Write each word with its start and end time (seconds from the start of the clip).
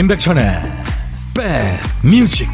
임백천의 0.00 0.62
백뮤직 1.34 2.48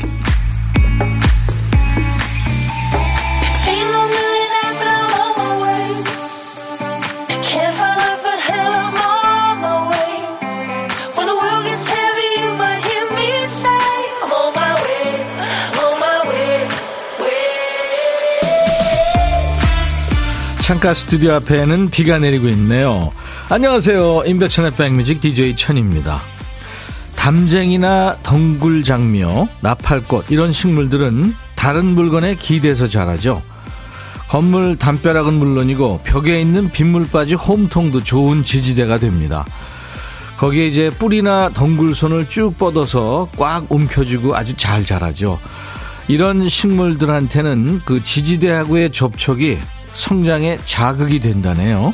창가 20.58 20.94
스튜디오 20.94 21.34
앞에는 21.34 21.90
비가 21.90 22.18
내리고 22.18 22.48
있네요. 22.48 23.12
안녕하세요. 23.48 24.24
임백천의 24.26 24.72
백뮤직 24.72 25.20
DJ 25.20 25.54
천입니다. 25.54 26.20
담쟁이나 27.26 28.16
덩굴장묘, 28.22 29.48
나팔꽃 29.60 30.30
이런 30.30 30.52
식물들은 30.52 31.34
다른 31.56 31.84
물건에 31.84 32.36
기대서 32.36 32.86
자라죠. 32.86 33.42
건물 34.28 34.76
담벼락은 34.76 35.32
물론이고 35.32 36.02
벽에 36.04 36.40
있는 36.40 36.70
빗물 36.70 37.08
빠지 37.10 37.34
홈통도 37.34 38.04
좋은 38.04 38.44
지지대가 38.44 38.98
됩니다. 38.98 39.44
거기에 40.36 40.68
이제 40.68 40.88
뿌리나 40.88 41.50
덩굴손을 41.52 42.28
쭉 42.28 42.56
뻗어서 42.56 43.28
꽉 43.36 43.72
움켜쥐고 43.72 44.36
아주 44.36 44.56
잘 44.56 44.84
자라죠. 44.84 45.40
이런 46.06 46.48
식물들한테는 46.48 47.82
그 47.84 48.04
지지대하고의 48.04 48.92
접촉이 48.92 49.58
성장에 49.94 50.58
자극이 50.64 51.18
된다네요. 51.18 51.92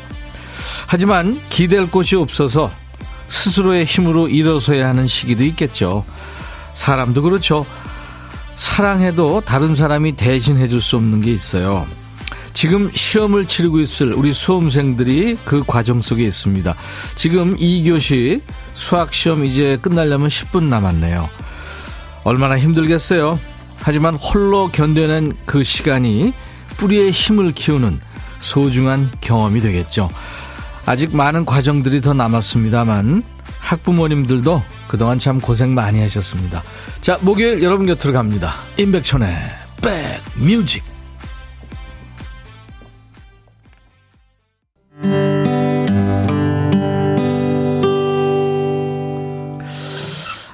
하지만 0.87 1.41
기댈 1.49 1.91
곳이 1.91 2.17
없어서 2.17 2.71
스스로의 3.33 3.87
힘으로 3.87 4.29
일어서야 4.29 4.87
하는 4.89 5.09
시기도 5.09 5.43
있겠죠. 5.45 6.05
사람도 6.75 7.23
그렇죠. 7.23 7.65
사랑해도 8.57 9.41
다른 9.41 9.75
사람이 9.75 10.17
대신해 10.17 10.69
줄 10.69 10.83
수 10.83 10.97
없는 10.97 11.23
게 11.23 11.33
있어요. 11.33 11.87
지금 12.53 12.91
시험을 12.93 13.47
치르고 13.47 13.81
있을 13.81 14.13
우리 14.13 14.35
수험생들이 14.35 15.39
그 15.47 15.65
과정 15.67 16.03
속에 16.03 16.23
있습니다. 16.25 16.75
지금 17.17 17.57
2교시 17.57 18.43
수학시험 18.75 19.47
이제 19.47 19.79
끝나려면 19.81 20.29
10분 20.29 20.65
남았네요. 20.65 21.29
얼마나 22.25 22.59
힘들겠어요. 22.59 23.41
하지만 23.79 24.15
홀로 24.17 24.69
견뎌낸 24.69 25.33
그 25.47 25.65
시간이 25.65 26.35
뿌리의 26.77 27.11
힘을 27.11 27.53
키우는 27.53 27.99
소중한 28.41 29.11
경험이 29.23 29.61
되겠죠. 29.63 30.11
아직 30.87 31.15
많은 31.15 31.45
과정들이 31.45 32.01
더 32.01 32.13
남았습니다만 32.13 33.23
학부모님들도 33.61 34.63
그동안 34.89 35.19
참 35.19 35.41
고생 35.41 35.75
많이 35.75 36.01
하셨습니다. 36.01 36.63
자, 37.01 37.19
목요일 37.21 37.63
여러분 37.63 37.87
곁으로 37.87 38.13
갑니다. 38.13 38.53
임백천의 38.79 39.29
백뮤직 39.81 40.83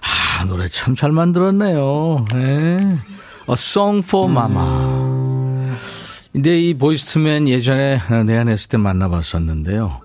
아, 0.03 0.45
노래 0.47 0.69
참 0.69 0.95
잘 0.95 1.13
만들었네요. 1.13 2.25
네. 2.33 2.77
A 3.49 3.53
Song 3.53 4.03
for 4.05 4.31
Mama. 4.31 5.08
근데 6.33 6.61
이 6.61 6.75
보이스트맨 6.75 7.49
예전에 7.49 8.01
내한했을 8.27 8.69
때 8.69 8.77
만나봤었는데요. 8.77 10.01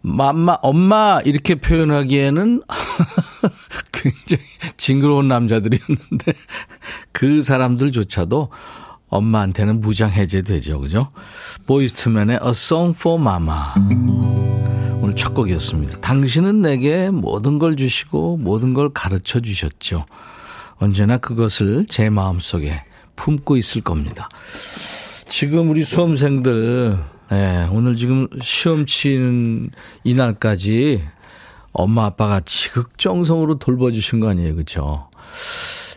맘마, 0.00 0.58
엄마, 0.62 1.20
이렇게 1.24 1.56
표현하기에는 1.56 2.62
굉장히 3.92 4.44
징그러운 4.76 5.28
남자들이었는데 5.28 6.32
그 7.12 7.42
사람들조차도 7.42 8.50
엄마한테는 9.08 9.80
무장 9.80 10.10
해제되죠. 10.10 10.80
그죠? 10.80 11.10
보이스트맨의 11.66 12.40
A 12.42 12.50
Song 12.50 12.96
for 12.96 13.20
Mama. 13.20 13.60
오늘 15.00 15.14
첫 15.14 15.34
곡이었습니다. 15.34 16.00
당신은 16.00 16.62
내게 16.62 17.10
모든 17.10 17.58
걸 17.58 17.76
주시고 17.76 18.38
모든 18.38 18.74
걸 18.74 18.90
가르쳐 18.90 19.40
주셨죠. 19.40 20.04
언제나 20.76 21.18
그것을 21.18 21.86
제 21.88 22.10
마음속에 22.10 22.84
품고 23.16 23.56
있을 23.56 23.82
겁니다. 23.82 24.28
지금 25.28 25.70
우리 25.70 25.84
수험생들 25.84 26.98
네, 27.30 27.68
오늘 27.72 27.96
지금 27.96 28.28
시험 28.40 28.86
치는 28.86 29.70
이날까지 30.04 31.02
엄마 31.72 32.06
아빠가 32.06 32.40
지극정성으로 32.40 33.58
돌봐주신 33.58 34.20
거 34.20 34.28
아니에요, 34.30 34.54
그쵸? 34.54 35.08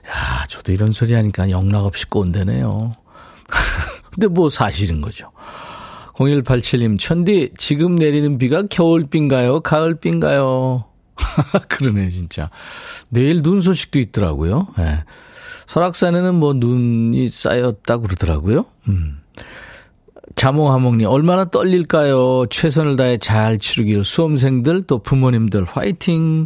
야, 0.08 0.46
저도 0.48 0.72
이런 0.72 0.92
소리 0.92 1.14
하니까 1.14 1.50
영락 1.52 1.86
없이 1.86 2.08
꼰대네요. 2.08 2.92
근데 4.12 4.28
뭐 4.28 4.50
사실인 4.50 5.02
거죠. 5.02 5.32
0187님, 6.16 7.00
천디, 7.00 7.52
지금 7.58 7.96
내리는 7.96 8.38
비가 8.38 8.64
겨울비인가요? 8.64 9.62
가을비인가요? 9.62 10.84
그러네, 11.70 12.10
진짜. 12.10 12.50
내일 13.08 13.42
눈 13.42 13.62
소식도 13.62 14.00
있더라고요. 14.00 14.68
네. 14.78 15.04
설악산에는 15.68 16.36
뭐 16.36 16.54
눈이 16.54 17.30
쌓였다고 17.30 18.04
그러더라고요. 18.04 18.66
음. 18.90 19.19
자몽하몽님, 20.36 21.08
얼마나 21.08 21.46
떨릴까요? 21.46 22.46
최선을 22.50 22.96
다해 22.96 23.18
잘 23.18 23.58
치르길 23.60 24.06
수험생들 24.06 24.84
또 24.84 25.00
부모님들 25.00 25.66
화이팅! 25.66 26.46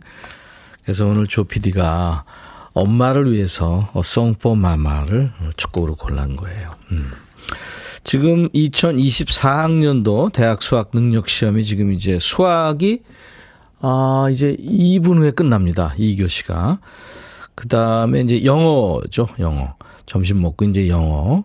그래서 0.83 1.05
오늘 1.05 1.27
조 1.27 1.43
PD가 1.43 2.25
엄마를 2.73 3.31
위해서 3.31 3.87
송포 4.03 4.55
마마를 4.55 5.31
첫 5.57 5.71
곡으로 5.71 5.95
골란 5.95 6.35
거예요. 6.35 6.71
음. 6.91 7.11
지금 8.03 8.49
2024학년도 8.49 10.33
대학 10.33 10.61
수학 10.61 10.91
능력 10.93 11.29
시험이 11.29 11.63
지금 11.63 11.91
이제 11.91 12.19
수학이 12.19 13.01
아, 13.79 14.27
이제 14.31 14.55
2분 14.55 15.17
후에 15.17 15.31
끝납니다. 15.31 15.93
2교시가. 15.97 16.79
그 17.53 17.67
다음에 17.67 18.21
이제 18.21 18.43
영어죠, 18.45 19.27
영어. 19.39 19.75
점심 20.05 20.41
먹고 20.41 20.65
이제 20.65 20.87
영어. 20.87 21.43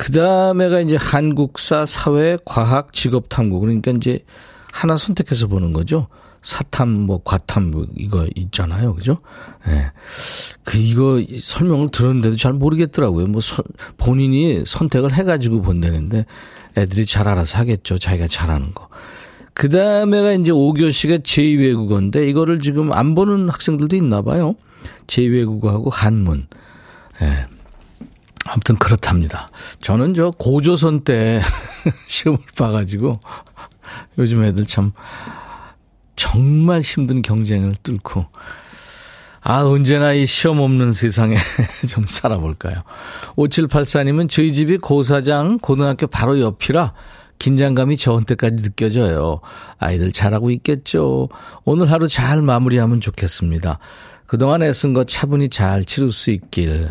그 0.00 0.12
다음에가 0.12 0.80
이제 0.80 0.96
한국사, 0.98 1.84
사회, 1.84 2.38
과학, 2.46 2.94
직업 2.94 3.28
탐구. 3.28 3.60
그러니까 3.60 3.90
이제 3.90 4.24
하나 4.72 4.96
선택해서 4.96 5.46
보는 5.46 5.74
거죠. 5.74 6.06
사탐, 6.40 6.88
뭐, 6.88 7.20
과탐, 7.22 7.70
뭐, 7.70 7.86
이거 7.98 8.26
있잖아요. 8.34 8.94
그죠? 8.94 9.18
예. 9.68 9.72
네. 9.72 9.92
그, 10.64 10.78
이거 10.78 11.22
설명을 11.38 11.90
들었는데도 11.90 12.36
잘 12.36 12.54
모르겠더라고요. 12.54 13.26
뭐, 13.26 13.42
서, 13.42 13.62
본인이 13.98 14.62
선택을 14.64 15.12
해가지고 15.12 15.60
본다는데 15.60 16.24
애들이 16.78 17.04
잘 17.04 17.28
알아서 17.28 17.58
하겠죠. 17.58 17.98
자기가 17.98 18.26
잘하는 18.26 18.72
거. 18.72 18.88
그 19.52 19.68
다음에가 19.68 20.32
이제 20.32 20.50
5교시가 20.50 21.24
제2외국어인데 21.24 22.26
이거를 22.26 22.60
지금 22.60 22.90
안 22.94 23.14
보는 23.14 23.50
학생들도 23.50 23.96
있나 23.96 24.22
봐요. 24.22 24.54
제2외국어하고 25.08 25.90
한문. 25.92 26.46
예. 27.20 27.26
네. 27.26 27.46
아무튼 28.50 28.76
그렇답니다. 28.76 29.48
저는 29.80 30.14
저 30.14 30.32
고조선 30.32 31.04
때 31.04 31.40
시험을 32.08 32.40
봐가지고 32.56 33.20
요즘 34.18 34.42
애들 34.42 34.66
참 34.66 34.92
정말 36.16 36.80
힘든 36.80 37.22
경쟁을 37.22 37.76
뚫고 37.82 38.26
아, 39.42 39.62
언제나 39.62 40.12
이 40.12 40.26
시험 40.26 40.60
없는 40.60 40.92
세상에 40.92 41.36
좀 41.88 42.06
살아볼까요? 42.08 42.82
5784님은 43.36 44.28
저희 44.28 44.52
집이 44.52 44.78
고사장 44.78 45.58
고등학교 45.58 46.08
바로 46.08 46.40
옆이라 46.40 46.92
긴장감이 47.38 47.96
저한테까지 47.96 48.56
느껴져요. 48.64 49.40
아이들 49.78 50.12
잘하고 50.12 50.50
있겠죠. 50.50 51.28
오늘 51.64 51.90
하루 51.90 52.06
잘 52.06 52.42
마무리하면 52.42 53.00
좋겠습니다. 53.00 53.78
그동안 54.26 54.62
애쓴 54.62 54.92
거 54.92 55.04
차분히 55.04 55.48
잘 55.48 55.84
치를 55.84 56.12
수 56.12 56.30
있길. 56.32 56.90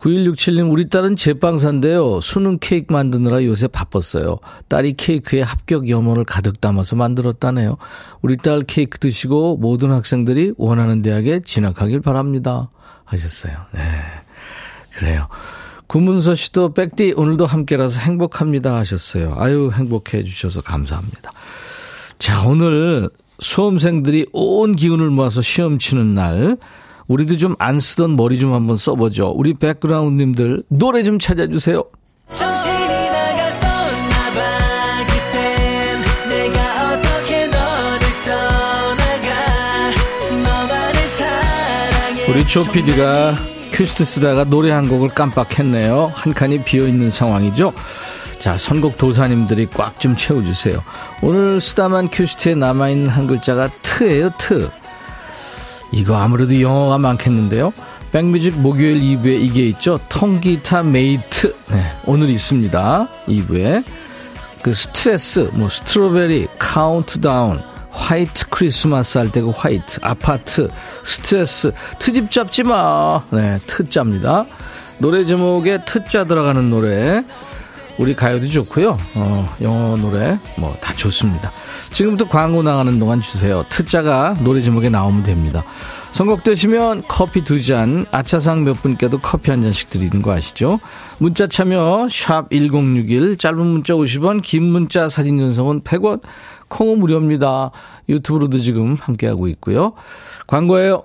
9167님, 0.00 0.70
우리 0.70 0.88
딸은 0.88 1.16
제빵사인데요. 1.16 2.20
수능 2.20 2.58
케이크 2.60 2.92
만드느라 2.92 3.44
요새 3.44 3.66
바빴어요. 3.66 4.38
딸이 4.68 4.94
케이크에 4.94 5.42
합격 5.42 5.88
염원을 5.88 6.24
가득 6.24 6.60
담아서 6.60 6.96
만들었다네요. 6.96 7.76
우리 8.22 8.36
딸 8.36 8.62
케이크 8.62 8.98
드시고 8.98 9.56
모든 9.56 9.92
학생들이 9.92 10.54
원하는 10.58 11.02
대학에 11.02 11.40
진학하길 11.44 12.00
바랍니다. 12.00 12.70
하셨어요. 13.04 13.54
네. 13.72 13.80
그래요. 14.96 15.28
구문서 15.86 16.34
씨도 16.34 16.74
백디 16.74 17.14
오늘도 17.16 17.46
함께라서 17.46 18.00
행복합니다 18.00 18.74
하셨어요. 18.76 19.36
아유, 19.38 19.70
행복해 19.72 20.24
주셔서 20.24 20.60
감사합니다. 20.60 21.32
자, 22.18 22.42
오늘 22.42 23.08
수험생들이 23.38 24.26
온 24.32 24.74
기운을 24.74 25.10
모아서 25.10 25.42
시험 25.42 25.78
치는 25.78 26.14
날 26.14 26.56
우리도 27.08 27.36
좀 27.38 27.54
안 27.58 27.80
쓰던 27.80 28.16
머리 28.16 28.38
좀 28.38 28.52
한번 28.52 28.76
써보죠. 28.76 29.32
우리 29.36 29.54
백그라운드님들 29.54 30.64
노래 30.68 31.02
좀 31.02 31.18
찾아주세요. 31.18 31.84
우리 42.28 42.46
조피디가 42.46 43.34
cue 43.72 43.84
sheet 43.84 44.04
쓰다가 44.04 44.44
노래 44.44 44.70
한 44.70 44.88
곡을 44.88 45.10
깜빡했네요. 45.10 46.12
한 46.14 46.34
칸이 46.34 46.64
비어있는 46.64 47.10
상황이죠. 47.10 47.72
자, 48.38 48.58
선곡 48.58 48.98
도사님들이 48.98 49.66
꽉 49.66 49.98
좀 50.00 50.16
채워주세요. 50.16 50.82
오늘 51.22 51.60
쓰다만 51.60 52.08
cue 52.10 52.25
sheet에 52.25 52.54
남아있는 52.54 53.08
한 53.08 53.26
글자가 53.26 53.68
트예요, 53.82 54.30
트. 54.38 54.68
이거 55.92 56.16
아무래도 56.16 56.60
영어가 56.60 56.98
많겠는데요. 56.98 57.72
백뮤직 58.12 58.58
목요일 58.58 59.00
2부에 59.00 59.40
이게 59.40 59.66
있죠. 59.68 59.98
통기타 60.08 60.84
메이트. 60.84 61.54
네, 61.70 61.92
오늘 62.06 62.30
있습니다. 62.30 63.08
2부에. 63.28 63.84
그 64.62 64.74
스트레스, 64.74 65.48
뭐 65.52 65.68
strawberry, 65.68 66.48
카운트다운, 66.58 67.60
화이트 67.90 68.48
크리스마스 68.50 69.18
할 69.18 69.30
때 69.30 69.40
그 69.40 69.50
화이트, 69.50 70.00
아파트, 70.02 70.68
스트레스, 71.04 71.72
트집 71.98 72.30
잡지 72.30 72.62
마. 72.62 73.22
네, 73.30 73.58
트자입니다. 73.66 74.44
노래 74.98 75.24
제목에 75.24 75.84
트자 75.84 76.24
들어가는 76.24 76.68
노래. 76.70 77.22
우리 77.98 78.14
가요도 78.14 78.46
좋고요. 78.46 78.98
어, 79.14 79.56
영어 79.62 79.96
노래 79.96 80.38
뭐 80.58 80.74
다 80.80 80.94
좋습니다. 80.94 81.50
지금부터 81.90 82.28
광고 82.28 82.62
나가는 82.62 82.98
동안 82.98 83.20
주세요. 83.20 83.64
트자가 83.68 84.36
노래 84.40 84.60
제목에 84.60 84.88
나오면 84.88 85.22
됩니다. 85.22 85.64
선곡되시면 86.12 87.02
커피 87.08 87.44
두 87.44 87.60
잔, 87.62 88.06
아차상 88.10 88.64
몇 88.64 88.80
분께도 88.80 89.18
커피 89.18 89.50
한 89.50 89.60
잔씩 89.62 89.90
드리는 89.90 90.22
거 90.22 90.32
아시죠? 90.32 90.80
문자 91.18 91.46
참여 91.46 92.08
샵 92.10 92.48
1061, 92.50 93.36
짧은 93.36 93.58
문자 93.58 93.94
50원, 93.94 94.40
긴 94.42 94.62
문자 94.62 95.08
사진 95.08 95.38
전송은 95.38 95.82
100원, 95.82 96.22
콩은 96.68 97.00
무료입니다. 97.00 97.70
유튜브로도 98.08 98.58
지금 98.60 98.96
함께하고 98.98 99.48
있고요. 99.48 99.92
광고예요. 100.46 101.04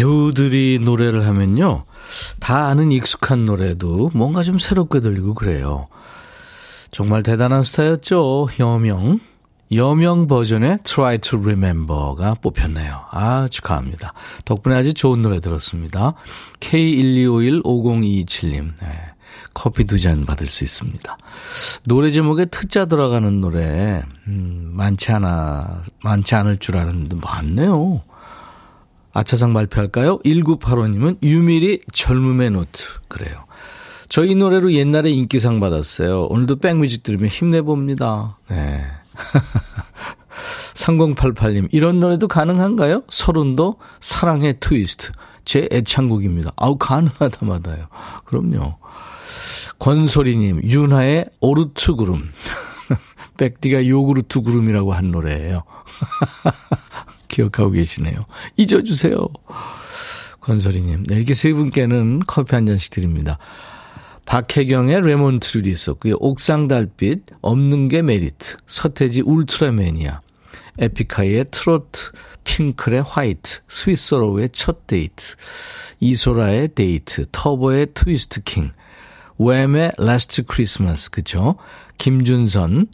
배우들이 0.00 0.78
노래를 0.82 1.26
하면요. 1.26 1.84
다 2.40 2.68
아는 2.68 2.90
익숙한 2.90 3.44
노래도 3.44 4.10
뭔가 4.14 4.42
좀 4.42 4.58
새롭게 4.58 5.00
들리고 5.00 5.34
그래요. 5.34 5.84
정말 6.90 7.22
대단한 7.22 7.62
스타였죠. 7.62 8.48
여명. 8.58 9.20
여명 9.72 10.26
버전의 10.26 10.78
Try 10.84 11.18
to 11.18 11.38
Remember가 11.38 12.34
뽑혔네요. 12.40 13.02
아, 13.10 13.46
축하합니다. 13.48 14.14
덕분에 14.46 14.74
아주 14.74 14.94
좋은 14.94 15.20
노래 15.20 15.38
들었습니다. 15.38 16.14
K125150227님. 16.60 18.72
네. 18.80 18.88
커피 19.52 19.84
두 19.84 19.98
잔 19.98 20.24
받을 20.24 20.46
수 20.46 20.64
있습니다. 20.64 21.18
노래 21.84 22.10
제목에 22.10 22.46
트자 22.46 22.86
들어가는 22.86 23.40
노래, 23.40 24.02
음, 24.28 24.70
많지 24.72 25.12
않아, 25.12 25.82
많지 26.02 26.34
않을 26.36 26.56
줄 26.58 26.76
알았는데 26.78 27.16
많네요. 27.22 28.02
아차상 29.12 29.52
발표할까요? 29.52 30.18
1985님은 30.20 31.22
유미리 31.22 31.80
젊음의 31.92 32.50
노트. 32.50 32.84
그래요. 33.08 33.44
저희 34.08 34.34
노래로 34.34 34.72
옛날에 34.72 35.10
인기상 35.10 35.60
받았어요. 35.60 36.24
오늘도 36.24 36.56
백뮤직 36.56 37.02
들으면 37.02 37.28
힘내봅니다. 37.28 38.38
네. 38.48 38.84
3088님, 40.74 41.68
이런 41.72 42.00
노래도 42.00 42.26
가능한가요? 42.26 43.02
설운도 43.08 43.76
사랑의 44.00 44.54
트위스트. 44.60 45.12
제 45.44 45.68
애창곡입니다. 45.70 46.52
아우, 46.56 46.76
가능하다마다요. 46.76 47.86
그럼요. 48.24 48.76
권소리님, 49.78 50.62
윤하의 50.64 51.26
오르트 51.40 51.94
구름. 51.94 52.30
백디가 53.38 53.86
요구르트 53.86 54.40
구름이라고 54.40 54.92
한 54.92 55.10
노래예요. 55.10 55.62
기억하고 57.30 57.70
계시네요. 57.70 58.26
잊어주세요. 58.56 59.26
권소리님. 60.40 61.04
네, 61.06 61.16
이렇게 61.16 61.34
세 61.34 61.52
분께는 61.52 62.20
커피 62.26 62.54
한 62.54 62.66
잔씩 62.66 62.90
드립니다. 62.90 63.38
박혜경의 64.26 65.00
Lemon 65.02 65.32
Tree도 65.32 65.68
있었고요. 65.68 66.14
옥상 66.18 66.68
달빛, 66.68 67.22
없는 67.40 67.88
게 67.88 68.02
메리트, 68.02 68.56
서태지 68.66 69.22
울트라맨이야, 69.22 70.20
에픽하이의 70.78 71.46
트로트, 71.50 72.12
핑클의 72.44 73.02
화이트, 73.02 73.60
스윗소로우의 73.68 74.50
첫 74.52 74.86
데이트, 74.86 75.34
이소라의 76.00 76.74
데이트, 76.74 77.26
터보의 77.32 77.88
트위스트 77.94 78.42
King, 78.42 78.70
웸의 79.38 79.92
Last 79.98 80.44
Christmas, 80.44 81.10
그죠? 81.10 81.56
김준선, 81.98 82.86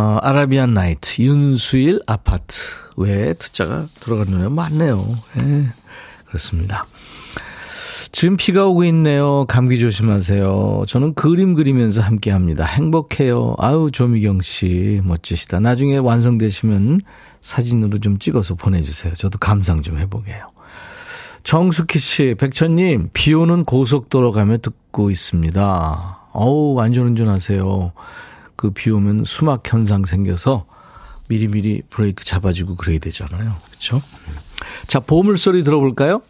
어, 0.00 0.18
Arabian 0.22 0.72
Night, 0.72 1.20
윤수일 1.20 1.98
아파트 2.06 2.56
외에 2.96 3.34
트자가 3.34 3.86
들어간 4.00 4.30
노래 4.30 4.48
많네요. 4.48 5.14
예, 5.38 5.66
그렇습니다. 6.26 6.86
지금 8.10 8.38
비가 8.38 8.64
오고 8.64 8.84
있네요. 8.84 9.44
감기 9.46 9.78
조심하세요. 9.78 10.84
저는 10.88 11.12
그림 11.12 11.52
그리면서 11.52 12.00
함께 12.00 12.30
합니다. 12.30 12.64
행복해요. 12.64 13.54
아유, 13.58 13.90
조미경 13.92 14.40
씨, 14.40 15.02
멋지시다. 15.04 15.60
나중에 15.60 15.98
완성되시면 15.98 17.00
사진으로 17.42 17.98
좀 17.98 18.18
찍어서 18.18 18.54
보내주세요. 18.54 19.12
저도 19.16 19.38
감상 19.38 19.82
좀 19.82 19.98
해보게요. 19.98 20.46
정숙희 21.42 21.98
씨, 21.98 22.34
백천님, 22.38 23.10
비 23.12 23.34
오는 23.34 23.66
고속도로 23.66 24.32
가며 24.32 24.56
듣고 24.58 25.10
있습니다. 25.10 26.28
어우, 26.32 26.80
안전운전 26.80 27.28
하세요. 27.28 27.92
그 28.60 28.70
비 28.70 28.90
오면 28.90 29.24
수막 29.24 29.62
현상 29.64 30.04
생겨서 30.04 30.66
미리미리 31.28 31.84
브레이크 31.88 32.26
잡아주고 32.26 32.76
그래야 32.76 32.98
되잖아요. 32.98 33.56
그렇죠? 33.64 34.02
자, 34.86 35.00
보물 35.00 35.38
소리 35.38 35.64
들어볼까요? 35.64 36.20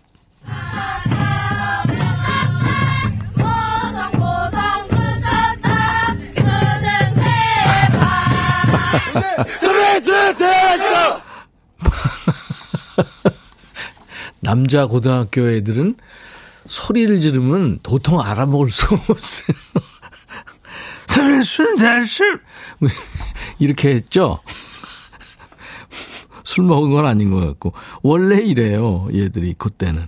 남자 14.39 14.87
고등학교 14.87 15.51
애들은 15.51 15.97
소리를 16.67 17.19
지르면 17.19 17.81
도통 17.83 18.21
알아먹을 18.21 18.71
수가 18.71 18.97
없어요. 19.09 19.57
술, 21.11 22.07
술, 22.07 22.41
이렇게 23.59 23.91
했죠? 23.91 24.39
술 26.45 26.65
먹은 26.65 26.91
건 26.91 27.07
아닌 27.07 27.31
것 27.31 27.45
같고. 27.47 27.73
원래 28.03 28.41
이래요, 28.41 29.09
얘들이, 29.13 29.55
그때는. 29.55 30.07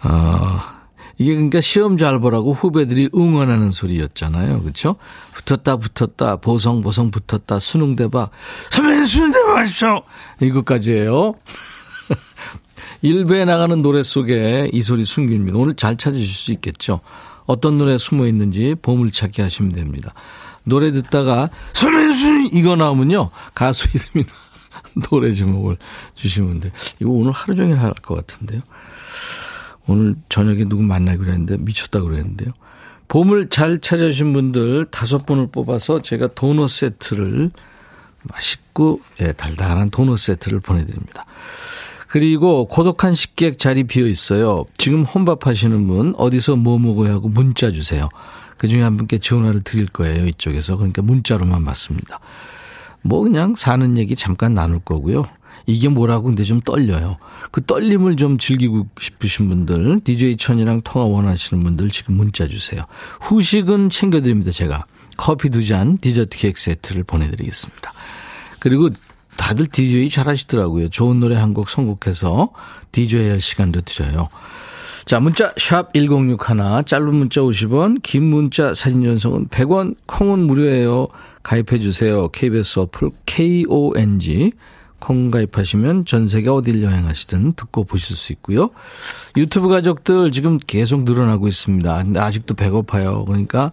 아, 0.00 0.78
이게 1.18 1.34
그러니까 1.34 1.60
시험 1.60 1.96
잘 1.96 2.20
보라고 2.20 2.52
후배들이 2.52 3.10
응원하는 3.14 3.70
소리였잖아요. 3.70 4.62
그렇죠? 4.62 4.96
붙었다 5.34 5.76
붙었다 5.76 6.36
보성 6.36 6.80
보성 6.80 7.10
붙었다 7.10 7.58
수능 7.58 7.96
대박 7.96 8.30
선배님 8.70 9.04
수능 9.04 9.32
대박 9.32 9.58
하십시오. 9.58 10.02
이것까지예요. 10.40 11.34
일부에 13.02 13.44
나가는 13.44 13.82
노래 13.82 14.04
속에 14.04 14.70
이 14.72 14.82
소리 14.82 15.04
숨깁니다. 15.04 15.58
오늘 15.58 15.74
잘 15.74 15.96
찾으실 15.96 16.26
수 16.28 16.52
있겠죠. 16.52 17.00
어떤 17.48 17.78
노래 17.78 17.96
숨어 17.98 18.26
있는지 18.28 18.76
보물찾기 18.80 19.40
하시면 19.42 19.72
됩니다. 19.72 20.12
노래 20.64 20.92
듣다가 20.92 21.48
수능 21.72 22.48
이거 22.52 22.76
나오면요. 22.76 23.30
가수 23.54 23.88
이름이나 23.92 24.32
노래 25.10 25.32
제목을 25.32 25.78
주시면 26.14 26.60
돼. 26.60 26.72
이거 27.00 27.10
오늘 27.10 27.32
하루 27.32 27.56
종일 27.56 27.78
할 27.80 27.92
것 27.94 28.14
같은데요. 28.14 28.60
오늘 29.86 30.14
저녁에 30.28 30.64
누구 30.64 30.82
만나기로 30.82 31.30
했는데 31.32 31.56
미쳤다 31.56 32.00
그랬는데요. 32.02 32.52
봄을 33.08 33.48
잘 33.48 33.78
찾으신 33.80 34.34
분들 34.34 34.84
다섯 34.90 35.24
분을 35.24 35.48
뽑아서 35.50 36.02
제가 36.02 36.28
도넛 36.34 36.68
세트를 36.70 37.50
맛있고 38.24 39.00
예, 39.22 39.32
달달한 39.32 39.88
도넛 39.88 40.18
세트를 40.18 40.60
보내드립니다. 40.60 41.24
그리고 42.08 42.66
고독한 42.66 43.14
식객 43.14 43.58
자리 43.58 43.84
비어 43.84 44.06
있어요. 44.06 44.64
지금 44.78 45.04
혼밥 45.04 45.46
하시는 45.46 45.86
분 45.86 46.14
어디서 46.16 46.56
뭐 46.56 46.78
먹어야 46.78 47.12
하고 47.12 47.28
문자 47.28 47.70
주세요. 47.70 48.08
그 48.56 48.66
중에 48.66 48.82
한 48.82 48.96
분께 48.96 49.18
전화를 49.18 49.62
드릴 49.62 49.86
거예요. 49.86 50.26
이쪽에서. 50.26 50.76
그러니까 50.76 51.02
문자로만 51.02 51.64
받습니다. 51.64 52.18
뭐 53.02 53.22
그냥 53.22 53.54
사는 53.54 53.96
얘기 53.98 54.16
잠깐 54.16 54.54
나눌 54.54 54.80
거고요. 54.80 55.28
이게 55.66 55.88
뭐라고 55.88 56.24
근데 56.24 56.44
좀 56.44 56.62
떨려요. 56.62 57.18
그 57.50 57.62
떨림을 57.62 58.16
좀 58.16 58.38
즐기고 58.38 58.86
싶으신 58.98 59.48
분들, 59.48 60.00
DJ 60.02 60.38
천이랑 60.38 60.80
통화 60.82 61.04
원하시는 61.04 61.62
분들 61.62 61.90
지금 61.90 62.16
문자 62.16 62.48
주세요. 62.48 62.84
후식은 63.20 63.90
챙겨드립니다, 63.90 64.50
제가. 64.50 64.86
커피 65.18 65.50
두 65.50 65.64
잔, 65.64 65.98
디저트 65.98 66.38
케이크 66.38 66.58
세트를 66.58 67.04
보내드리겠습니다. 67.04 67.92
그리고 68.60 68.88
다들 69.38 69.68
DJ 69.68 70.10
잘 70.10 70.26
하시더라고요. 70.28 70.90
좋은 70.90 71.20
노래 71.20 71.36
한 71.36 71.54
곡 71.54 71.70
선곡해서 71.70 72.50
DJ 72.92 73.30
할 73.30 73.40
시간도 73.40 73.80
드려요. 73.82 74.28
자, 75.06 75.20
문자 75.20 75.52
샵 75.56 75.94
1061, 75.94 76.84
짧은 76.84 77.14
문자 77.14 77.40
50원, 77.40 78.02
긴 78.02 78.24
문자 78.24 78.74
사진 78.74 79.02
전송은 79.02 79.48
100원, 79.48 79.96
콩은 80.06 80.40
무료예요. 80.40 81.08
가입해 81.42 81.78
주세요. 81.78 82.28
KBS 82.28 82.80
어플 82.80 83.10
KONG 83.24 84.52
콩 85.00 85.30
가입하시면 85.30 86.04
전 86.04 86.28
세계 86.28 86.50
어딜 86.50 86.82
여행하시든 86.82 87.54
듣고 87.54 87.84
보실 87.84 88.16
수 88.16 88.32
있고요. 88.34 88.70
유튜브 89.36 89.68
가족들 89.68 90.32
지금 90.32 90.58
계속 90.58 91.04
늘어나고 91.04 91.48
있습니다. 91.48 92.04
아직도 92.16 92.54
배고파요. 92.54 93.24
그러니까 93.24 93.72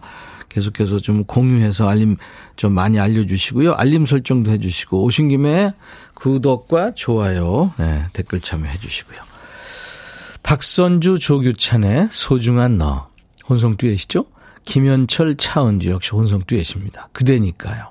계속해서 0.56 1.00
좀 1.00 1.24
공유해서 1.24 1.86
알림 1.86 2.16
좀 2.56 2.72
많이 2.72 2.98
알려주시고요. 2.98 3.74
알림 3.74 4.06
설정도 4.06 4.50
해주시고 4.50 5.02
오신 5.04 5.28
김에 5.28 5.74
구독과 6.14 6.94
좋아요 6.94 7.74
네, 7.76 8.04
댓글 8.14 8.40
참여해 8.40 8.72
주시고요. 8.78 9.18
박선주 10.42 11.18
조규찬의 11.18 12.08
소중한 12.10 12.78
너 12.78 13.08
혼성 13.46 13.76
듀엣이죠. 13.76 14.24
김현철 14.64 15.36
차은주 15.36 15.90
역시 15.90 16.12
혼성 16.12 16.40
듀엣입니다. 16.46 17.10
그대니까요. 17.12 17.90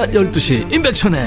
낮 0.00 0.12
12시 0.12 0.72
임백천의 0.72 1.20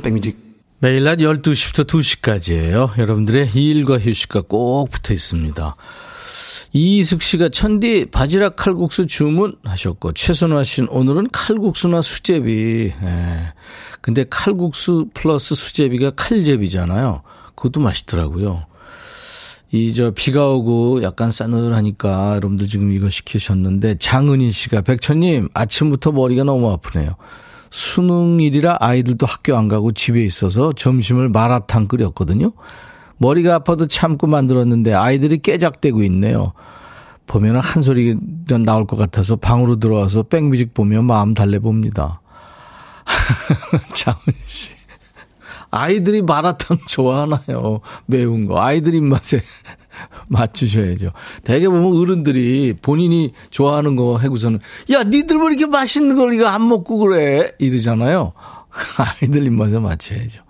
백뮤직 0.00 0.38
매일 0.78 1.02
낮 1.02 1.16
12시부터 1.16 1.84
2시까지예요. 1.88 2.96
여러분들의 2.98 3.50
일과 3.56 3.98
휴식과 3.98 4.42
꼭 4.42 4.92
붙어 4.92 5.12
있습니다. 5.12 5.74
이숙 6.72 7.22
씨가 7.22 7.48
천디 7.48 8.12
바지락 8.12 8.54
칼국수 8.54 9.08
주문하셨고 9.08 10.12
최선화 10.12 10.62
씨는 10.62 10.88
오늘은 10.90 11.30
칼국수나 11.32 12.00
수제비. 12.00 12.92
예. 13.02 13.52
근데 14.00 14.24
칼국수 14.30 15.08
플러스 15.14 15.56
수제비가 15.56 16.12
칼제비잖아요. 16.12 17.22
그것도 17.56 17.80
맛있더라고요. 17.80 18.66
이 19.74 19.94
저 19.94 20.10
비가 20.10 20.48
오고 20.48 21.02
약간 21.02 21.30
싸늘하니까 21.30 22.36
여러분들 22.36 22.66
지금 22.66 22.92
이거 22.92 23.08
시키셨는데 23.08 23.96
장은희 23.98 24.50
씨가 24.52 24.82
백천님 24.82 25.48
아침부터 25.54 26.12
머리가 26.12 26.44
너무 26.44 26.70
아프네요. 26.70 27.14
수능일이라 27.70 28.76
아이들도 28.80 29.24
학교 29.24 29.56
안 29.56 29.68
가고 29.68 29.92
집에 29.92 30.22
있어서 30.24 30.72
점심을 30.74 31.30
마라탕 31.30 31.88
끓였거든요. 31.88 32.52
머리가 33.16 33.54
아파도 33.54 33.86
참고 33.86 34.26
만들었는데 34.26 34.92
아이들이 34.92 35.38
깨작대고 35.38 36.02
있네요. 36.04 36.52
보면 37.26 37.56
한 37.56 37.82
소리 37.82 38.14
나올 38.64 38.86
것 38.86 38.96
같아서 38.96 39.36
방으로 39.36 39.76
들어와서 39.78 40.24
백뮤직 40.24 40.74
보며 40.74 41.00
마음 41.00 41.32
달래봅니다. 41.32 42.20
장은희 43.94 44.36
씨. 44.44 44.81
아이들이 45.72 46.22
마라탕 46.22 46.78
좋아하나요? 46.86 47.80
매운 48.06 48.46
거. 48.46 48.60
아이들 48.62 48.94
입맛에 48.94 49.40
맞추셔야죠. 50.28 51.12
대개 51.44 51.66
보면 51.68 51.96
어른들이 52.00 52.74
본인이 52.80 53.32
좋아하는 53.50 53.96
거 53.96 54.18
해고서는 54.18 54.60
야, 54.90 55.02
니들 55.02 55.38
왜 55.38 55.46
이렇게 55.46 55.66
맛있는 55.66 56.14
걸 56.16 56.34
이거 56.34 56.46
안 56.46 56.68
먹고 56.68 56.98
그래? 56.98 57.50
이러잖아요. 57.58 58.32
아이들 58.98 59.44
입맛에 59.44 59.78
맞춰야죠. 59.78 60.42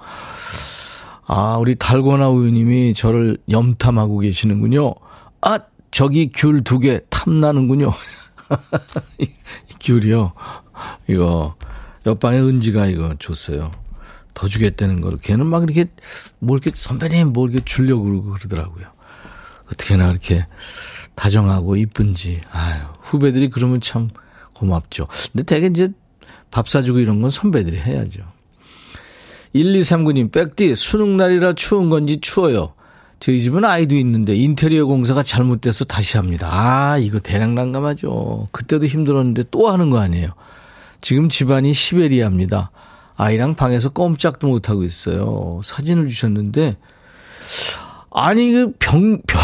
아, 1.26 1.57
우리 1.59 1.76
달고나 1.76 2.29
우유님이 2.29 2.95
저를 2.95 3.38
염탐하고 3.49 4.19
계시는군요. 4.19 4.95
아, 5.41 5.59
저기 5.93 6.31
귤 6.35 6.62
두 6.64 6.79
개 6.81 7.00
탐나는군요. 7.11 7.93
이 9.19 9.29
귤이요. 9.81 10.33
이거 11.09 11.55
옆방에 12.07 12.38
은지가 12.41 12.87
이거 12.87 13.14
줬어요. 13.19 13.71
더 14.35 14.49
주겠다는 14.49 15.01
걸 15.01 15.19
걔는 15.19 15.47
막 15.47 15.62
이렇게 15.62 15.87
뭐 16.39 16.57
이렇게 16.57 16.71
선배님 16.75 17.33
뭐 17.33 17.49
이렇게 17.49 17.65
주려고 17.65 18.05
그러고 18.05 18.31
그러더라고요. 18.33 18.87
어떻게나 19.73 20.09
그렇게 20.09 20.47
다정하고 21.15 21.77
이쁜지 21.77 22.43
아유 22.51 22.83
후배들이 23.01 23.51
그러면 23.51 23.81
참 23.81 24.09
고맙죠. 24.53 25.09
근데 25.33 25.43
대개 25.45 25.67
이제 25.67 25.89
밥 26.51 26.69
사주고 26.69 26.99
이런 26.99 27.21
건 27.21 27.31
선배들이 27.31 27.79
해야죠. 27.79 28.21
1239님, 29.55 30.33
백디, 30.33 30.75
수능 30.77 31.17
날이라 31.17 31.55
추운 31.55 31.91
건지 31.91 32.19
추워요. 32.21 32.73
저희 33.21 33.41
집은 33.41 33.65
아이도 33.65 33.97
있는데 33.97 34.35
인테리어 34.35 34.87
공사가 34.87 35.23
잘못돼서 35.23 35.85
다시 35.85 36.17
합니다. 36.17 36.49
아, 36.51 36.99
이거 36.99 37.21
대량 37.21 37.55
난감하죠. 37.55 38.49
그때도 38.51 38.87
힘들었는데 38.87 39.45
또 39.51 39.71
하는 39.71 39.91
거 39.91 39.99
아니에요. 39.99 40.31
지금 41.01 41.29
집안이 41.29 41.73
시베리아입니다. 41.73 42.71
아이랑 43.16 43.54
방에서 43.54 43.90
꼼짝도 43.90 44.49
못하고 44.49 44.85
있어요. 44.85 45.61
사진을 45.62 46.09
주셨는데, 46.09 46.75
아니, 48.11 48.52
그 48.52 48.73
병, 48.78 49.21
벽, 49.26 49.40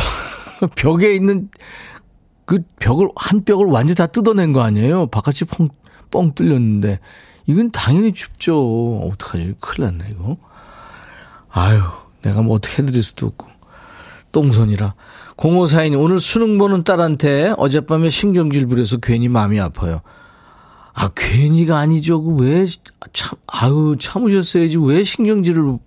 벽에 0.76 1.14
있는 1.14 1.50
그 2.44 2.62
벽을, 2.80 3.08
한 3.16 3.44
벽을 3.44 3.66
완전히 3.66 3.94
다 3.94 4.06
뜯어낸 4.06 4.52
거 4.52 4.62
아니에요? 4.62 5.06
바깥이 5.08 5.44
펑, 5.48 5.68
뻥 6.10 6.34
뚫렸는데. 6.34 7.00
이건 7.46 7.70
당연히 7.70 8.12
춥죠. 8.12 9.10
어떡하지? 9.10 9.54
큰일 9.60 9.86
났네, 9.86 10.10
이거. 10.10 10.36
아유, 11.50 11.80
내가 12.22 12.42
뭐 12.42 12.56
어떻게 12.56 12.82
해드릴 12.82 13.02
수도 13.02 13.26
없고. 13.26 13.46
똥손이라. 14.32 14.94
0542님, 15.36 16.02
오늘 16.02 16.20
수능 16.20 16.58
보는 16.58 16.84
딸한테 16.84 17.54
어젯밤에 17.56 18.10
신경질 18.10 18.66
부려서 18.66 18.98
괜히 18.98 19.28
마음이 19.28 19.58
아파요. 19.60 20.00
아, 21.00 21.10
괜히가 21.14 21.78
아니죠. 21.78 22.20
그 22.20 22.34
왜, 22.42 22.66
참, 23.12 23.38
아유, 23.46 23.94
참으셨어야지. 24.00 24.78
왜 24.78 25.04
신경질을. 25.04 25.78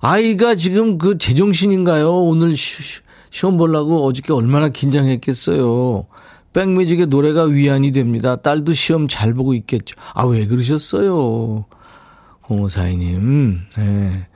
아이가 0.00 0.56
지금 0.56 0.98
그 0.98 1.18
제정신인가요? 1.18 2.24
오늘 2.24 2.56
시, 2.56 3.00
시험 3.30 3.56
보려고 3.56 4.04
어저께 4.04 4.32
얼마나 4.32 4.70
긴장했겠어요. 4.70 6.06
백뮤직의 6.52 7.06
노래가 7.06 7.44
위안이 7.44 7.92
됩니다. 7.92 8.34
딸도 8.34 8.72
시험 8.72 9.06
잘 9.06 9.34
보고 9.34 9.54
있겠죠. 9.54 9.94
아, 10.14 10.26
왜 10.26 10.48
그러셨어요? 10.48 11.66
공호사이님, 12.42 13.60
네. 13.76 14.26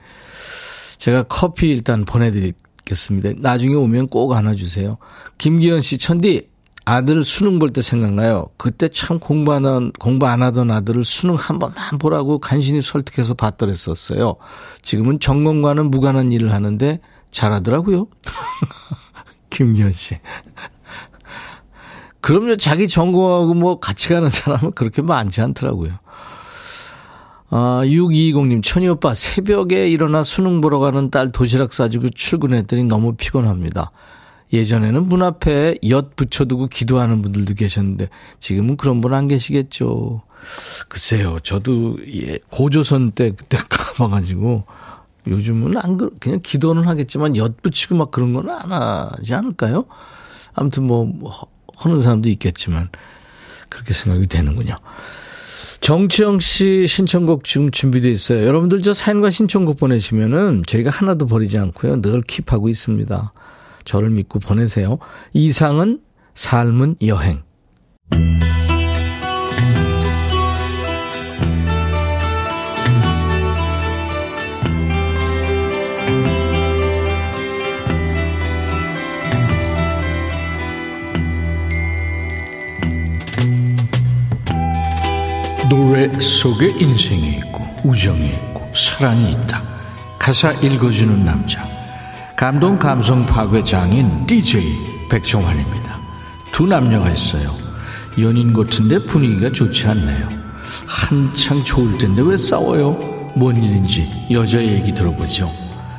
제가 0.98 1.24
커피 1.24 1.70
일단 1.70 2.04
보내드리겠습니다. 2.04 3.32
나중에 3.38 3.74
오면 3.74 4.08
꼭 4.08 4.32
하나 4.32 4.54
주세요. 4.54 4.98
김기현 5.38 5.80
씨, 5.80 5.98
천디, 5.98 6.51
아들 6.84 7.24
수능 7.24 7.58
볼 7.58 7.72
때 7.72 7.80
생각나요. 7.80 8.46
그때 8.56 8.88
참 8.88 9.18
공부 9.18 9.52
안, 9.52 9.66
한, 9.66 9.92
공부 9.92 10.26
안 10.26 10.42
하던 10.42 10.70
아들을 10.70 11.04
수능 11.04 11.36
한 11.36 11.58
번만 11.58 11.98
보라고 11.98 12.38
간신히 12.38 12.82
설득해서 12.82 13.34
받더랬었어요. 13.34 14.36
지금은 14.82 15.20
전공과는 15.20 15.90
무관한 15.90 16.32
일을 16.32 16.52
하는데 16.52 17.00
잘하더라고요. 17.30 18.08
김기현 19.50 19.92
씨. 19.92 20.18
그럼요, 22.20 22.56
자기 22.56 22.88
전공하고 22.88 23.54
뭐 23.54 23.80
같이 23.80 24.08
가는 24.08 24.30
사람은 24.30 24.72
그렇게 24.72 25.02
많지 25.02 25.40
않더라고요. 25.40 25.98
아, 27.50 27.82
6220님, 27.84 28.62
천희 28.62 28.88
오빠, 28.88 29.12
새벽에 29.12 29.88
일어나 29.88 30.22
수능 30.22 30.60
보러 30.60 30.78
가는 30.78 31.10
딸 31.10 31.32
도시락 31.32 31.72
싸주고 31.72 32.10
출근했더니 32.10 32.84
너무 32.84 33.14
피곤합니다. 33.14 33.90
예전에는 34.52 35.08
문 35.08 35.22
앞에 35.22 35.78
엿 35.88 36.14
붙여두고 36.16 36.66
기도하는 36.68 37.22
분들도 37.22 37.54
계셨는데 37.54 38.08
지금은 38.38 38.76
그런 38.76 39.00
분 39.00 39.14
안 39.14 39.26
계시겠죠. 39.26 40.22
글쎄요, 40.88 41.38
저도 41.42 41.98
예, 42.14 42.38
고조선 42.50 43.12
때 43.12 43.30
그때 43.30 43.56
가봐가지고 43.68 44.64
요즘은 45.26 45.76
안 45.78 45.96
그, 45.96 46.10
그냥 46.18 46.40
기도는 46.42 46.84
하겠지만 46.86 47.36
엿 47.36 47.62
붙이고 47.62 47.94
막 47.94 48.10
그런 48.10 48.32
건 48.34 48.48
안 48.50 48.72
하지 48.72 49.34
않을까요? 49.34 49.84
아무튼 50.54 50.84
뭐, 50.84 51.06
뭐 51.06 51.32
하는 51.76 52.02
사람도 52.02 52.28
있겠지만 52.28 52.88
그렇게 53.68 53.94
생각이 53.94 54.26
되는군요. 54.26 54.76
정치영 55.80 56.38
씨 56.40 56.86
신청곡 56.86 57.44
지금 57.44 57.70
준비되어 57.70 58.10
있어요. 58.12 58.46
여러분들 58.46 58.82
저 58.82 58.92
사연과 58.94 59.30
신청곡 59.30 59.78
보내시면은 59.78 60.62
저희가 60.66 60.90
하나도 60.90 61.26
버리지 61.26 61.58
않고요. 61.58 62.02
늘 62.02 62.20
킵하고 62.20 62.68
있습니다. 62.68 63.32
저를 63.84 64.10
믿고 64.10 64.38
보내세요. 64.38 64.98
이상은 65.32 66.00
삶은 66.34 66.96
여행. 67.06 67.42
노래 85.68 86.06
속에 86.20 86.68
인생이 86.78 87.36
있고 87.36 87.64
우정이 87.82 88.28
있고 88.28 88.70
사랑이 88.74 89.32
있다. 89.32 89.62
가사 90.18 90.52
읽어주는 90.52 91.24
남자. 91.24 91.71
감동 92.42 92.76
감성 92.76 93.24
파괴 93.24 93.62
장인 93.62 94.26
DJ 94.26 95.06
백종환입니다. 95.08 96.00
두 96.50 96.66
남녀가 96.66 97.08
있어요. 97.08 97.54
연인 98.18 98.52
같은데 98.52 98.98
분위기가 98.98 99.52
좋지 99.52 99.86
않네요. 99.86 100.28
한창 100.84 101.62
좋을 101.62 101.96
텐데 101.98 102.20
왜 102.20 102.36
싸워요? 102.36 102.98
뭔 103.36 103.54
일인지 103.54 104.08
여자 104.32 104.60
얘기 104.60 104.92
들어보죠. 104.92 105.52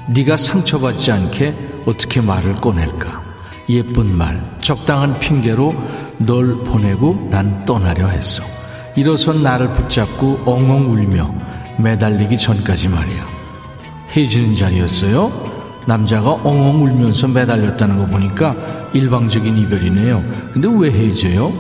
네가 0.09 0.35
상처받지 0.35 1.13
않게 1.13 1.55
어떻게 1.85 2.19
말을 2.19 2.57
꺼낼까? 2.57 3.23
예쁜 3.69 4.13
말, 4.13 4.43
적당한 4.59 5.17
핑계로 5.21 5.73
널 6.17 6.57
보내고 6.65 7.25
난 7.31 7.63
떠나려 7.63 8.07
했어. 8.07 8.43
일어선 8.97 9.43
나를 9.43 9.71
붙잡고 9.71 10.41
엉엉 10.45 10.91
울며 10.91 11.33
매달리기 11.79 12.38
전까지 12.38 12.89
말이야. 12.89 13.25
해지는 14.17 14.53
자리였어요. 14.57 15.52
남자가 15.85 16.31
엉엉 16.31 16.83
울면서 16.83 17.27
매달렸다는 17.27 17.99
거 17.99 18.05
보니까 18.05 18.55
일방적인 18.93 19.57
이별이네요. 19.57 20.23
근데 20.53 20.67
왜 20.71 20.91
해져요? 20.91 21.51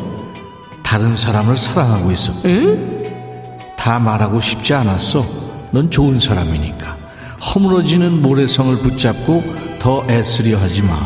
다른 0.81 1.15
사람을 1.15 1.57
사랑하고 1.57 2.11
있어. 2.11 2.33
에? 2.45 3.75
다 3.75 3.99
말하고 3.99 4.39
싶지 4.39 4.73
않았어. 4.73 5.25
넌 5.71 5.89
좋은 5.89 6.19
사람이니까. 6.19 6.97
허물어지는 7.43 8.21
모래성을 8.21 8.77
붙잡고 8.79 9.43
더 9.79 10.05
애쓰려 10.09 10.57
하지 10.57 10.83
마. 10.83 10.99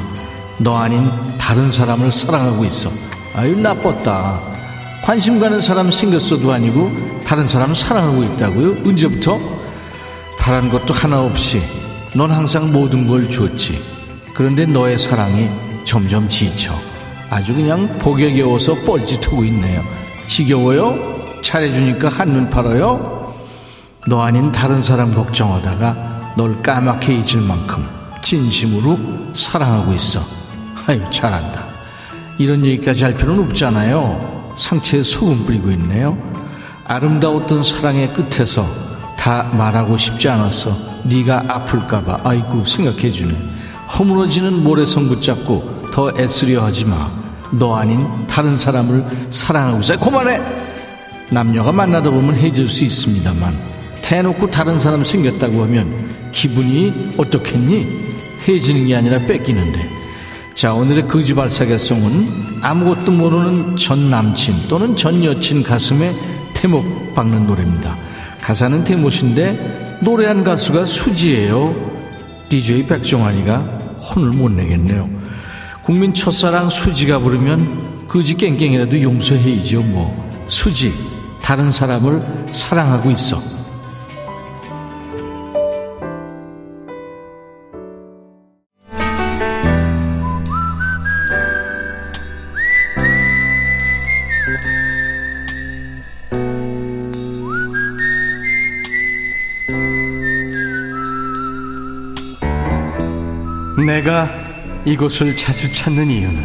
너 0.60 0.78
아닌 0.78 1.10
다른 1.38 1.72
사람을 1.72 2.12
사랑하고 2.12 2.66
있어. 2.66 2.90
아유, 3.36 3.60
나빴다. 3.60 4.40
관심 5.04 5.40
가는 5.40 5.62
사람 5.62 5.92
생겼어도 5.92 6.52
아니고 6.52 6.92
다른 7.26 7.48
사람 7.48 7.74
사랑하고 7.74 8.24
있다고요? 8.24 8.84
언제부터? 8.86 9.40
바란 10.38 10.70
것도 10.70 10.94
하나 10.94 11.22
없이 11.22 11.62
넌 12.16 12.32
항상 12.32 12.72
모든 12.72 13.08
걸 13.08 13.30
줬지. 13.30 13.82
그런데 14.34 14.66
너의 14.66 14.98
사랑이 14.98 15.50
점점 15.84 16.28
지쳐. 16.30 16.74
아주 17.30 17.54
그냥 17.54 17.88
복에 17.98 18.34
겨워서 18.34 18.76
뻘짓하고 18.76 19.44
있네요. 19.46 19.82
지겨워요? 20.28 21.42
잘해주니까 21.42 22.10
한눈 22.10 22.50
팔아요? 22.50 23.36
너 24.08 24.22
아닌 24.22 24.52
다른 24.52 24.82
사람 24.82 25.14
걱정하다가 25.14 26.36
널 26.38 26.62
까맣게 26.62 27.14
잊을 27.14 27.42
만큼 27.42 27.84
진심으로 28.22 28.98
사랑하고 29.34 29.94
있어. 29.94 30.22
아유, 30.88 31.02
잘한다. 31.12 31.66
이런 32.38 32.64
얘기까지 32.64 33.04
할 33.04 33.14
필요는 33.14 33.44
없잖아요. 33.50 34.54
상처에 34.56 35.04
소금 35.04 35.46
뿌리고 35.46 35.72
있네요. 35.72 36.18
아름다웠던 36.86 37.64
사랑의 37.64 38.14
끝에서 38.14 38.66
다 39.18 39.44
말하고 39.54 39.98
싶지 39.98 40.30
않았어. 40.30 40.87
네가 41.04 41.46
아플까봐 41.48 42.20
아이고 42.24 42.66
생각해주네. 42.66 43.36
허물어지는 43.98 44.64
모래성 44.64 45.08
붙잡고 45.08 45.82
더 45.94 46.12
애쓰려 46.18 46.64
하지 46.64 46.86
마. 46.86 47.10
너 47.52 47.76
아닌 47.76 48.08
다른 48.28 48.58
사람을 48.58 49.06
사랑하고 49.30 49.80
있어. 49.80 49.98
그만해. 49.98 50.42
남녀가 51.32 51.72
만나다 51.72 52.10
보면 52.10 52.36
해줄 52.36 52.70
수 52.70 52.86
있습니다만 52.86 53.58
대놓고 54.02 54.50
다른 54.50 54.80
사람 54.80 55.04
생겼다고 55.04 55.64
하면 55.64 56.32
기분이 56.32 57.14
어떻겠니? 57.18 58.08
해지는 58.48 58.88
게 58.88 58.96
아니라 58.96 59.20
뺏기는데. 59.20 59.98
자, 60.54 60.74
오늘의 60.74 61.08
거지발사계송은 61.08 62.62
아무것도 62.62 63.12
모르는 63.12 63.76
전 63.78 64.10
남친 64.10 64.68
또는 64.68 64.96
전 64.96 65.24
여친 65.24 65.64
가슴에 65.64 66.16
태목 66.54 67.14
박는 67.14 67.46
노래입니다. 67.46 67.96
가사는 68.42 68.84
태못인데 68.84 69.87
노래한 70.02 70.44
가수가 70.44 70.86
수지예요. 70.86 71.76
DJ 72.50 72.86
백종환이가 72.88 73.58
혼을 73.58 74.32
못 74.32 74.52
내겠네요. 74.52 75.10
국민 75.84 76.14
첫사랑 76.14 76.70
수지가 76.70 77.20
부르면 77.20 78.08
거지 78.08 78.36
깽깽이라도 78.36 79.02
용서해이죠 79.02 79.82
뭐. 79.82 80.28
수지, 80.48 80.94
다른 81.42 81.72
사람을 81.72 82.48
사랑하고 82.52 83.12
있어. 83.12 83.57
내가 104.08 104.30
이곳을 104.86 105.36
자주 105.36 105.70
찾는 105.70 106.10
이유는 106.10 106.42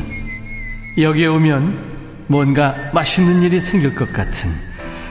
여기에 0.99 1.29
오면 1.29 2.25
뭔가 2.27 2.75
맛있는 2.93 3.43
일이 3.43 3.61
생길 3.61 3.95
것 3.95 4.13
같은 4.13 4.51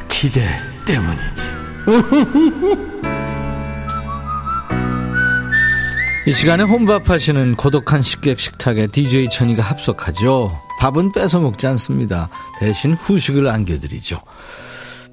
기대 0.09 0.41
때문이지. 0.85 1.51
이 6.27 6.33
시간에 6.33 6.63
혼밥 6.63 7.09
하시는 7.09 7.55
고독한 7.55 8.01
식객 8.01 8.37
식탁에 8.37 8.87
DJ 8.87 9.29
천이가 9.29 9.63
합석하죠. 9.63 10.51
밥은 10.79 11.13
뺏어 11.13 11.39
먹지 11.39 11.67
않습니다. 11.67 12.27
대신 12.59 12.91
후식을 12.93 13.47
안겨드리죠. 13.47 14.19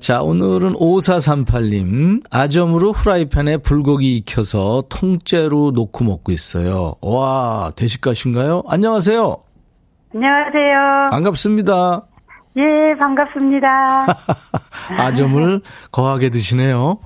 자, 0.00 0.22
오늘은 0.22 0.74
5438님. 0.74 2.22
아점으로 2.30 2.92
후라이팬에 2.92 3.58
불고기 3.58 4.16
익혀서 4.18 4.84
통째로 4.88 5.72
놓고 5.74 6.04
먹고 6.04 6.32
있어요. 6.32 6.94
와, 7.02 7.70
대식가신가요? 7.76 8.62
안녕하세요. 8.68 9.36
안녕하세요. 10.14 11.08
반갑습니다. 11.10 12.02
예, 12.56 12.62
반갑습니다. 12.98 14.06
아점을 14.98 15.60
거하게 15.92 16.30
드시네요. 16.30 16.98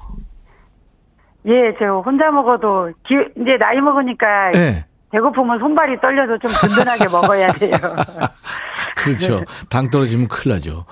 예, 1.46 1.74
저 1.78 2.02
혼자 2.04 2.30
먹어도 2.30 2.92
기, 3.06 3.14
이제 3.40 3.56
나이 3.58 3.80
먹으니까 3.80 4.50
네. 4.52 4.84
배고프면 5.10 5.58
손발이 5.58 6.00
떨려서 6.00 6.38
좀 6.38 6.50
든든하게 6.68 7.04
먹어야 7.06 7.52
돼요. 7.54 7.76
그렇죠. 8.96 9.42
당 9.68 9.90
떨어지면 9.90 10.28
큰일 10.28 10.54
나죠. 10.54 10.84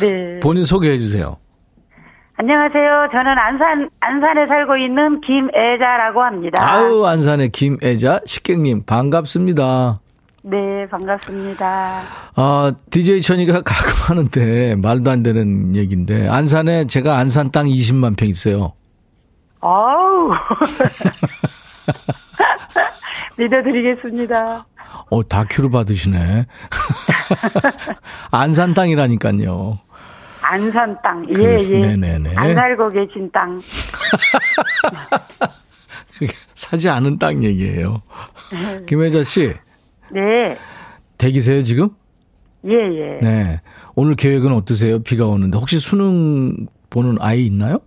네. 0.00 0.40
본인 0.40 0.64
소개해 0.64 0.98
주세요. 0.98 1.36
안녕하세요. 2.38 3.08
저는 3.12 3.38
안산 3.38 3.88
안산에 4.00 4.46
살고 4.46 4.76
있는 4.76 5.20
김애자라고 5.22 6.22
합니다. 6.22 6.62
아우 6.62 7.04
안산의 7.06 7.48
김애자 7.50 8.20
식객님 8.26 8.84
반갑습니다. 8.84 9.96
네, 10.42 10.86
반갑습니다. 10.90 12.02
아, 12.36 12.72
DJ 12.90 13.20
천이가 13.22 13.62
가끔 13.64 13.92
하는데 14.08 14.76
말도 14.76 15.10
안 15.10 15.22
되는 15.24 15.74
얘기인데 15.74 16.28
안산에 16.28 16.86
제가 16.86 17.16
안산 17.18 17.50
땅 17.50 17.66
20만 17.66 18.16
평 18.16 18.28
있어요. 18.28 18.74
아우. 19.60 20.30
믿어드리겠습니다. 23.38 24.66
어, 25.10 25.22
다큐로 25.24 25.70
받으시네. 25.70 26.46
안산 28.30 28.74
땅이라니까요. 28.74 29.78
안산 30.48 30.96
땅. 31.02 31.26
예, 31.36 31.58
예. 31.58 31.80
네네네. 31.96 32.34
안 32.36 32.54
살고 32.54 32.90
계신 32.90 33.28
땅. 33.32 33.60
사지 36.54 36.88
않은 36.88 37.18
땅 37.18 37.42
얘기예요. 37.42 38.02
김혜자 38.86 39.24
씨, 39.24 39.52
네. 40.10 40.56
대기세요 41.18 41.62
지금? 41.62 41.90
예, 42.64 42.72
예. 42.72 43.18
네. 43.20 43.60
오늘 43.94 44.14
계획은 44.14 44.52
어떠세요? 44.52 45.02
비가 45.02 45.26
오는데 45.26 45.58
혹시 45.58 45.78
수능 45.78 46.66
보는 46.90 47.16
아이 47.20 47.44
있나요? 47.46 47.80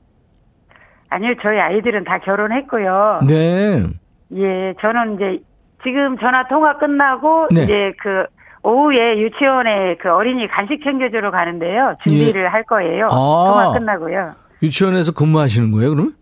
아니요, 1.10 1.34
저희 1.48 1.60
아이들은 1.60 2.04
다 2.04 2.18
결혼했고요. 2.20 3.22
네. 3.28 3.84
예, 4.34 4.74
저는 4.80 5.16
이제 5.16 5.44
지금 5.84 6.18
전화 6.20 6.48
통화 6.48 6.78
끝나고 6.78 7.48
네. 7.52 7.64
이제 7.64 7.74
그 8.02 8.26
오후에 8.64 9.20
유치원에 9.20 9.96
그 10.02 10.12
어린이 10.14 10.48
간식 10.48 10.84
챙겨주러 10.84 11.32
가는데요. 11.32 11.96
준비를 12.04 12.44
예. 12.44 12.48
할 12.48 12.64
거예요. 12.64 13.06
아. 13.08 13.10
통화 13.10 13.72
끝나고요. 13.72 14.34
유치원에서 14.62 15.14
근무하시는 15.14 15.72
거예요, 15.72 15.92
그러면? 15.92 16.14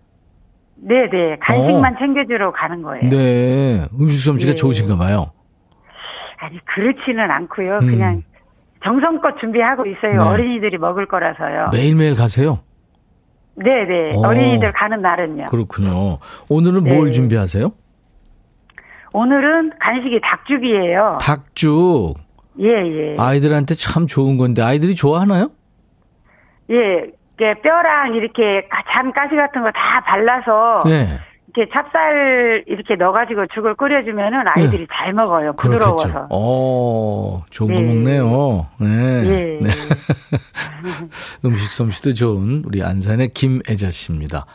네네. 0.76 1.38
간식만 1.42 1.96
챙겨주러 1.98 2.52
가는 2.52 2.84
거예요. 2.84 3.10
네. 3.10 3.86
음식 4.00 4.24
솜씨가 4.24 4.52
예. 4.52 4.56
좋으신가 4.56 4.96
봐요. 4.98 5.32
아니, 6.38 6.60
그렇지는 6.66 7.32
않고요. 7.32 7.80
음. 7.82 7.88
그냥 7.88 8.24
정성껏 8.84 9.40
준비하고 9.40 9.86
있어요. 9.88 10.24
네. 10.24 10.30
어린이들이 10.30 10.78
먹을 10.78 11.08
거라서요. 11.08 11.70
매일매일 11.74 12.14
가세요? 12.16 12.60
네네. 13.56 14.18
어. 14.18 14.28
어린이들 14.28 14.72
가는 14.74 15.02
날은요. 15.02 15.46
그렇군요. 15.48 16.20
오늘은 16.48 16.84
네. 16.84 16.94
뭘 16.94 17.12
준비하세요? 17.12 17.72
오늘은 19.14 19.72
간식이 19.80 20.22
닭죽이에요. 20.22 21.18
닭죽. 21.20 22.14
예, 22.60 22.68
예. 22.68 23.16
아이들한테 23.18 23.76
참 23.76 24.08
좋은 24.08 24.38
건데 24.38 24.62
아이들이 24.62 24.96
좋아하나요? 24.96 25.50
예. 26.72 27.12
이게 27.36 27.54
뼈랑 27.62 28.16
이렇게 28.16 28.68
잔 28.92 29.12
가시 29.14 29.36
같은 29.36 29.62
거 29.62 29.70
다 29.72 30.02
발라서 30.06 30.84
네. 30.86 31.08
이렇게 31.56 31.72
찹쌀 31.72 32.64
이렇게 32.68 32.96
넣어가지고 32.96 33.46
죽을 33.54 33.76
끓여주면은 33.76 34.44
아이들이 34.48 34.88
잘 34.92 35.14
먹어요. 35.14 35.54
부드러워서. 35.54 36.28
어, 36.32 37.44
좋은 37.52 37.74
거 37.74 37.80
네. 37.80 37.88
먹네요. 37.88 38.68
네. 38.80 38.88
예. 39.26 39.60
네. 39.62 39.70
음식 41.46 41.72
솜씨도 41.72 42.14
좋은 42.16 42.64
우리 42.66 42.84
안산의 42.84 43.30
김애자 43.30 43.92
씨입니다. 43.92 44.46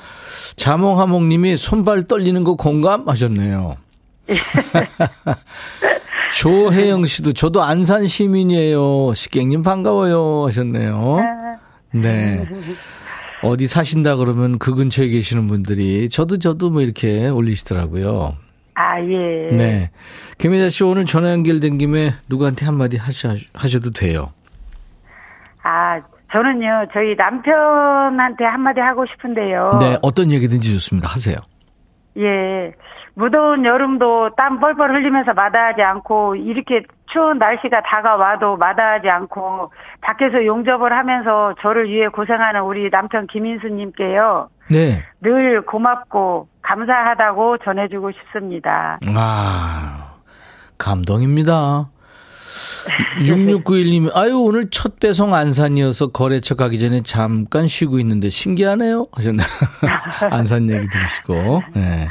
자몽하몽님이 0.57 1.57
손발 1.57 2.03
떨리는 2.09 2.43
거 2.45 2.57
공감하셨네요. 2.57 3.77
조혜영 6.37 7.07
씨도 7.07 7.33
저도 7.33 7.63
안산 7.63 8.07
시민이에요. 8.07 9.15
식객님 9.15 9.63
반가워요 9.63 10.47
하셨네요. 10.47 11.21
네. 11.95 12.47
어디 13.43 13.67
사신다 13.67 14.17
그러면 14.17 14.59
그 14.59 14.75
근처에 14.75 15.09
계시는 15.09 15.47
분들이 15.49 16.09
저도 16.09 16.39
저도 16.39 16.71
뭐 16.71 16.83
이렇게 16.83 17.29
올리시더라고요. 17.29 18.37
아, 18.75 19.01
예. 19.01 19.55
네. 19.55 19.91
김혜자 20.39 20.71
씨 20.71 20.85
오늘 20.85 21.05
전화 21.05 21.31
연결된 21.33 21.77
김에 21.79 22.13
누구한테 22.29 22.65
한마디 22.65 22.97
하셔, 22.97 23.35
하셔도 23.53 23.91
돼요. 23.91 24.33
아, 25.63 26.01
저는요, 26.33 26.87
저희 26.95 27.15
남편한테 27.17 28.45
한마디 28.45 28.81
하고 28.81 29.05
싶은데요. 29.07 29.71
네. 29.81 29.99
어떤 30.01 30.33
얘기든지 30.33 30.73
좋습니다. 30.75 31.09
하세요. 31.09 31.37
예. 32.17 32.73
무더운 33.15 33.65
여름도 33.65 34.31
땀 34.37 34.59
뻘뻘 34.61 34.95
흘리면서 34.95 35.33
마다하지 35.35 35.83
않고, 35.83 36.37
이렇게 36.37 36.83
추운 37.13 37.39
날씨가 37.39 37.83
다가와도 37.83 38.57
마다하지 38.57 39.09
않고, 39.09 39.73
밖에서 40.01 40.45
용접을 40.47 40.93
하면서 40.93 41.55
저를 41.61 41.89
위해 41.91 42.09
고생하는 42.09 42.63
우리 42.63 42.91
남편 42.91 43.27
김인수님께요. 43.27 44.49
네. 44.71 45.03
늘 45.21 45.63
고맙고, 45.63 46.49
감사하다고 46.63 47.59
전해주고 47.59 48.13
싶습니다. 48.13 48.99
아, 49.17 50.15
감동입니다. 50.79 51.89
6691님, 53.21 54.15
아유, 54.15 54.39
오늘 54.39 54.69
첫 54.71 54.99
배송 54.99 55.35
안산이어서 55.35 56.09
거래처 56.09 56.55
가기 56.55 56.79
전에 56.81 57.03
잠깐 57.03 57.67
쉬고 57.67 57.99
있는데 58.01 58.31
신기하네요. 58.31 59.09
하셨나요? 59.13 59.47
안산 60.31 60.69
얘기 60.71 60.89
들으시고. 60.89 61.63
네. 61.75 62.09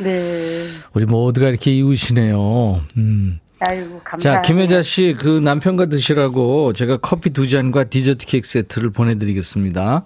네. 0.00 0.64
우리 0.92 1.04
모두가 1.04 1.48
이렇게 1.48 1.70
이웃이네요. 1.72 2.80
음. 2.96 3.40
아이고, 3.60 4.00
감사합니다. 4.04 4.18
자, 4.18 4.42
김혜자 4.42 4.82
씨, 4.82 5.16
그 5.18 5.28
남편과 5.28 5.86
드시라고 5.86 6.72
제가 6.72 6.98
커피 6.98 7.30
두 7.30 7.48
잔과 7.48 7.84
디저트 7.84 8.26
케이크 8.26 8.46
세트를 8.46 8.90
보내드리겠습니다. 8.90 10.04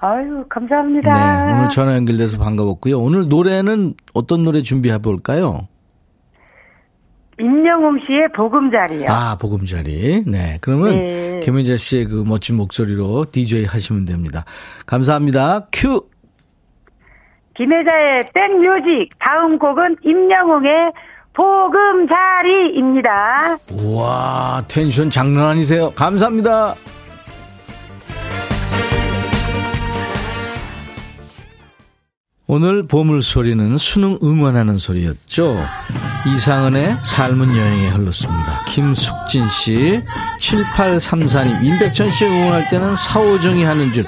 아유, 0.00 0.44
감사합니다. 0.48 1.12
네, 1.46 1.52
오늘 1.54 1.68
전화 1.70 1.94
연결돼서 1.96 2.38
반가웠고요. 2.38 3.00
오늘 3.00 3.28
노래는 3.28 3.94
어떤 4.14 4.44
노래 4.44 4.62
준비해 4.62 4.98
볼까요? 4.98 5.66
임영웅 7.40 8.00
씨의 8.06 8.28
보금자리요. 8.34 9.06
아, 9.08 9.36
보금자리. 9.36 10.24
네, 10.26 10.58
그러면 10.60 10.96
네. 10.96 11.40
김혜자 11.42 11.76
씨의 11.76 12.06
그 12.06 12.24
멋진 12.26 12.56
목소리로 12.56 13.26
DJ 13.30 13.64
하시면 13.64 14.04
됩니다. 14.04 14.44
감사합니다. 14.86 15.66
큐! 15.72 16.08
김혜자의 17.56 18.22
백뮤직. 18.34 19.10
다음 19.18 19.58
곡은 19.58 19.96
임영웅의 20.04 20.92
보금자리입니다. 21.32 23.10
우와, 23.72 24.64
텐션 24.68 25.10
장난 25.10 25.46
아니세요. 25.50 25.90
감사합니다. 25.90 26.74
오늘 32.50 32.86
보물 32.86 33.22
소리는 33.22 33.76
수능 33.76 34.18
응원하는 34.22 34.78
소리였죠. 34.78 35.56
이상은의 36.34 36.98
삶은 37.02 37.56
여행에 37.56 37.88
흘렀습니다. 37.88 38.64
김숙진 38.68 39.48
씨, 39.48 40.00
7834님, 40.40 41.64
임백천 41.64 42.10
씨 42.10 42.24
응원할 42.24 42.68
때는 42.68 42.96
사오정이 42.96 43.64
하는 43.64 43.92
줄. 43.92 44.04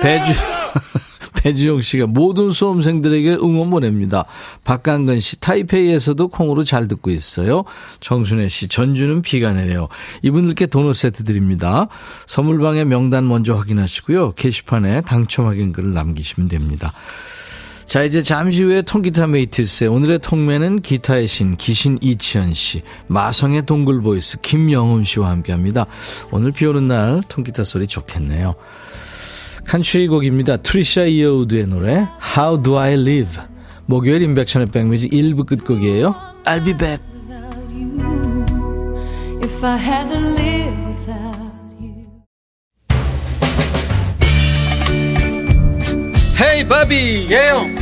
배주, 0.00 0.32
배주영 1.42 1.82
씨가 1.82 2.06
모든 2.06 2.50
수험생들에게 2.50 3.34
응원 3.34 3.70
보냅니다. 3.70 4.24
박강근 4.64 5.20
씨, 5.20 5.40
타이페이에서도 5.40 6.28
콩으로 6.28 6.64
잘 6.64 6.88
듣고 6.88 7.10
있어요. 7.10 7.64
정순혜 8.00 8.48
씨, 8.48 8.68
전주는 8.68 9.22
비가 9.22 9.52
내려요. 9.52 9.88
이분들께 10.22 10.66
도넛 10.66 10.96
세트 10.96 11.24
드립니다. 11.24 11.88
선물방에 12.26 12.84
명단 12.84 13.26
먼저 13.28 13.54
확인하시고요. 13.54 14.32
게시판에 14.32 15.02
당첨 15.02 15.46
확인글을 15.46 15.92
남기시면 15.92 16.48
됩니다. 16.48 16.92
자, 17.92 18.04
이제 18.04 18.22
잠시 18.22 18.62
후에 18.62 18.80
통기타 18.80 19.26
메이트스의 19.26 19.90
오늘의 19.90 20.20
통매는 20.20 20.80
기타의 20.80 21.28
신, 21.28 21.58
기신 21.58 21.98
이치현 22.00 22.54
씨, 22.54 22.80
마성의 23.08 23.66
동굴 23.66 24.00
voice, 24.00 24.40
김영훈 24.40 25.04
씨와 25.04 25.28
함께 25.28 25.52
합니다. 25.52 25.84
오늘 26.30 26.52
비 26.52 26.64
오는 26.64 26.88
날 26.88 27.20
통기타 27.28 27.64
소리 27.64 27.86
좋겠네요. 27.86 28.54
country 29.66 30.08
곡입니다. 30.08 30.56
트리샤 30.56 31.04
이어우드의 31.04 31.66
노래 31.66 32.08
How 32.34 32.62
Do 32.62 32.78
I 32.78 32.94
Live 32.94 33.42
목요일 33.84 34.22
인백션의 34.22 34.68
백뮤직 34.68 35.12
1부 35.12 35.44
끝곡이에요. 35.44 36.14
I'll 36.46 36.64
be 36.64 36.74
back. 36.74 37.04
Hey 46.42 46.66
바비 46.66 47.28
예영 47.30 47.81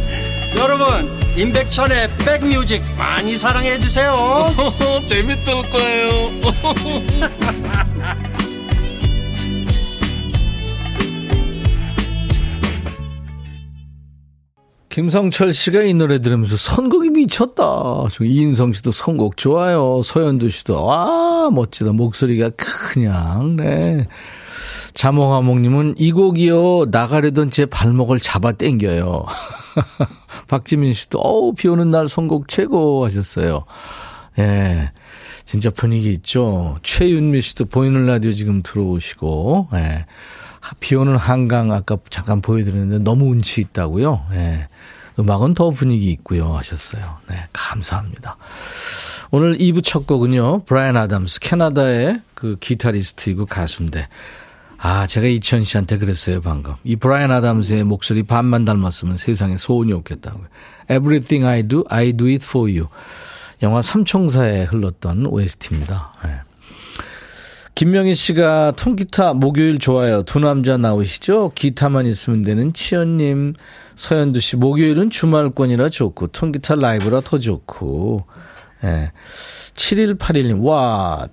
여러분 0.57 0.87
임백천의 1.37 2.09
백뮤직 2.17 2.81
많이 2.97 3.37
사랑해 3.37 3.77
주세요 3.77 4.13
재밌을 5.07 5.53
거예요 5.71 6.11
김성철 14.91 15.53
씨가 15.53 15.83
이 15.83 15.93
노래 15.93 16.19
들으면서 16.19 16.57
선곡이 16.57 17.11
미쳤다. 17.11 18.07
저 18.11 18.23
이인성 18.25 18.73
씨도 18.73 18.91
선곡 18.91 19.37
좋아요. 19.37 20.01
서현두 20.03 20.49
씨도 20.49 20.91
아 20.91 21.49
멋지다. 21.49 21.93
목소리가 21.93 22.51
그냥 22.57 23.55
네. 23.55 24.05
자몽하몽님은 24.93 25.95
이 25.97 26.11
곡이요 26.11 26.87
나가려던 26.91 27.51
제 27.51 27.65
발목을 27.65 28.19
잡아 28.19 28.51
당겨요. 28.51 29.25
박지민 30.47 30.93
씨도 30.93 31.19
어우 31.19 31.53
비 31.53 31.67
오는 31.67 31.89
날 31.91 32.07
선곡 32.07 32.47
최고 32.47 33.05
하셨어요. 33.05 33.65
예. 34.39 34.91
진짜 35.45 35.69
분위기 35.69 36.11
있죠. 36.13 36.77
최윤미 36.83 37.41
씨도 37.41 37.65
보이는 37.65 38.05
라디오 38.05 38.31
지금 38.31 38.61
들어오시고, 38.63 39.67
예. 39.73 40.05
비 40.79 40.95
오는 40.95 41.17
한강 41.17 41.71
아까 41.71 41.97
잠깐 42.09 42.41
보여드렸는데 42.41 42.99
너무 42.99 43.25
운치 43.31 43.61
있다고요. 43.61 44.25
예. 44.33 44.67
음악은 45.19 45.53
더 45.53 45.71
분위기 45.71 46.09
있고요 46.11 46.53
하셨어요. 46.53 47.17
네, 47.29 47.35
감사합니다. 47.51 48.37
오늘 49.29 49.57
2부 49.57 49.83
첫 49.83 50.07
곡은요. 50.07 50.63
브라이언 50.63 50.97
아담스 50.97 51.39
캐나다의 51.39 52.21
그 52.33 52.57
기타리스트이고 52.59 53.45
가수인데 53.45 54.07
아, 54.83 55.05
제가 55.05 55.27
이천 55.27 55.63
씨한테 55.63 55.99
그랬어요, 55.99 56.41
방금. 56.41 56.73
이 56.83 56.95
브라이언 56.95 57.31
아담스의 57.31 57.83
목소리 57.83 58.23
반만 58.23 58.65
닮았으면 58.65 59.15
세상에 59.15 59.55
소원이 59.55 59.93
없겠다고요. 59.93 60.47
Everything 60.89 61.45
I 61.45 61.61
do, 61.63 61.83
I 61.87 62.13
do 62.13 62.27
it 62.27 62.43
for 62.43 62.67
you. 62.67 62.87
영화 63.61 63.83
삼총사에 63.83 64.63
흘렀던 64.63 65.27
OST입니다. 65.27 66.13
네. 66.23 66.31
김명희 67.75 68.15
씨가 68.15 68.71
통기타 68.75 69.35
목요일 69.35 69.77
좋아요. 69.77 70.23
두 70.23 70.39
남자 70.39 70.77
나오시죠? 70.77 71.51
기타만 71.53 72.07
있으면 72.07 72.41
되는 72.41 72.73
치연님, 72.73 73.53
서현두 73.95 74.39
씨 74.41 74.55
목요일은 74.55 75.11
주말권이라 75.11 75.89
좋고 75.89 76.27
통기타 76.27 76.75
라이브라 76.75 77.21
더 77.21 77.37
좋고. 77.37 78.25
예. 78.83 79.11
7181님, 79.75 80.63
와, 80.63 81.27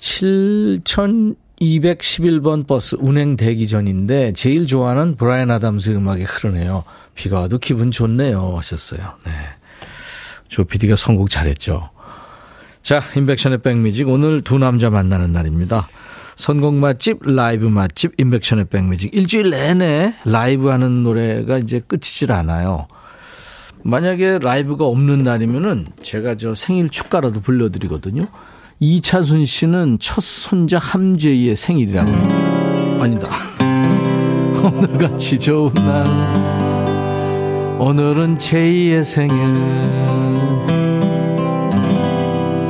7211번 1.61 2.67
버스 2.67 2.97
운행 2.99 3.37
대기 3.37 3.67
전인데 3.67 4.33
제일 4.33 4.67
좋아하는 4.67 5.17
브라이언 5.17 5.51
아담스 5.51 5.91
음악이 5.91 6.23
흐르네요. 6.23 6.85
비가 7.15 7.41
와도 7.41 7.59
기분 7.59 7.91
좋네요. 7.91 8.57
하셨어요. 8.57 9.15
네. 9.25 9.33
조 10.49 10.65
PD가 10.65 10.97
선곡 10.97 11.31
잘했죠. 11.31 11.91
자, 12.83 13.03
인백션의 13.17 13.59
백뮤직. 13.59 14.09
오늘 14.09 14.41
두 14.43 14.59
남자 14.59 14.89
만나는 14.89 15.33
날입니다. 15.33 15.87
선곡 16.37 16.75
맛집, 16.75 17.19
라이브 17.23 17.67
맛집, 17.67 18.13
인백션의 18.19 18.67
백뮤직. 18.67 19.15
일주일 19.15 19.51
내내 19.51 20.15
라이브 20.25 20.69
하는 20.69 21.03
노래가 21.03 21.59
이제 21.59 21.81
끝이질 21.81 22.31
않아요. 22.33 22.87
만약에 23.83 24.39
라이브가 24.41 24.87
없는 24.87 25.23
날이면은 25.25 25.87
제가 26.03 26.37
저 26.37 26.55
생일 26.55 26.89
축가라도 26.89 27.41
불러드리거든요. 27.41 28.27
이차순 28.81 29.45
씨는 29.45 29.99
첫 30.01 30.23
손자 30.23 30.79
함재희의 30.79 31.57
생일이라고. 31.57 32.13
아니다. 33.03 33.29
오늘같이 34.63 35.39
좋은 35.39 35.73
날. 35.75 36.07
오늘은 37.81 38.39
제이의 38.39 39.05
생일. 39.05 39.37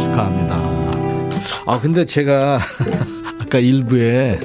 축하합니다. 0.00 0.56
아, 1.66 1.78
근데 1.80 2.04
제가 2.06 2.58
아까 3.40 3.58
일부에 3.58 4.40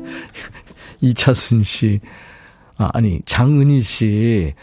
이차순 1.00 1.62
씨, 1.62 2.00
아, 2.76 2.90
아니, 2.92 3.20
장은희 3.24 3.80
씨, 3.80 4.54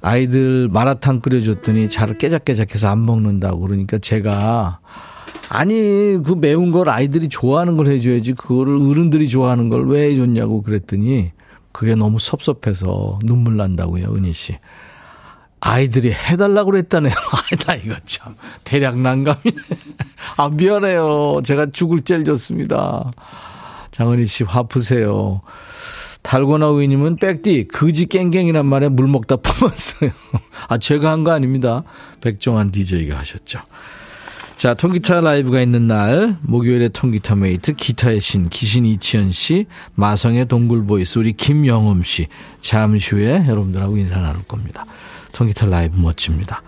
아이들 0.00 0.68
마라탕 0.68 1.20
끓여줬더니 1.20 1.88
잘 1.88 2.18
깨작깨작해서 2.18 2.88
안 2.88 3.06
먹는다고 3.06 3.60
그러니까 3.60 3.98
제가 3.98 4.80
아니 5.48 6.18
그 6.24 6.34
매운 6.38 6.70
걸 6.72 6.88
아이들이 6.88 7.28
좋아하는 7.28 7.76
걸 7.76 7.88
해줘야지 7.88 8.34
그거를 8.34 8.76
어른들이 8.76 9.28
좋아하는 9.28 9.68
걸왜 9.70 10.10
해줬냐고 10.10 10.62
그랬더니 10.62 11.32
그게 11.72 11.94
너무 11.94 12.18
섭섭해서 12.18 13.18
눈물 13.24 13.56
난다고요 13.56 14.14
은희 14.14 14.32
씨 14.32 14.56
아이들이 15.60 16.12
해달라고 16.12 16.70
그랬다네요 16.72 17.12
아나 17.66 17.76
이거 17.76 17.94
참 18.04 18.34
대략 18.64 18.98
난감이네 18.98 19.56
아 20.36 20.48
미안해요 20.48 21.42
제가 21.44 21.66
죽을 21.72 22.00
젤 22.00 22.24
줬습니다 22.24 23.10
장은희 23.90 24.26
씨 24.26 24.44
화푸세요 24.44 25.42
달고나 26.22 26.70
우이님은 26.70 27.16
백디 27.16 27.64
그지 27.68 28.06
깽깽이란 28.06 28.64
말에 28.64 28.88
물 28.88 29.08
먹다 29.08 29.34
퍼었어요. 29.42 30.12
아 30.68 30.78
제가 30.78 31.10
한 31.10 31.24
거 31.24 31.32
아닙니다. 31.32 31.82
백종환 32.20 32.70
DJ가 32.70 33.18
하셨죠. 33.18 33.58
자 34.62 34.74
통기타 34.74 35.22
라이브가 35.22 35.60
있는 35.60 35.88
날 35.88 36.36
목요일에 36.42 36.90
통기타 36.90 37.34
mate 37.34 37.72
기타의 37.72 38.20
신 38.20 38.48
기신 38.48 38.86
이치현 38.86 39.32
씨 39.32 39.66
마성의 39.96 40.46
동굴 40.46 40.86
voice 40.86 41.18
우리 41.18 41.32
김영음 41.32 42.04
씨 42.04 42.28
잠시 42.60 43.16
후에 43.16 43.44
여러분들하고 43.48 43.96
인사 43.96 44.20
나눌 44.20 44.40
겁니다. 44.44 44.86
통기타 45.32 45.66
라이브 45.66 45.98
멋집니다. 45.98 46.62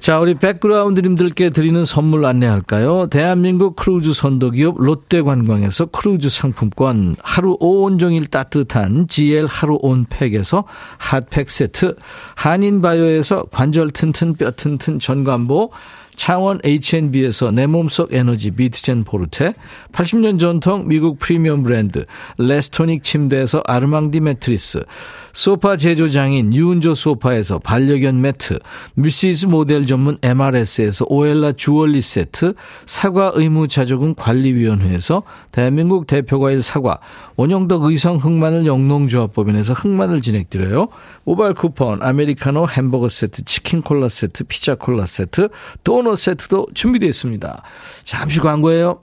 자, 0.00 0.18
우리 0.18 0.34
백그라운드님들께 0.34 1.50
드리는 1.50 1.84
선물 1.84 2.24
안내할까요? 2.24 3.08
대한민국 3.10 3.76
크루즈 3.76 4.14
선도기업 4.14 4.76
롯데관광에서 4.78 5.86
크루즈 5.86 6.30
상품권, 6.30 7.16
하루 7.22 7.56
온종일 7.60 8.26
따뜻한 8.26 9.08
GL 9.08 9.44
하루 9.46 9.78
온팩에서 9.82 10.64
핫팩 10.96 11.50
세트, 11.50 11.96
한인바이오에서 12.34 13.44
관절 13.52 13.90
튼튼 13.90 14.34
뼈 14.34 14.50
튼튼 14.52 14.98
전관보, 14.98 15.70
창원 16.14 16.60
H&B에서 16.64 17.50
내 17.50 17.66
몸속 17.66 18.12
에너지 18.12 18.50
비트젠 18.50 19.04
포르테, 19.04 19.54
80년 19.92 20.38
전통 20.38 20.86
미국 20.86 21.18
프리미엄 21.18 21.62
브랜드 21.62 22.04
레스토닉 22.38 23.02
침대에서 23.02 23.62
아르망디 23.66 24.20
매트리스, 24.20 24.84
소파 25.32 25.76
제조장인 25.76 26.52
유운조 26.52 26.94
소파에서 26.94 27.58
반려견 27.58 28.20
매트, 28.20 28.58
밀시즈 28.94 29.46
모델 29.46 29.86
전문 29.86 30.18
MRS에서 30.22 31.06
오엘라 31.08 31.52
주얼리 31.52 32.02
세트, 32.02 32.54
사과 32.86 33.32
의무자조금 33.34 34.14
관리위원회에서 34.14 35.22
대한민국 35.52 36.06
대표과일 36.06 36.62
사과, 36.62 36.98
원영덕 37.36 37.84
의성 37.84 38.16
흑마늘 38.16 38.66
영농조합법인에서 38.66 39.74
흑마늘 39.74 40.20
진행드려요. 40.20 40.88
모바일 41.24 41.54
쿠폰, 41.54 42.02
아메리카노 42.02 42.68
햄버거 42.68 43.08
세트, 43.08 43.44
치킨 43.44 43.82
콜라 43.82 44.08
세트, 44.08 44.44
피자 44.44 44.74
콜라 44.74 45.06
세트, 45.06 45.48
도넛 45.84 46.18
세트도 46.18 46.68
준비되어 46.74 47.08
있습니다. 47.08 47.62
잠시 48.04 48.40
광고예요. 48.40 49.00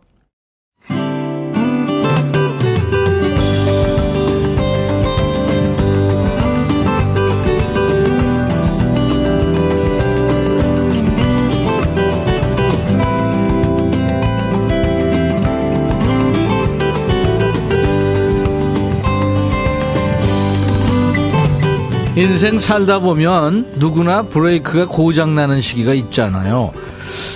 인생 22.17 22.58
살다 22.58 22.97
보면 22.97 23.73
누구나 23.75 24.23
브레이크가 24.23 24.88
고장나는 24.88 25.62
시기가 25.62 25.93
있잖아요. 25.93 26.71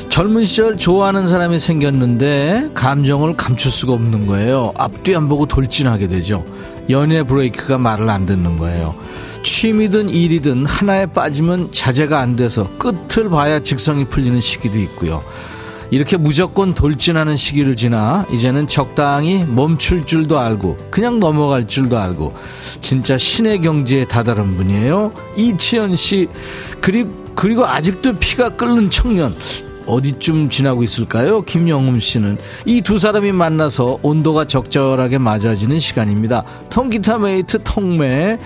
젊은 0.10 0.44
시절 0.44 0.76
좋아하는 0.76 1.28
사람이 1.28 1.60
생겼는데 1.60 2.72
감정을 2.74 3.38
감출 3.38 3.70
수가 3.70 3.94
없는 3.94 4.26
거예요. 4.26 4.74
앞뒤 4.76 5.16
안 5.16 5.30
보고 5.30 5.46
돌진하게 5.46 6.08
되죠. 6.08 6.44
연애 6.90 7.22
브레이크가 7.22 7.78
말을 7.78 8.10
안 8.10 8.26
듣는 8.26 8.58
거예요. 8.58 8.96
취미든 9.44 10.10
일이든 10.10 10.66
하나에 10.66 11.06
빠지면 11.06 11.72
자제가 11.72 12.20
안 12.20 12.36
돼서 12.36 12.68
끝을 12.80 13.30
봐야 13.30 13.60
직성이 13.60 14.06
풀리는 14.06 14.42
시기도 14.42 14.80
있고요. 14.80 15.24
이렇게 15.92 16.16
무조건 16.18 16.74
돌진하는 16.74 17.36
시기를 17.36 17.76
지나 17.76 18.26
이제는 18.32 18.68
적당히 18.68 19.44
멈출 19.46 20.06
줄도 20.06 20.40
알고 20.40 20.78
그냥 20.90 21.20
넘어갈 21.20 21.68
줄도 21.68 21.98
알고 22.00 22.34
진짜 22.80 23.18
신의 23.18 23.60
경지에 23.60 24.06
다다른 24.06 24.56
분이에요. 24.56 25.12
이치현 25.36 25.96
씨 25.98 26.28
그리고 26.80 27.22
그리고 27.36 27.66
아직도 27.66 28.14
피가 28.14 28.50
끓는 28.52 28.90
청년 28.90 29.36
어디쯤 29.86 30.50
지나고 30.50 30.84
있을까요? 30.84 31.42
김영음 31.42 32.00
씨는 32.00 32.38
이 32.66 32.82
두 32.82 32.98
사람이 32.98 33.32
만나서 33.34 34.00
온도가 34.02 34.46
적절하게 34.46 35.18
맞아지는 35.18 35.80
시간입니다. 35.80 36.44
통기타 36.70 37.18
mate 37.18 37.64
통매 37.64 38.38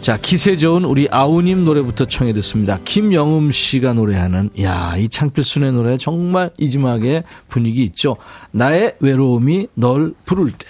자, 0.00 0.16
기세 0.16 0.56
좋은 0.56 0.84
우리 0.84 1.08
아우님 1.10 1.64
노래부터 1.64 2.06
청해 2.06 2.32
듣습니다. 2.34 2.78
김영음 2.84 3.50
씨가 3.50 3.94
노래하는, 3.94 4.50
야, 4.62 4.94
이 4.96 5.08
장필순의 5.08 5.72
노래 5.72 5.98
정말 5.98 6.50
이지막의 6.56 7.24
분위기 7.48 7.82
있죠. 7.84 8.16
나의 8.52 8.94
외로움이 9.00 9.66
널 9.74 10.14
부를 10.24 10.50
때. 10.52 10.66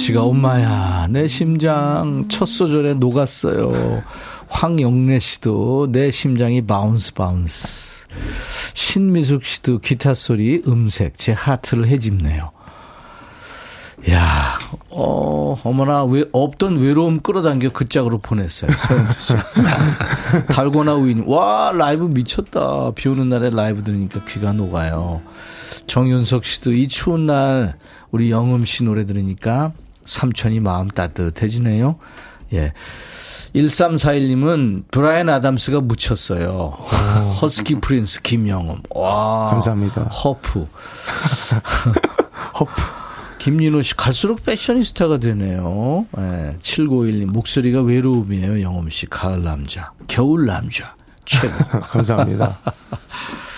씨가 0.00 0.22
엄마야 0.22 1.08
내 1.10 1.28
심장 1.28 2.26
첫 2.28 2.46
소절에 2.46 2.94
녹았어요. 2.94 4.02
황영래 4.48 5.18
씨도 5.18 5.88
내 5.92 6.10
심장이 6.10 6.62
bounce 6.64 7.12
bounce. 7.12 8.06
신미숙 8.72 9.44
씨도 9.44 9.80
기타 9.80 10.14
소리 10.14 10.62
음색 10.66 11.18
제 11.18 11.32
하트를 11.32 11.86
헤집네요. 11.86 12.50
야, 14.10 14.58
어, 14.88 15.60
어머나, 15.62 16.04
왜, 16.04 16.24
없던 16.32 16.78
외로움 16.78 17.20
끌어당겨 17.20 17.68
그 17.68 17.86
짝으로 17.86 18.16
보냈어요. 18.16 18.70
달고나 20.48 20.94
우인. 20.94 21.24
와, 21.26 21.72
라이브 21.74 22.04
미쳤다. 22.04 22.92
비 22.94 23.10
오는 23.10 23.28
날에 23.28 23.50
라이브 23.50 23.82
들으니까 23.82 24.24
귀가 24.24 24.54
녹아요. 24.54 25.20
정윤석 25.86 26.46
씨도 26.46 26.72
이 26.72 26.88
추운 26.88 27.26
날 27.26 27.76
우리 28.10 28.30
영음 28.30 28.64
씨 28.64 28.84
노래 28.84 29.04
들으니까 29.04 29.72
삼촌이 30.10 30.60
마음 30.60 30.88
따뜻해지네요. 30.88 31.96
예. 32.52 32.72
1341님은 33.54 34.84
브라이언 34.90 35.28
아담스가 35.28 35.80
묻혔어요. 35.80 36.76
허스키 37.40 37.76
prince 37.80 38.22
김영음. 38.22 38.76
와. 38.90 39.50
감사합니다. 39.50 40.02
허프. 40.02 40.66
허프. 42.60 42.72
김윤호 43.38 43.80
씨 43.82 43.96
갈수록 43.96 44.44
패셔니스타가 44.44 45.18
되네요. 45.18 46.06
예. 46.18 46.56
7951님 46.60 47.26
목소리가 47.26 47.80
외로움이에요. 47.80 48.60
영음 48.60 48.90
씨 48.90 49.06
가을 49.06 49.42
남자, 49.42 49.92
겨울 50.08 50.46
남자 50.46 50.94
최고. 51.24 51.54
감사합니다. 51.90 52.58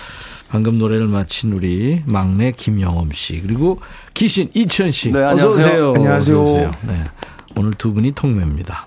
방금 0.53 0.77
노래를 0.77 1.07
마친 1.07 1.51
우리 1.51 2.03
막내 2.05 2.51
김영음 2.51 3.11
씨 3.11 3.41
그리고 3.41 3.79
기신 4.13 4.51
이치현 4.53 4.91
씨 4.91 5.11
네, 5.11 5.17
어서 5.17 5.29
안녕하세요. 5.29 5.65
오세요. 5.65 5.93
안녕하세요. 5.95 6.41
어서 6.41 6.51
오세요. 6.51 6.71
네, 6.87 7.03
오늘 7.57 7.71
두 7.71 7.91
분이 7.91 8.11
통매입니다. 8.11 8.85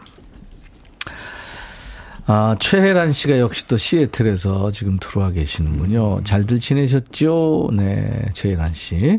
아, 2.26 2.54
최혜란 2.60 3.10
씨가 3.10 3.40
역시 3.40 3.66
또 3.66 3.76
시애틀에서 3.76 4.70
지금 4.70 4.96
들어와 5.00 5.32
계시는군요. 5.32 6.20
잘들 6.22 6.60
지내셨죠? 6.60 7.70
네, 7.72 8.26
최혜란 8.32 8.72
씨. 8.72 9.18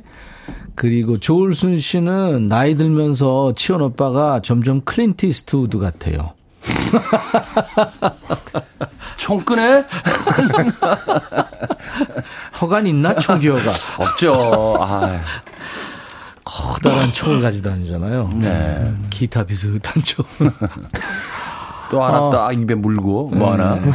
그리고 0.75 1.19
조울순 1.19 1.79
씨는 1.79 2.47
나이 2.47 2.75
들면서 2.75 3.51
치원 3.57 3.81
오빠가 3.81 4.41
점점 4.41 4.79
클린트 4.85 5.25
이스트우드 5.25 5.79
같아요. 5.79 6.31
총 9.17 9.41
끄네? 9.41 9.83
허간 12.61 12.87
있나? 12.87 13.15
총기어가. 13.15 13.71
없죠. 13.97 14.77
아, 14.79 15.19
커다란 16.43 17.11
총을 17.13 17.41
가지고 17.41 17.69
다니잖아요. 17.69 18.29
네. 18.35 18.93
기타 19.09 19.43
비슷한 19.43 20.01
총. 20.03 20.25
또 21.89 22.03
하나 22.03 22.19
어. 22.23 22.29
딱 22.29 22.51
입에 22.53 22.75
물고, 22.75 23.29
뭐 23.33 23.53
하나. 23.53 23.75
네. 23.75 23.91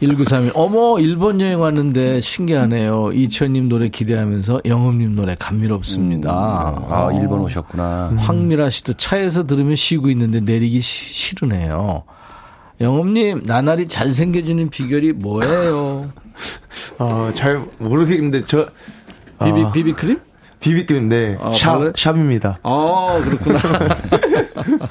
1931. 0.00 0.52
어머, 0.54 0.98
일본 0.98 1.40
여행 1.40 1.60
왔는데 1.60 2.20
신기하네요. 2.20 3.12
이천님 3.12 3.68
노래 3.68 3.88
기대하면서 3.88 4.62
영업님 4.64 5.14
노래 5.14 5.36
감미롭습니다. 5.38 6.30
아, 6.30 7.10
일본 7.14 7.40
오셨구나. 7.40 8.14
황미라 8.18 8.70
씨도 8.70 8.94
차에서 8.94 9.46
들으면 9.46 9.76
쉬고 9.76 10.08
있는데 10.10 10.40
내리기 10.40 10.80
시- 10.80 11.12
싫으네요. 11.14 12.02
영업님, 12.80 13.40
나날이 13.44 13.88
잘생겨지는 13.88 14.70
비결이 14.70 15.12
뭐예요? 15.14 16.12
어, 16.98 17.30
잘 17.34 17.64
모르겠는데 17.78 18.46
저 18.46 18.68
비비, 19.44 19.64
아. 19.64 19.72
비비크림? 19.72 20.20
비비크림 20.60 21.08
네. 21.08 21.36
아, 21.40 21.52
샵 21.52 21.78
발레? 21.78 21.92
샵입니다. 21.96 22.58
아, 22.62 23.20
그렇구나. 23.22 23.60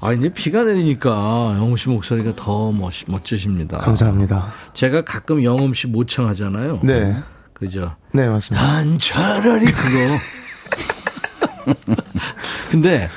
아, 0.00 0.12
이제 0.12 0.28
비가 0.28 0.62
내리니까 0.62 1.10
영웅 1.56 1.76
씨 1.76 1.88
목소리가 1.88 2.34
더 2.36 2.70
멋, 2.70 2.92
멋지십니다. 3.06 3.78
감사합니다. 3.78 4.52
제가 4.72 5.02
가끔 5.02 5.42
영웅 5.42 5.72
씨 5.74 5.86
모창하잖아요. 5.88 6.80
네. 6.82 7.16
그죠? 7.52 7.96
네, 8.12 8.28
맞습니다. 8.28 8.64
난 8.64 8.98
차라리 8.98 9.66
그거. 9.66 9.98
근데 12.70 13.08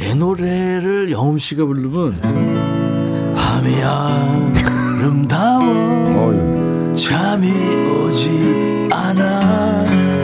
내 0.00 0.14
노래를 0.14 1.10
영웅 1.10 1.38
씨가 1.38 1.64
부르면 1.64 3.34
밤이 3.34 3.74
아름다워 3.82 5.64
어휴. 6.16 6.94
잠이 6.94 7.50
오지 7.50 8.88
않아 8.92 9.40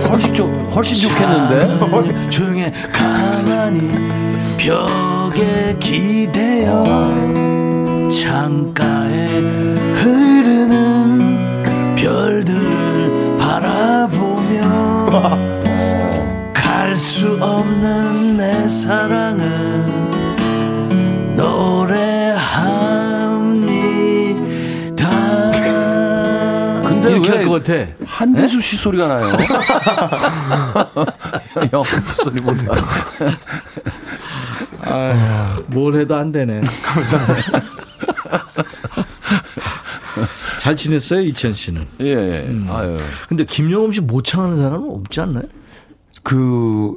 훨씬 0.09 0.33
좋, 0.35 0.47
훨씬 0.75 1.09
좋겠는데? 1.09 2.29
조용해 2.29 2.73
가만히 2.93 3.91
벽에 4.59 5.77
기대어 5.81 6.85
창가에 8.11 9.41
흐르는 9.95 11.63
별들을 11.97 12.75
갈수 16.95 17.37
없는 17.41 18.37
내 18.37 18.69
사랑은 18.69 20.13
노래합니다. 21.35 22.15
근데 26.83 27.11
이렇게 27.11 27.33
왜할것 27.33 27.65
같아. 27.65 27.91
한배수 28.07 28.61
씨 28.61 28.77
소리가 28.77 29.09
나요? 29.09 29.27
형 31.73 31.83
소리보다. 32.23 32.77
아, 34.83 35.59
뭘 35.67 35.97
해도 35.97 36.15
안 36.15 36.31
되네. 36.31 36.61
감사합니다. 36.85 37.61
잘 40.61 40.77
지냈어요, 40.77 41.23
이천 41.23 41.55
씨는? 41.55 41.89
예, 42.03 42.07
예. 42.07 42.57
아유. 42.71 42.97
근데 43.29 43.45
김영엄 43.45 43.91
씨 43.91 44.01
모창하는 44.01 44.59
사람은 44.59 44.89
없지 44.91 45.21
않나요? 45.23 45.43
그, 46.25 46.97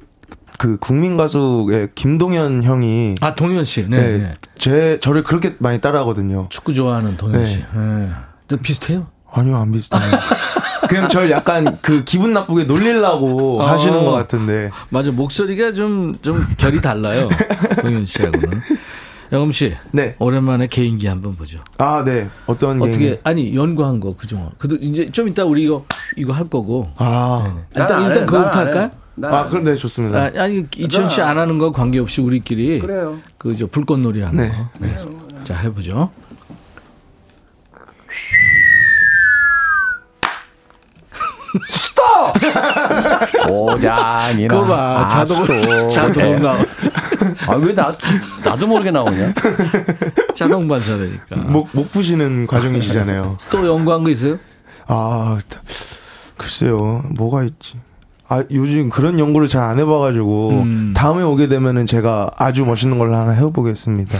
그 0.57 0.77
국민 0.77 1.17
가수의 1.17 1.89
김동현 1.93 2.63
형이 2.63 3.15
아, 3.21 3.35
동현 3.35 3.63
씨. 3.63 3.87
네. 3.87 3.97
네, 3.97 4.17
네. 4.17 4.35
제 4.57 4.97
저를 4.99 5.23
그렇게 5.23 5.55
많이 5.59 5.79
따라하거든요. 5.79 6.47
축구 6.49 6.73
좋아하는 6.73 7.15
동현 7.17 7.39
네. 7.41 7.45
씨. 7.45 7.57
네. 7.57 8.09
좀 8.47 8.57
비슷해요? 8.59 9.07
아니요, 9.31 9.57
안 9.57 9.71
비슷해요. 9.71 10.01
그냥 10.89 11.09
절 11.09 11.29
약간 11.29 11.77
그 11.81 12.03
기분 12.05 12.33
나쁘게 12.33 12.63
놀리려고 12.63 13.61
어. 13.61 13.67
하시는 13.67 14.03
것 14.03 14.11
같은데. 14.11 14.71
맞아, 14.89 15.11
목소리가 15.11 15.73
좀, 15.73 16.13
좀 16.21 16.43
결이 16.57 16.81
달라요. 16.81 17.27
동현 17.83 18.05
씨하고는. 18.05 18.61
영엄 19.33 19.51
씨. 19.51 19.75
네. 19.91 20.15
오랜만에 20.19 20.67
개인기 20.67 21.07
한번 21.07 21.33
보죠. 21.35 21.59
아, 21.77 22.03
네. 22.05 22.29
어떤 22.45 22.81
어떻게, 22.81 22.97
개인기? 22.97 23.19
아니, 23.25 23.53
연구한 23.53 23.99
거, 23.99 24.15
그죠? 24.15 24.49
그도 24.57 24.77
이제 24.77 25.11
좀 25.11 25.27
이따 25.27 25.43
우리 25.43 25.63
이거, 25.63 25.83
이거 26.15 26.31
할 26.31 26.47
거고. 26.49 26.87
아, 26.95 27.57
일단, 27.75 27.87
난안 27.89 28.07
일단 28.07 28.23
해, 28.23 28.25
그거부터. 28.25 28.59
할까요? 28.59 28.91
난 29.19 29.33
아, 29.33 29.47
그럼 29.49 29.63
네, 29.63 29.73
좋습니다. 29.75 30.19
아, 30.19 30.31
아니, 30.43 30.65
이천 30.77 31.09
씨 31.09 31.21
안 31.21 31.39
하는 31.39 31.57
거 31.57 31.71
관계없이 31.71 32.21
우리끼리. 32.21 32.79
그래요. 32.79 33.17
그, 33.39 33.55
저, 33.55 33.65
불꽃놀이 33.65 34.21
하는 34.21 34.37
네. 34.43 34.49
거. 34.49 34.69
네. 34.79 34.95
자, 35.43 35.55
해보죠. 35.55 36.11
고장이나. 43.47 44.47
그거 44.53 44.63
봐. 44.65 45.07
자동, 45.07 45.89
자동 45.89 46.39
나 46.41 46.51
아, 47.47 47.55
왜 47.55 47.73
나, 47.73 47.95
나도 48.43 48.67
모르게 48.67 48.91
나오냐? 48.91 49.33
자동 50.35 50.67
반사되니까. 50.67 51.35
목, 51.47 51.69
목 51.71 51.91
푸시는 51.91 52.47
과정이시잖아요. 52.47 53.37
또 53.49 53.67
연구한 53.67 54.03
거 54.03 54.09
있어요? 54.09 54.37
아, 54.87 55.37
글쎄요. 56.37 57.03
뭐가 57.09 57.43
있지? 57.43 57.79
아, 58.29 58.43
요즘 58.51 58.89
그런 58.89 59.19
연구를 59.19 59.47
잘 59.47 59.63
안 59.63 59.79
해봐가지고, 59.79 60.49
음. 60.49 60.93
다음에 60.95 61.23
오게 61.23 61.47
되면은 61.47 61.85
제가 61.85 62.31
아주 62.37 62.65
멋있는 62.65 62.97
걸로 62.97 63.15
하나 63.15 63.31
해보겠습니다. 63.31 64.19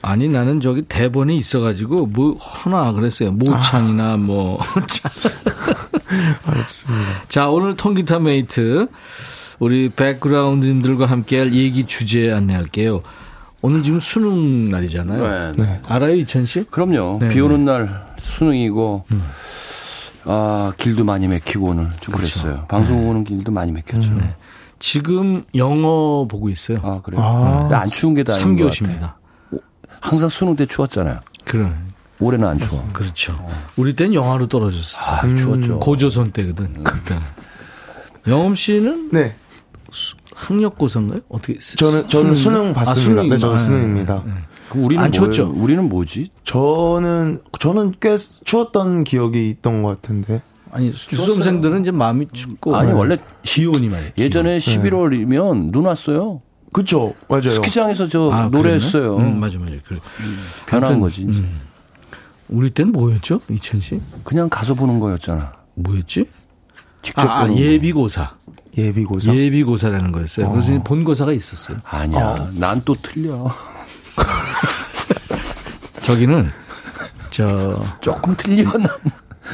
아니 0.00 0.28
나는 0.28 0.60
저기 0.60 0.82
대본에 0.82 1.34
있어가지고 1.34 2.06
뭐 2.06 2.36
하나 2.38 2.92
그랬어요 2.92 3.32
모창이나 3.32 4.16
뭐 4.16 4.58
자. 4.86 5.10
어렵습니다. 6.46 7.04
자 7.28 7.48
오늘 7.48 7.74
통기타 7.76 8.20
mate 8.20 8.86
우리 9.58 9.88
백그라운드님들과 9.90 11.06
함께 11.06 11.38
할 11.40 11.52
얘기 11.52 11.84
주제 11.84 12.30
안내할게요 12.32 13.02
오늘 13.60 13.82
지금 13.82 13.98
수능 13.98 14.70
날이잖아요 14.70 15.52
네. 15.56 15.80
알아요 15.88 16.14
이천 16.14 16.44
씨? 16.46 16.62
그럼요. 16.70 17.18
네, 17.20 17.28
비 17.30 17.40
오는 17.40 17.64
날 17.64 18.06
수능이고, 18.20 19.04
아, 20.30 20.72
길도 20.76 21.04
많이 21.04 21.26
막히고 21.26 21.68
오늘 21.68 21.90
좀 22.00 22.14
그랬어요 22.14 22.66
방송 22.68 23.08
오는 23.08 23.24
길도 23.24 23.50
많이 23.50 23.72
막혔죠. 23.72 24.12
지금 24.78 25.44
영어 25.54 26.26
보고 26.28 26.50
있어요 26.50 26.78
아, 26.82 27.00
그래요? 27.00 27.58
근데 27.62 27.74
안 27.74 27.88
추운 27.88 28.12
게 28.14 28.22
다행인 28.22 28.56
것 28.56 28.64
같아. 28.64 28.74
3교시입니다 28.76 29.14
항상 30.02 30.28
수능 30.28 30.54
때 30.54 30.66
추웠잖아요. 30.66 31.20
그래 31.44 31.72
올해는 32.20 32.46
안 32.46 32.58
추워. 32.58 32.86
그렇죠 32.92 33.38
우리 33.76 33.96
땐 33.96 34.12
영화로 34.12 34.48
떨어졌어 34.48 34.96
아, 34.98 35.34
추웠죠. 35.34 35.78
고조선 35.80 36.32
때거든 36.32 36.84
그때 36.84 37.18
영엄 38.26 38.54
씨는 38.54 39.08
네. 39.12 39.34
학력고사인가요? 40.34 41.20
어떻게 41.30 41.58
저는, 41.58 42.08
저는 42.08 42.34
수능 42.34 42.74
봤습니다. 42.74 43.22
네, 43.22 43.36
저는 43.38 43.54
아, 43.54 43.58
수능입니다. 43.58 44.22
그럼 44.22 44.44
우리는 44.74 45.02
안 45.04 45.10
뭐예요? 45.10 45.32
추웠죠? 45.32 45.52
우리는 45.54 45.88
뭐지? 45.88 46.30
저는, 46.44 47.40
저는 47.58 47.94
꽤 48.00 48.16
추웠던 48.16 49.04
기억이 49.04 49.48
있던 49.50 49.82
것 49.82 50.00
같은데. 50.00 50.42
아니 50.70 50.92
수험생들은 50.92 51.80
이제 51.80 51.90
마음이 51.90 52.28
춥고 52.32 52.76
아니, 52.76 52.92
원래 52.92 53.16
기온이 53.42 53.88
말이에요. 53.88 54.12
예전에 54.18 54.58
11월이면 54.58 55.72
눈 55.72 55.86
왔어요. 55.86 56.42
그쵸, 56.72 57.14
맞아요. 57.28 57.48
스키장에서 57.50 58.06
저 58.08 58.30
아, 58.30 58.48
노래했어요. 58.48 59.16
그랬나? 59.16 59.32
음, 59.34 59.40
맞아 59.40 59.58
맞아. 59.58 59.72
그래. 59.86 59.98
변한 60.66 61.00
거지. 61.00 61.22
이제. 61.22 61.42
우리 62.50 62.70
때는 62.70 62.92
뭐였죠? 62.92 63.40
이천 63.50 63.80
씨? 63.80 64.00
그냥 64.24 64.48
가서 64.50 64.74
보는 64.74 65.00
거였잖아. 65.00 65.52
뭐였지? 65.74 66.26
직접 67.00 67.26
아, 67.26 67.38
아, 67.38 67.40
보는 67.42 67.54
거. 67.54 67.60
예비고사. 67.60 68.34
예비고사. 68.76 69.34
예비고사라는 69.34 70.12
거였어요. 70.12 70.50
그래서 70.50 70.72
이제 70.74 70.82
본고사가 70.84 71.32
있었어요. 71.32 71.78
아니야. 71.84 72.50
난또 72.54 72.94
틀려. 73.02 73.48
저기는 76.02 76.50
저 77.30 77.82
조금 78.00 78.34
틀려. 78.36 78.64
난. 78.72 78.86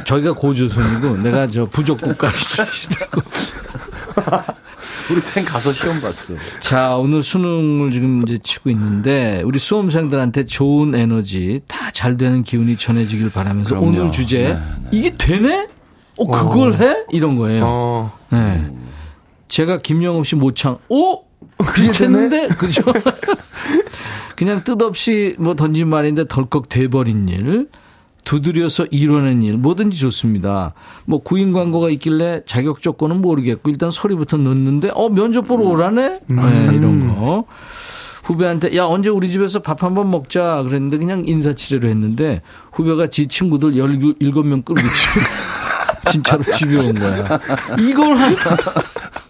저기가 0.04 0.32
고조선이고 0.34 1.18
내가 1.22 1.46
저 1.46 1.66
부족 1.66 2.00
국가 2.00 2.30
시대고. 2.30 3.20
우리 5.10 5.20
땐 5.22 5.44
가서 5.44 5.70
시험 5.72 6.00
봤어. 6.00 6.32
자, 6.60 6.96
오늘 6.96 7.22
수능을 7.22 7.90
지금 7.90 8.22
이제 8.22 8.38
치고 8.42 8.70
있는데 8.70 9.42
우리 9.44 9.58
수험생들한테 9.58 10.46
좋은 10.46 10.94
에너지 10.94 11.60
다 11.68 11.84
잘 11.94 12.16
되는 12.16 12.42
기운이 12.42 12.76
전해지길 12.76 13.30
바라면서 13.30 13.70
그럼요. 13.70 13.86
오늘 13.86 14.10
주제 14.10 14.48
네, 14.48 14.58
이게 14.90 15.16
되네? 15.16 15.68
어, 16.16 16.26
그걸 16.26 16.74
해? 16.80 17.04
이런 17.12 17.36
거예요. 17.36 17.62
어, 17.64 18.12
네. 18.30 18.68
제가 19.48 19.78
김영업 19.78 20.26
씨 20.26 20.34
모창, 20.34 20.78
오! 20.88 21.22
비슷했는데? 21.74 22.48
그죠? 22.58 22.82
그냥 24.36 24.64
뜻없이 24.64 25.36
뭐 25.38 25.54
던진 25.54 25.88
말인데 25.88 26.26
덜컥 26.26 26.68
돼버린 26.68 27.28
일, 27.28 27.68
두드려서 28.24 28.86
이뤄낸 28.90 29.42
일, 29.42 29.58
뭐든지 29.58 29.96
좋습니다. 29.98 30.72
뭐 31.04 31.22
구인 31.22 31.52
광고가 31.52 31.90
있길래 31.90 32.42
자격 32.46 32.80
조건은 32.82 33.20
모르겠고, 33.20 33.70
일단 33.70 33.90
소리부터 33.90 34.38
넣는데, 34.38 34.90
어, 34.94 35.08
면접 35.10 35.42
보러 35.46 35.64
오라네? 35.64 36.20
네, 36.26 36.70
이런 36.72 37.06
거. 37.08 37.44
후배한테, 38.24 38.74
야, 38.76 38.84
언제 38.86 39.10
우리 39.10 39.30
집에서 39.30 39.60
밥 39.60 39.82
한번 39.82 40.10
먹자. 40.10 40.62
그랬는데 40.66 40.96
그냥 40.96 41.24
인사치레로 41.26 41.86
했는데, 41.88 42.40
후배가 42.72 43.08
지 43.08 43.28
친구들 43.28 43.74
17명 43.74 44.64
끌고 44.64 44.80
지- 44.80 46.10
진짜로 46.10 46.42
집에 46.42 46.76
온 46.78 46.94
거야. 46.94 47.26
이걸 47.78 48.16
한, 48.16 48.34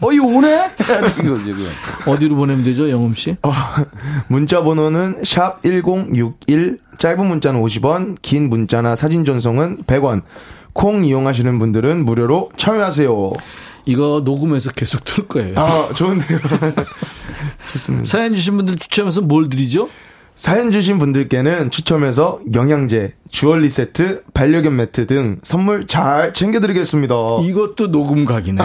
어, 0.05 0.13
이 0.13 0.19
오네? 0.19 0.71
이거 1.25 1.43
지금. 1.43 1.67
어디로 2.07 2.37
보내면 2.37 2.63
되죠, 2.63 2.91
영음 2.91 3.15
씨? 3.15 3.37
문자 4.29 4.63
번호는 4.63 5.23
샵 5.25 5.63
1061, 5.63 6.79
짧은 6.99 7.27
문자는 7.27 7.61
50원, 7.63 8.17
긴 8.21 8.51
문자나 8.51 8.97
사진 8.97 9.25
전송은 9.25 9.85
100원. 9.87 10.23
콩 10.75 11.05
이용하시는 11.05 11.59
분들은 11.59 12.05
무료로 12.05 12.51
참여하세요. 12.57 13.33
이거 13.87 14.23
녹음해서 14.25 14.71
계속 14.71 15.05
들 15.05 15.27
거예요. 15.29 15.55
아, 15.59 15.89
좋은데요. 15.95 16.39
좋습니다. 17.73 18.07
사연 18.07 18.35
주신 18.35 18.57
분들 18.57 18.77
추첨해서 18.77 19.21
뭘 19.21 19.49
드리죠? 19.49 19.89
사연 20.37 20.71
주신 20.73 20.99
분들께는 20.99 21.71
추첨해서 21.71 22.41
영양제, 22.53 23.15
주얼리 23.31 23.71
세트, 23.71 24.25
반려견 24.35 24.75
매트 24.77 25.07
등 25.07 25.39
선물 25.43 25.87
잘 25.87 26.35
챙겨드리겠습니다. 26.35 27.15
이것도 27.43 27.91
녹음 27.93 28.25
각이네. 28.25 28.61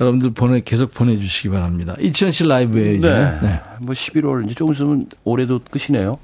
여러분들 0.00 0.30
보내 0.32 0.60
계속 0.62 0.92
보내주시기 0.94 1.50
바랍니다. 1.50 1.94
이치현 2.00 2.32
씨 2.32 2.44
라이브에 2.46 2.94
이제. 2.94 3.08
네. 3.08 3.38
네. 3.42 3.60
뭐 3.82 3.92
11월 3.94 4.44
이제 4.46 4.54
조금 4.54 4.72
있으면 4.72 5.06
올해도 5.24 5.60
끝이네요. 5.70 6.18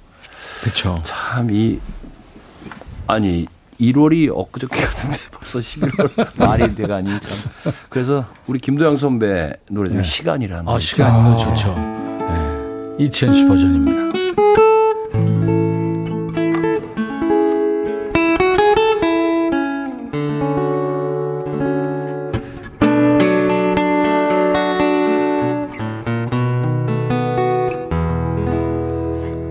그렇죠. 0.63 1.01
참 1.05 1.51
이 1.51 1.79
아니 3.07 3.47
1월이 3.81 4.31
엊그저께 4.35 4.81
같은데 4.81 5.17
벌써 5.31 5.59
11월 5.61 6.41
말이 6.45 6.75
돼가니 6.75 7.09
참. 7.21 7.73
그래서 7.89 8.25
우리 8.47 8.59
김도영 8.59 8.97
선배 8.97 9.53
노래 9.71 9.91
중에 9.91 10.03
시간이라는 10.03 10.67
아거 10.69 10.79
시간이 10.81 11.13
아. 11.15 11.37
좋죠. 11.37 12.06
네. 12.99 13.05
이치현 13.05 13.35
씨 13.35 13.47
버전입니다. 13.47 14.07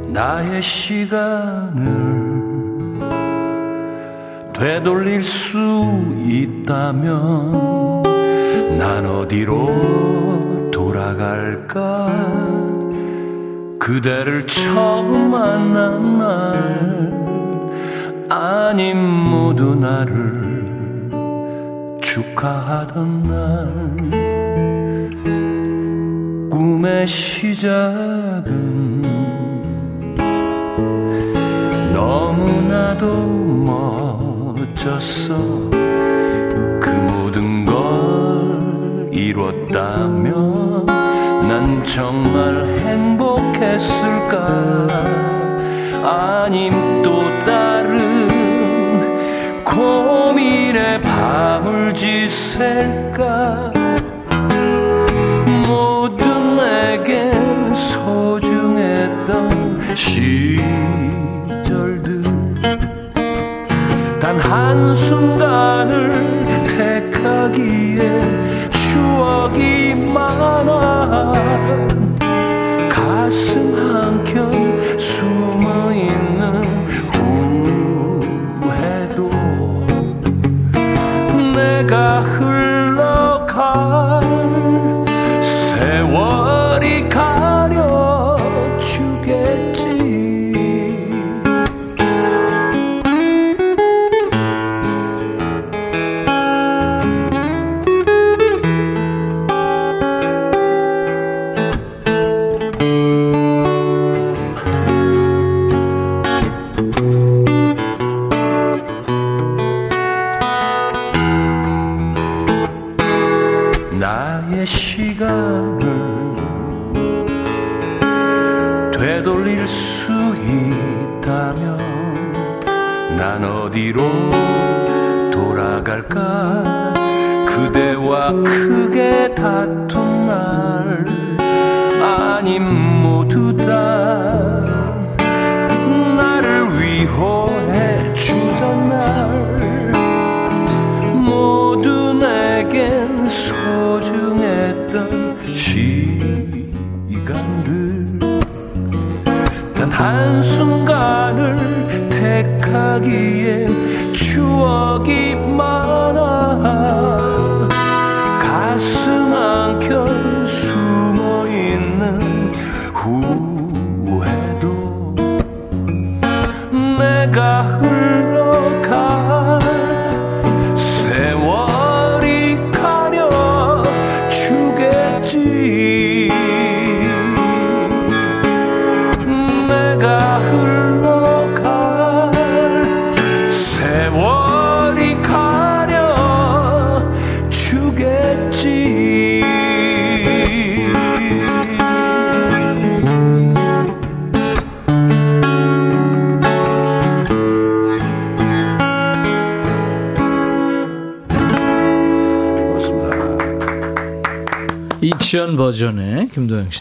나의 0.07 0.61
시간을 0.61 1.85
되돌릴 4.53 5.21
수 5.21 5.59
있다면 6.17 8.03
난 8.77 9.05
어디로 9.05 10.71
돌아갈까 10.71 12.54
그대를 13.79 14.47
처음 14.47 15.31
만난 15.31 16.17
날 16.17 16.95
아님 18.29 18.97
모두 18.97 19.75
나를 19.75 20.55
축하하던 22.01 23.23
날. 23.23 23.35
꿈의 26.49 27.05
시작은 27.07 28.45
너무나도 31.93 33.27
멋졌어. 34.55 35.35
그 36.79 36.89
모든 36.89 37.65
걸 37.65 39.09
이뤘다면 39.11 40.85
난 40.85 41.83
정말 41.83 42.65
행복 42.79 43.14
했을까? 43.61 44.87
아님 46.03 47.01
또 47.01 47.23
다른 47.45 48.27
고민에 49.63 51.01
밤을 51.01 51.93
지샐까? 51.93 53.71
모든 55.67 56.57
내겐 56.57 57.73
소중했던 57.73 59.49
시절들. 59.95 60.65
단 64.19 64.39
한순간을 64.39 66.11
택하기에 66.67 68.21
추억이 68.69 69.95
많아 69.95 71.33
가 73.35 73.64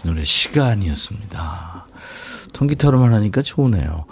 노래 0.03 0.24
시간이었습니다. 0.24 1.86
통기타로만 2.53 3.14
하니까 3.14 3.42
좋으네요. 3.42 4.05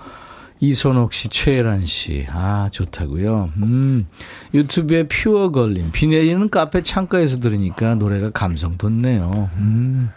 이선옥 0.60 1.12
씨, 1.12 1.28
최혜란 1.28 1.86
씨, 1.86 2.24
아 2.30 2.68
좋다고요. 2.70 3.50
음, 3.56 4.06
유튜브에 4.54 5.08
퓨어 5.08 5.50
걸림, 5.50 5.90
비 5.90 6.06
내리는 6.06 6.48
카페 6.50 6.82
창가에서 6.82 7.40
들으니까 7.40 7.96
노래가 7.96 8.30
감성 8.30 8.78
돋네요. 8.78 9.50
음, 9.56 10.10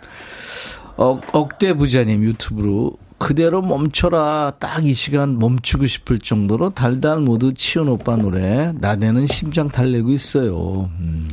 억, 0.97 1.23
억대 1.35 1.73
부자님 1.73 2.23
유튜브로 2.23 2.97
그대로 3.17 3.61
멈춰라 3.61 4.53
딱 4.59 4.83
이 4.83 4.93
시간 4.93 5.39
멈추고 5.39 5.87
싶을 5.87 6.19
정도로 6.19 6.71
달달 6.71 7.21
모두 7.21 7.53
치현 7.53 7.87
오빠 7.87 8.15
노래 8.17 8.71
나대는 8.75 9.25
심장 9.25 9.67
달래고 9.67 10.11
있어요. 10.11 10.91
음. 10.99 11.27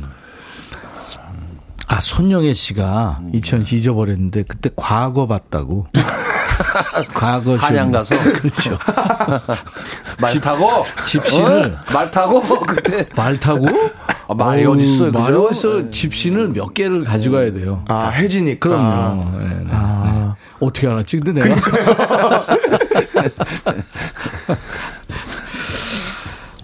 아, 1.93 2.01
손영애 2.01 2.55
씨가 2.55 3.19
2000시 3.35 3.73
잊어버렸는데 3.73 4.45
그때 4.47 4.71
과거 4.75 5.27
봤다고. 5.27 5.85
과거 7.13 7.55
한양 7.55 7.91
가서 7.91 8.15
그렇죠. 8.33 8.79
말 10.19 10.41
타고 10.41 10.85
짚신을 11.05 11.65
어? 11.65 11.93
말 11.93 12.09
타고 12.09 12.41
그때 12.41 13.05
말 13.15 13.39
타고 13.39 13.65
아, 14.27 14.33
말이 14.33 14.65
어우, 14.65 14.73
어딨어요, 14.73 15.11
그죠? 15.11 15.19
말이 15.19 15.35
어딨어 15.35 15.89
짚신을 15.91 16.49
몇 16.49 16.73
개를 16.73 17.03
가져가야 17.03 17.53
돼요. 17.53 17.85
아, 17.87 18.07
해지니까. 18.09 18.69
그럼요. 18.69 19.37
네, 19.37 19.47
네, 19.47 19.55
네. 19.65 19.67
아. 19.71 20.35
어떻게 20.59 20.87
알았지? 20.87 21.19
근데 21.19 21.43
내가 21.43 21.55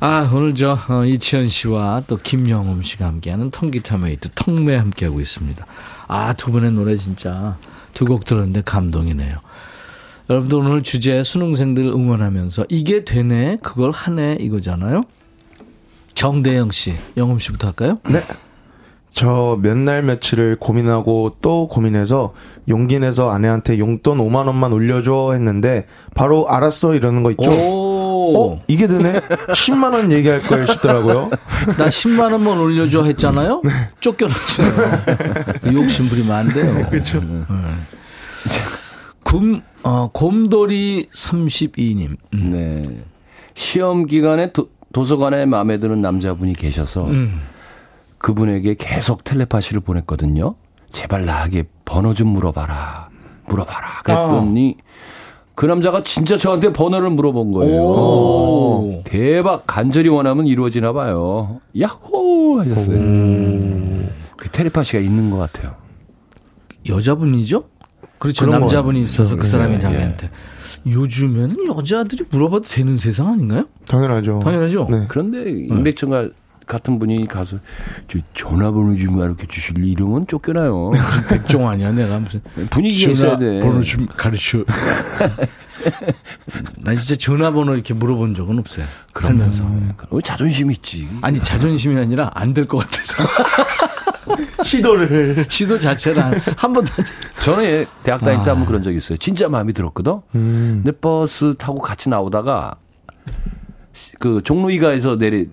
아, 0.01 0.29
오늘 0.33 0.55
저, 0.55 0.77
어, 0.87 1.03
이치현 1.03 1.49
씨와 1.49 2.03
또 2.07 2.15
김영음 2.15 2.81
씨가 2.83 3.05
함께하는 3.05 3.51
통기타 3.51 3.97
mate, 3.97 4.29
통매 4.33 4.75
함께하고 4.77 5.19
있습니다. 5.19 5.65
아, 6.07 6.33
두 6.33 6.51
분의 6.51 6.71
노래 6.71 6.95
진짜 6.95 7.57
두 7.93 8.05
곡 8.05 8.23
들었는데 8.23 8.61
감동이네요. 8.65 9.37
여러분들 10.29 10.57
오늘 10.59 10.83
주제 10.83 11.21
수능생들 11.23 11.83
응원하면서 11.85 12.65
이게 12.69 13.03
되네, 13.03 13.57
그걸 13.61 13.91
하네, 13.91 14.37
이거잖아요. 14.39 15.01
정대영 16.15 16.71
씨, 16.71 16.93
영음 17.17 17.37
씨부터 17.39 17.67
할까요? 17.67 17.97
네. 18.09 18.21
저 19.11 19.57
몇 19.61 19.75
날 19.75 20.03
며칠을 20.03 20.57
고민하고 20.59 21.31
또 21.41 21.67
고민해서 21.67 22.33
용기 22.69 22.99
내서 22.99 23.31
아내한테 23.31 23.79
용돈 23.79 24.19
5만 24.19 24.45
원만 24.45 24.71
올려줘 24.71 25.31
했는데 25.33 25.87
바로 26.13 26.47
알았어 26.47 26.93
이러는 26.95 27.23
거 27.23 27.31
있죠. 27.31 27.49
오, 27.49 27.98
어 28.35 28.61
이게 28.67 28.87
되네. 28.87 29.13
10만 29.19 29.93
원 29.93 30.11
얘기할 30.11 30.41
걸 30.41 30.67
싶더라고요. 30.67 31.29
나 31.77 31.87
10만 31.89 32.31
원만 32.31 32.57
올려줘 32.59 33.03
했잖아요. 33.03 33.61
쫓겨났어요. 33.99 34.67
욕심 35.73 36.07
부리면 36.09 36.31
안 36.35 36.47
돼요. 36.49 36.87
그렇죠. 36.89 37.21
곰, 39.23 39.61
어, 39.83 40.09
곰돌이 40.11 41.07
32님. 41.13 42.17
음. 42.33 42.49
네. 42.51 43.03
시험 43.53 44.05
기간에 44.05 44.51
도- 44.51 44.69
도서관에 44.93 45.45
마음에 45.45 45.77
드는 45.77 46.01
남자분이 46.01 46.53
계셔서 46.53 47.05
음. 47.07 47.41
그분에게 48.17 48.75
계속 48.75 49.23
텔레파시를 49.23 49.81
보냈거든요. 49.81 50.55
제발 50.91 51.25
나에게 51.25 51.65
번호 51.85 52.13
좀 52.13 52.29
물어봐라. 52.29 53.09
물어봐라. 53.47 54.01
그랬더니 54.03 54.77
그 55.59 55.65
남자가 55.65 56.05
진짜 56.05 56.37
저한테 56.37 56.71
번호를 56.71 57.09
물어본 57.09 57.51
거예요. 57.51 57.81
오. 57.81 59.01
대박 59.03 59.67
간절히 59.67 60.07
원하면 60.07 60.47
이루어지나 60.47 60.93
봐요. 60.93 61.59
야호 61.77 62.61
하셨어요. 62.61 62.97
그 64.37 64.49
텔레파시가 64.53 64.99
있는 64.99 65.29
것 65.29 65.35
같아요. 65.35 65.75
여자분이죠? 66.87 67.65
그렇죠. 68.19 68.45
남자분이 68.45 69.03
있어서 69.03 69.35
그 69.35 69.45
사람이 69.45 69.75
예, 69.75 69.79
자기한테. 69.81 70.29
요즘에는 70.87 71.67
여자들이 71.75 72.23
물어봐도 72.29 72.63
되는 72.63 72.97
세상 72.97 73.27
아닌가요? 73.27 73.65
당연하죠. 73.85 74.39
당연하죠. 74.41 74.87
네. 74.89 75.07
그런데 75.09 75.49
임백천과 75.49 76.29
같은 76.69 76.99
분이 76.99 77.27
가서 77.27 77.57
저 78.07 78.19
전화번호 78.33 78.95
좀 78.95 79.17
가르쳐 79.17 79.45
주실래 79.47 79.87
이러면 79.87 80.27
쫓겨나요. 80.27 80.91
백종 81.29 81.67
아니야, 81.67 81.91
내가 81.91 82.19
무슨. 82.19 82.41
분위기가 82.69 83.11
있어야 83.11 83.35
돼. 83.35 83.59
번호 83.59 83.81
좀 83.81 84.05
가르쳐. 84.05 84.63
나 86.77 86.95
진짜 86.95 87.15
전화번호 87.15 87.73
이렇게 87.73 87.93
물어본 87.93 88.35
적은 88.35 88.59
없어요. 88.59 88.85
살면서. 89.19 89.65
어, 90.11 90.21
자존심 90.21 90.71
있지. 90.71 91.09
아니, 91.21 91.41
자존심이 91.41 91.97
아니라 91.99 92.29
안 92.35 92.53
될 92.53 92.67
것 92.67 92.77
같아서. 92.77 93.23
시도를. 94.63 95.45
시도 95.49 95.79
자체를 95.79 96.23
한, 96.23 96.33
한 96.55 96.71
번도. 96.73 96.91
저는 97.41 97.63
예, 97.65 97.87
대학 98.03 98.19
다닐 98.21 98.41
아. 98.41 98.43
때 98.43 98.49
한번 98.51 98.67
그런 98.67 98.83
적이 98.83 98.97
있어요. 98.97 99.17
진짜 99.17 99.49
마음이 99.49 99.73
들었거든. 99.73 100.19
근데 100.31 100.91
버스 100.91 101.55
타고 101.57 101.79
같이 101.79 102.09
나오다가 102.09 102.75
그 104.19 104.41
종로이가에서 104.43 105.17
내리 105.17 105.49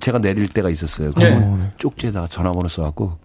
제가 0.00 0.18
내릴 0.18 0.48
때가 0.48 0.70
있었어요. 0.70 1.10
그러면 1.14 1.72
쪽지에다가 1.78 2.28
전화번호 2.28 2.68
써갖고 2.68 3.18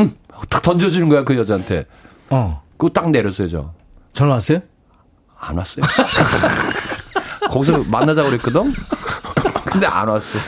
음, 0.00 0.14
하고 0.30 0.44
탁 0.46 0.62
던져주는 0.62 1.08
거야 1.08 1.24
그 1.24 1.36
여자한테. 1.36 1.84
어. 2.30 2.62
그거 2.76 2.88
딱 2.90 3.10
내렸어요 3.10 3.48
저. 3.48 3.72
전화 4.12 4.34
왔어요? 4.34 4.60
안 5.38 5.56
왔어요. 5.58 5.84
거기서 7.50 7.84
만나자고 7.84 8.30
그랬거든. 8.30 8.72
근데 9.64 9.86
안 9.86 10.08
왔어. 10.08 10.38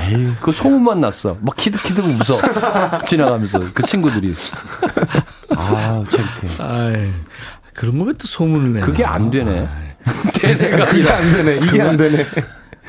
에이, 0.00 0.32
그 0.40 0.52
소문만 0.52 1.00
났어. 1.00 1.36
막 1.40 1.56
키득키득 1.56 2.04
웃어. 2.04 3.02
지나가면서 3.04 3.60
그 3.74 3.82
친구들이. 3.82 4.34
아, 5.56 6.02
창피해. 6.10 6.62
아이, 6.62 7.10
그런 7.74 7.98
거왜또 7.98 8.26
소문을 8.26 8.74
내? 8.74 8.80
그게 8.80 9.04
안 9.04 9.30
되네. 9.30 9.68
되네가 10.34 10.90
이게 10.90 11.08
아니라 11.10 11.16
안 11.16 11.32
되네. 11.32 11.56
이게 11.56 11.82
안 11.82 11.96
되네. 11.96 12.26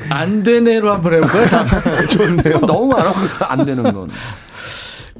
안 0.08 0.42
되네로 0.42 0.92
한번 0.92 1.14
해볼까요? 1.14 2.06
좋은데요. 2.08 2.60
너무 2.60 2.86
많아. 2.88 3.12
안 3.48 3.64
되는 3.64 3.82
건. 3.82 4.08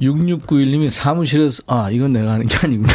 6691님이 0.01 0.89
사무실에서, 0.89 1.63
아, 1.67 1.89
이건 1.91 2.13
내가 2.13 2.31
하는 2.31 2.47
게 2.47 2.57
아닙니다. 2.63 2.93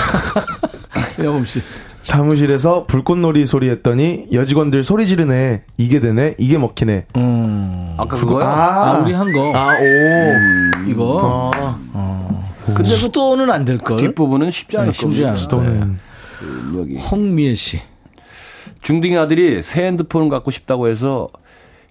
영음 1.22 1.44
씨. 1.44 1.60
사무실에서 2.02 2.86
불꽃놀이 2.86 3.46
소리 3.46 3.68
했더니 3.68 4.26
여직원들 4.32 4.84
소리 4.84 5.06
지르네. 5.06 5.62
이게 5.76 6.00
되네. 6.00 6.34
이게 6.38 6.56
먹히네. 6.58 7.06
음. 7.16 7.94
아까 7.98 8.16
그거요? 8.16 8.40
아, 8.42 8.98
우리 8.98 9.12
한 9.12 9.32
거. 9.32 9.52
아, 9.56 9.76
오. 9.78 10.88
이거. 10.88 11.50
어. 11.92 12.52
근데 12.66 12.84
수도는 12.84 13.50
안 13.50 13.64
될 13.64 13.78
걸. 13.78 13.96
뒷부분은 13.98 14.50
쉽지 14.50 14.76
않을 14.76 14.88
네, 14.88 14.92
쉽지 14.92 15.04
겁니다. 15.06 15.26
않을 15.28 15.36
수도는. 15.36 15.98
네. 16.42 16.78
여기. 16.80 16.96
홍미애 16.96 17.54
씨. 17.54 17.80
중딩 18.82 19.18
아들이 19.18 19.62
새 19.62 19.84
핸드폰 19.86 20.28
갖고 20.28 20.50
싶다고 20.50 20.88
해서 20.88 21.28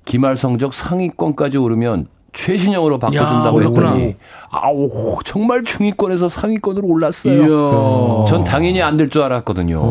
기말 0.05 0.35
성적 0.35 0.73
상위권까지 0.73 1.57
오르면 1.57 2.07
최신형으로 2.33 2.99
바꿔준다고 2.99 3.63
야. 3.63 3.67
했더니 3.67 4.15
아우 4.51 5.17
정말 5.23 5.63
중위권에서 5.63 6.27
상위권으로 6.29 6.85
올랐어요. 6.87 7.41
이야. 7.41 8.25
전 8.27 8.43
당연히 8.43 8.81
안 8.81 8.97
될 8.97 9.09
줄 9.09 9.21
알았거든요. 9.23 9.81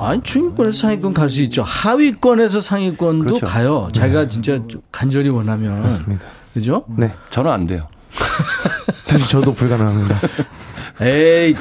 아니, 0.00 0.22
중위권에서 0.22 0.78
상위권 0.78 1.14
갈 1.14 1.28
수 1.28 1.42
있죠. 1.42 1.62
하위권에서 1.62 2.60
상위권도 2.60 3.24
그렇죠. 3.24 3.46
가요. 3.46 3.88
자기가 3.92 4.28
진짜 4.28 4.60
간절히 4.92 5.28
원하면. 5.30 5.82
맞습니다. 5.82 6.26
그죠? 6.52 6.84
네. 6.96 7.12
저는 7.30 7.50
안 7.50 7.66
돼요. 7.66 7.86
사실 9.02 9.26
저도 9.26 9.52
불가능합니다. 9.54 10.16
에이, 11.02 11.56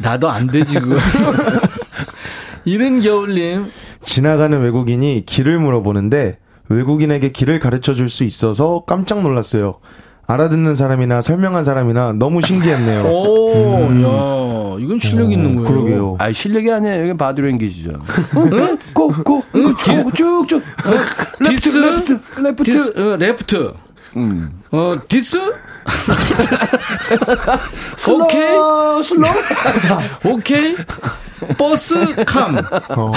나도 0.00 0.30
안 0.30 0.46
되지, 0.46 0.80
그거. 0.80 0.96
이른 2.64 3.00
겨울님. 3.02 3.66
지나가는 4.00 4.58
외국인이 4.60 5.24
길을 5.26 5.58
물어보는데 5.58 6.38
외국인에게 6.68 7.32
길을 7.32 7.58
가르쳐 7.58 7.94
줄 7.94 8.08
수 8.08 8.24
있어서 8.24 8.84
깜짝 8.86 9.22
놀랐어요. 9.22 9.76
알아듣는 10.26 10.74
사람이나 10.74 11.22
설명한 11.22 11.64
사람이나 11.64 12.12
너무 12.12 12.42
신기했네요. 12.42 13.04
오, 13.08 13.84
야, 13.84 14.76
이건 14.84 14.98
실력 15.00 15.32
있는 15.32 15.56
거예요. 15.56 15.68
그러게요. 15.70 16.16
아 16.18 16.30
실력이 16.30 16.70
아니에요. 16.70 17.04
이게 17.04 17.16
body 17.16 17.35
language죠. 17.35 17.92
꼭꼭 18.92 19.46
쭉쭉 20.14 20.62
this, 21.46 21.78
left 21.78 22.20
left 22.42 22.64
this, 22.64 22.92
어, 22.98 23.16
left. 23.16 23.72
음. 24.16 24.60
어, 24.70 24.94
this? 25.08 25.38
slow, 27.96 28.22
okay. 28.24 28.52
slow. 29.02 29.32
okay. 30.34 30.76
bus 31.56 31.94
come. 32.26 32.58
어, 32.90 33.12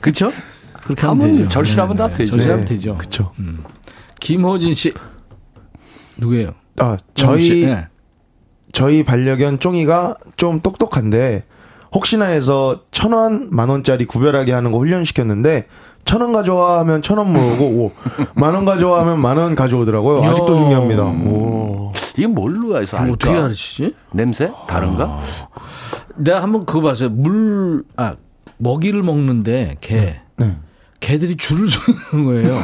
그쵸? 0.00 0.32
그렇게 0.84 1.06
하면 1.06 1.22
하면 1.22 1.36
되죠. 1.36 1.48
절실하면 1.48 1.96
다 1.96 2.08
되죠. 2.08 2.32
절실하면 2.32 2.64
네. 2.66 2.74
되죠. 2.74 2.96
그쵸. 2.96 3.32
김호진 4.20 4.74
씨. 4.74 4.92
누구예요? 6.16 6.54
아. 6.78 6.96
저희, 7.14 7.66
네. 7.66 7.88
저희 8.72 9.02
반려견 9.04 9.58
쫑이가 9.60 10.16
좀 10.36 10.60
똑똑한데 10.60 11.44
혹시나 11.92 12.26
해서 12.26 12.82
천 12.90 13.12
원, 13.12 13.48
만 13.50 13.68
원짜리 13.68 14.04
구별하게 14.06 14.52
하는 14.52 14.72
거 14.72 14.78
훈련시켰는데 14.78 15.66
천 16.04 16.20
원 16.20 16.32
가져와 16.32 16.80
하면 16.80 17.00
천 17.02 17.18
원 17.18 17.32
모으고 17.32 17.92
만 18.34 18.54
원 18.54 18.64
가져와 18.64 19.00
하면 19.02 19.20
만 19.20 19.36
원 19.38 19.54
가져오더라고요. 19.54 20.22
아직도 20.24 20.54
야. 20.54 20.58
중요합니다. 20.58 21.04
오. 21.04 21.92
이게 22.16 22.26
뭘로 22.26 22.80
해서 22.80 22.96
알까? 22.96 23.12
어떻게 23.12 23.32
가르치지? 23.34 23.94
냄새 24.12 24.50
다른가? 24.68 25.04
아. 25.04 25.22
내가 26.16 26.42
한번 26.42 26.66
그거 26.66 26.80
봤어요. 26.82 27.08
물, 27.10 27.84
아, 27.96 28.16
먹이를 28.58 29.02
먹는데 29.02 29.76
개. 29.80 30.20
네. 30.36 30.56
개들이 31.02 31.36
줄을 31.36 31.68
서는 31.68 32.24
거예요. 32.24 32.62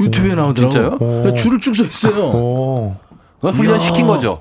유튜브에 0.00 0.34
나오더라고요. 0.34 0.70
진짜요? 0.70 0.98
그러니까 0.98 1.34
줄을 1.34 1.60
쭉 1.60 1.74
서 1.76 1.84
있어요. 1.84 2.22
오. 2.30 2.96
그건 3.36 3.52
훈련 3.54 3.78
시킨 3.78 4.06
거죠. 4.06 4.40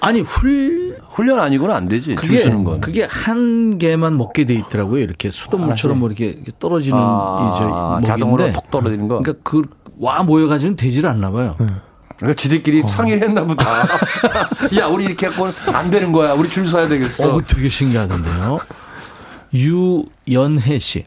아니, 0.00 0.20
훌, 0.22 0.96
훈련 1.10 1.40
아니고는 1.40 1.74
안 1.74 1.88
되지. 1.88 2.06
줄 2.06 2.14
그게, 2.16 2.38
서는 2.38 2.64
건. 2.64 2.80
그게 2.80 3.06
한 3.10 3.76
개만 3.76 4.16
먹게 4.16 4.46
돼 4.46 4.54
있더라고요. 4.54 5.02
이렇게 5.02 5.30
수돗물처럼 5.30 5.98
뭐 5.98 6.08
이렇게 6.08 6.38
떨어지는 6.58 6.98
아, 6.98 7.50
이제 7.52 7.64
먹인데. 7.64 8.06
자동으로 8.06 8.52
톡 8.52 8.70
떨어지는 8.70 9.06
거. 9.08 9.18
그러니까 9.20 9.42
그 9.42 9.62
와 10.02 10.22
모여가지고는 10.22 10.76
되질 10.76 11.06
않나 11.06 11.30
봐요. 11.30 11.56
그러니까 12.16 12.32
지들끼리 12.34 12.82
상의를 12.88 13.28
했나 13.28 13.44
보다. 13.44 13.66
야, 14.80 14.86
우리 14.86 15.04
이렇게 15.04 15.26
갖고는 15.26 15.52
안 15.74 15.90
되는 15.90 16.10
거야. 16.10 16.32
우리 16.32 16.48
줄 16.48 16.64
서야 16.64 16.88
되겠어. 16.88 17.34
어, 17.34 17.42
되게 17.46 17.68
신기하던데요. 17.68 18.60
유연혜 19.52 20.78
씨. 20.78 21.04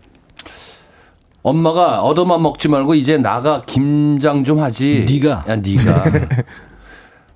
엄마가 1.44 2.02
얻어만 2.02 2.42
먹지 2.42 2.70
말고 2.70 2.96
이제 2.96 3.18
나가 3.18 3.64
김장 3.66 4.44
좀 4.44 4.60
하지. 4.60 5.06
네가? 5.08 5.46
야, 5.48 5.56
네가. 5.58 6.04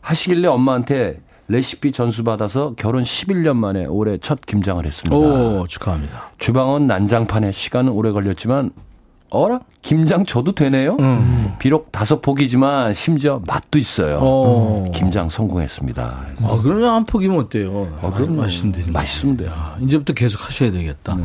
하시길래 0.02 0.48
엄마한테 0.48 1.20
레시피 1.50 1.92
전수 1.92 2.24
받아서 2.24 2.74
결혼 2.78 3.04
11년 3.04 3.56
만에 3.58 3.86
올해 3.86 4.18
첫 4.18 4.40
김장을 4.46 4.86
했습니다. 4.86 5.16
오, 5.16 5.68
축하합니다. 5.68 6.32
주방은 6.38 6.88
난장판에 6.88 7.52
시간은 7.52 7.92
오래 7.92 8.12
걸렸지만 8.12 8.72
어라 9.30 9.60
김장 9.82 10.26
줘도 10.26 10.54
되네요. 10.54 10.96
음. 11.00 11.56
비록 11.60 11.92
다섯 11.92 12.22
폭이지만 12.22 12.94
심지어 12.94 13.42
맛도 13.46 13.78
있어요. 13.78 14.20
어. 14.22 14.86
김장 14.94 15.28
성공했습니다. 15.28 16.04
아, 16.44 16.60
그러면 16.64 16.94
한 16.94 17.06
포기면 17.06 17.40
어때요? 17.40 17.98
아, 18.02 18.10
그럼 18.12 18.38
되는 18.72 18.94
맛있으면 18.94 19.38
돼요. 19.38 19.52
아, 19.54 19.76
이제부터 19.82 20.14
계속 20.14 20.46
하셔야 20.48 20.72
되겠다. 20.72 21.16
네. 21.16 21.24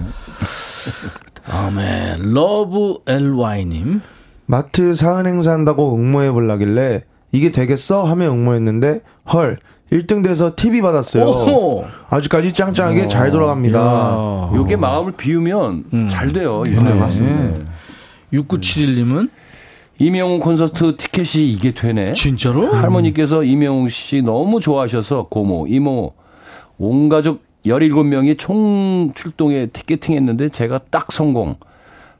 다음에 1.46 2.16
Love 2.18 2.98
LY님. 3.06 4.00
마트 4.46 4.94
사은 4.94 5.26
행사 5.26 5.52
한다고 5.52 5.94
응모해 5.94 6.30
보려길래 6.30 7.04
이게 7.32 7.50
되겠어 7.52 8.04
하면 8.04 8.30
응모했는데 8.32 9.00
헐 9.32 9.58
1등 9.90 10.24
돼서 10.24 10.52
TV 10.56 10.80
받았어요. 10.80 11.24
오호. 11.24 11.84
아직까지 12.08 12.52
짱짱하게 12.52 13.08
잘 13.08 13.30
돌아갑니다. 13.30 13.78
야. 13.78 14.50
요게 14.54 14.76
마음을 14.76 15.12
비우면 15.12 15.84
음. 15.92 16.08
잘 16.08 16.32
돼요. 16.32 16.62
네. 16.64 16.72
이제. 16.72 16.94
맞습니다. 16.94 17.70
6971님은 18.32 19.28
이명웅 19.98 20.40
콘서트 20.40 20.96
티켓이 20.96 21.50
이게 21.50 21.72
되네. 21.72 22.14
진짜로? 22.14 22.72
할머니께서 22.72 23.44
이명웅 23.44 23.88
씨 23.88 24.22
너무 24.22 24.60
좋아하셔서 24.60 25.28
고모, 25.28 25.66
이모, 25.68 26.14
온 26.78 27.08
가족 27.08 27.42
17명이 27.66 28.38
총 28.38 29.12
출동에 29.14 29.66
티켓팅 29.66 30.14
했는데 30.16 30.48
제가 30.48 30.80
딱 30.90 31.12
성공. 31.12 31.56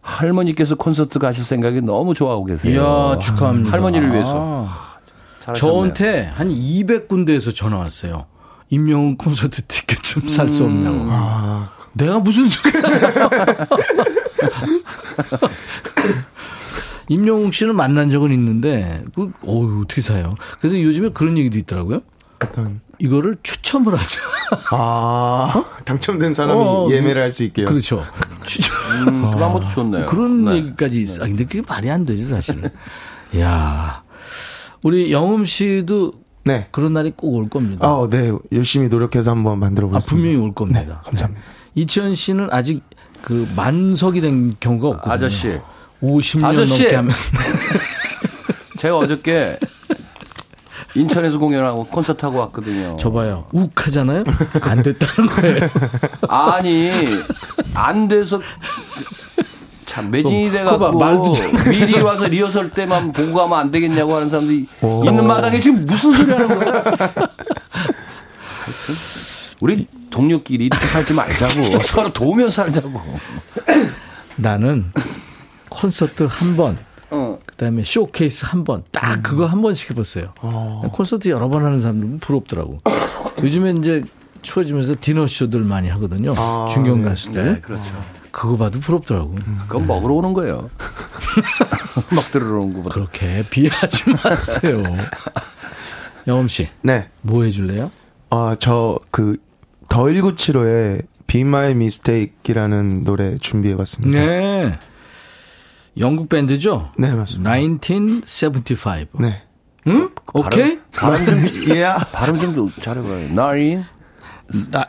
할머니께서 0.01 0.75
콘서트 0.75 1.19
가실 1.21 1.45
생각이 1.45 1.81
너무 1.81 2.13
좋아하고 2.15 2.45
계세요. 2.45 2.75
이야, 3.13 3.19
축하합니다. 3.21 3.71
할머니를 3.71 4.11
위해서. 4.13 4.67
아. 4.69 5.53
저한테 5.55 6.23
한 6.25 6.49
200군데에서 6.49 7.55
전화 7.55 7.79
왔어요. 7.79 8.27
임영웅 8.71 9.17
콘서트 9.17 9.63
티켓 9.67 10.03
좀 10.03 10.29
살 10.29 10.51
수 10.51 10.65
없냐고. 10.65 11.09
내가 11.95 12.19
무슨 12.21 12.49
소리 12.49 12.73
임영웅 17.09 17.53
씨는 17.53 17.77
만난 17.77 18.09
적은 18.11 18.33
있는데, 18.33 19.05
그, 19.15 19.31
어우, 19.45 19.83
어떻게 19.83 20.01
사요? 20.01 20.31
그래서 20.61 20.81
요즘에 20.81 21.11
그런 21.11 21.37
얘기도 21.37 21.59
있더라고요. 21.59 22.01
어떤 22.43 22.81
이거를 23.03 23.37
추첨을 23.43 23.95
하자. 23.99 24.21
아 24.71 25.65
당첨된 25.85 26.35
사람이 26.35 26.61
어, 26.63 26.89
예매를 26.91 27.21
할 27.21 27.33
수 27.33 27.43
있게요. 27.45 27.67
그렇죠. 27.67 28.05
추첨. 28.47 28.75
음, 29.09 29.31
그 29.33 29.39
방법도 29.39 29.69
좋네요. 29.69 30.07
그런 30.07 30.45
네. 30.45 30.57
얘기까지 30.57 31.01
있어. 31.03 31.25
아, 31.25 31.27
근데 31.27 31.45
그게 31.45 31.63
말이 31.67 31.91
안 31.91 32.05
되죠, 32.07 32.27
사실. 32.29 32.71
야 33.39 34.03
우리 34.85 35.11
영음 35.13 35.45
씨도 35.45 36.13
네. 36.45 36.69
그런 36.71 36.93
날이 36.93 37.13
꼭 37.17 37.35
올 37.35 37.49
겁니다. 37.49 37.87
아, 37.87 38.07
네. 38.11 38.31
열심히 38.53 38.89
노력해서 38.89 39.31
한번 39.33 39.59
만들어 39.59 39.87
아, 39.89 39.91
보겠습니다. 39.91 40.15
분명히 40.15 40.37
올 40.45 40.55
겁니다. 40.55 40.81
네, 40.81 40.89
감사합니다. 41.05 41.43
이치현 41.75 42.15
씨는 42.15 42.49
아직 42.53 42.83
그 43.23 43.49
만석이 43.57 44.21
된 44.21 44.55
경우가 44.61 44.89
없거든요. 44.89 45.13
아저씨. 45.13 45.59
50년 46.03 46.45
아저씨! 46.45 46.83
넘게 46.83 46.97
하면 46.97 47.13
제가 48.77 48.97
어저께 48.99 49.59
인천에서 50.95 51.39
공연하고 51.39 51.85
콘서트 51.87 52.25
하고 52.27 52.39
왔거든요. 52.41 52.97
저 53.01 53.11
봐요. 53.11 53.47
욱 53.53 53.71
하잖아요. 53.87 54.25
안 54.61 54.83
됐다는 54.83 55.31
거예요. 55.31 55.69
아니 56.29 56.91
안 57.75 58.09
돼서 58.09 58.41
참 59.85 60.11
매진이 60.11 60.51
돼갖고 60.51 61.33
미리 61.71 62.01
와서 62.01 62.27
리허설 62.27 62.71
때만 62.71 63.13
보고 63.13 63.35
가면 63.35 63.59
안 63.59 63.71
되겠냐고 63.71 64.17
하는 64.17 64.29
사람들이 64.29 64.67
있는 64.83 65.27
마당에 65.27 65.59
지금 65.59 65.85
무슨 65.87 66.13
소리 66.13 66.33
하는 66.33 66.49
거야? 66.49 66.73
하여튼 66.73 67.27
우리 69.61 69.87
동료끼리 70.11 70.67
이렇게 70.67 70.87
살지 70.87 71.15
말자고 71.15 71.79
서로 71.85 72.13
도우면 72.13 72.51
살자고. 72.51 73.01
나는 74.37 74.93
콘서트 75.69 76.27
한 76.31 76.57
번, 76.57 76.73
어. 76.75 76.92
그다음에 77.63 77.85
쇼케이스 77.85 78.45
한 78.45 78.65
번, 78.65 78.83
딱 78.91 79.23
그거 79.23 79.47
한 79.47 79.63
번씩 79.63 79.91
해봤어요. 79.91 80.35
콘서트 80.93 81.29
여러 81.29 81.49
번 81.49 81.65
하는 81.65 81.81
사람들은 81.81 82.19
부럽더라고. 82.19 82.81
요즘에 83.43 83.75
이제 83.79 84.03
추워지면서 84.43 84.97
디너 85.01 85.29
쇼들 85.29 85.61
많이 85.61 85.89
하거든요. 85.91 86.35
중견 86.73 87.05
가수들. 87.05 87.55
네, 87.55 87.61
그렇죠. 87.61 87.95
그거 88.33 88.57
봐도 88.57 88.81
부럽더라고. 88.81 89.37
그건 89.69 89.87
먹으러 89.87 90.15
오는 90.15 90.33
거예요. 90.33 90.71
막 92.11 92.33
들으러 92.33 92.63
오는 92.63 92.75
거보다. 92.75 92.95
그렇게 92.95 93.45
비하지 93.49 94.11
마세요. 94.11 94.83
영엄 96.27 96.49
씨, 96.49 96.69
네. 96.83 97.11
뭐 97.21 97.45
해줄래요? 97.45 97.93
아, 98.31 98.57
저, 98.59 98.99
그, 99.13 99.37
더 99.89 100.05
1975의 100.05 101.05
Be 101.29 101.43
My 101.43 101.71
Mistake이라는 101.73 103.05
노래 103.05 103.39
준비해 103.39 103.77
봤습니다. 103.77 104.19
네. 104.19 104.79
영국 105.99 106.29
밴드죠? 106.29 106.91
네, 106.99 107.15
맞습니다. 107.15 107.51
1975. 107.51 109.19
네. 109.21 109.43
응? 109.89 110.11
오케이? 110.33 110.79
발음 110.93 111.27
좀 111.27 111.45
예. 111.77 111.87
발음 112.13 112.41
좀 112.41 112.71
잘해봐요. 112.81 113.35
나인 113.35 113.85
나, 114.71 114.87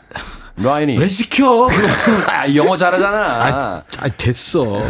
라인이. 0.56 0.98
왜 0.98 1.08
시켜? 1.08 1.68
아, 2.28 2.54
영어 2.54 2.78
잘하잖아. 2.78 3.18
아, 3.18 3.84
아, 4.00 4.10
됐어. 4.10 4.82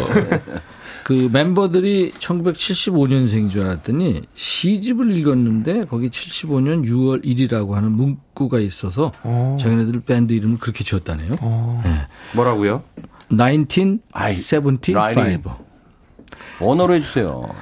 그 1.03 1.29
멤버들이 1.31 2.11
1975년생인 2.17 3.49
줄 3.49 3.65
알았더니 3.65 4.23
시집을 4.33 5.15
읽었는데 5.17 5.85
거기 5.85 6.09
75년 6.09 6.85
6월 6.87 7.25
1일이라고 7.25 7.71
하는 7.71 7.91
문구가 7.91 8.59
있어서 8.59 9.11
자기네들 9.59 10.01
밴드 10.01 10.33
이름을 10.33 10.59
그렇게 10.59 10.83
지었다네요. 10.83 11.31
네. 11.83 12.07
뭐라고요? 12.33 12.81
1975. 13.29 15.72
언어로 16.63 16.93
해주세요. 16.95 17.53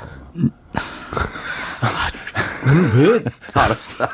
오늘 2.67 3.13
왜 3.13 3.23
알았어. 3.53 4.07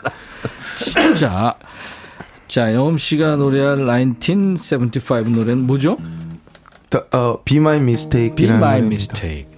진짜 0.77 1.55
자, 2.47 2.73
영음 2.73 2.97
씨가 2.97 3.35
노래할 3.35 3.85
1975 4.19 5.29
노래는 5.29 5.67
뭐죠? 5.67 5.97
더, 6.89 7.03
어, 7.11 7.41
Be 7.43 7.57
My 7.57 7.77
Be 7.77 7.83
Mistake이라는 7.83 8.63
My. 8.63 8.79
Mistake. 8.79 9.57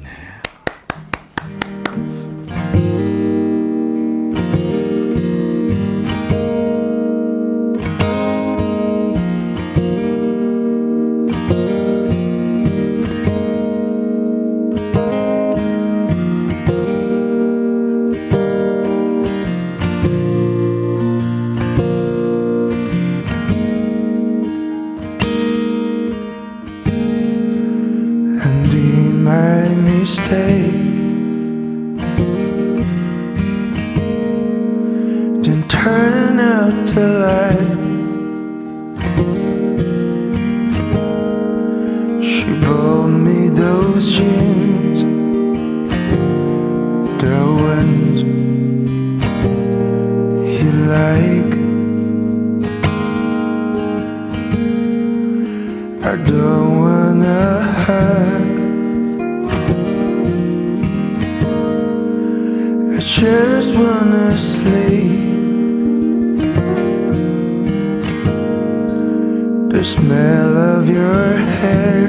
Of 70.57 70.89
your 70.89 71.33
hair 71.59 72.07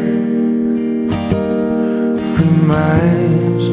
reminds 2.41 3.71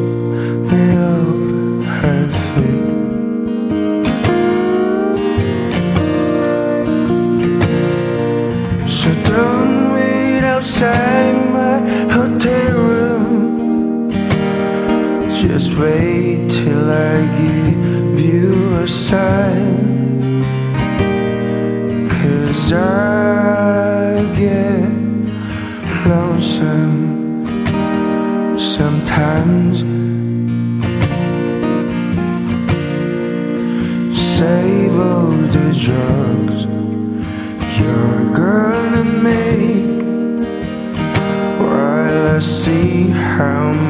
me 0.70 0.84
of 0.96 1.86
her 2.00 2.24
feet. 2.46 2.90
So 8.90 9.10
don't 9.24 9.94
wait 9.94 10.44
outside 10.44 11.36
my 11.58 11.78
hotel 12.18 12.74
room. 12.92 14.10
Just 15.42 15.78
wait 15.78 16.50
till 16.50 16.90
I 16.90 17.18
give 17.42 18.20
you 18.20 18.76
a 18.84 18.88
sign. 18.88 20.44
Cause 22.10 22.74
I 22.74 23.07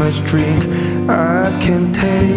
much 0.07 0.23
drink 0.23 0.63
I 1.09 1.59
can 1.61 1.91
take. 1.91 2.36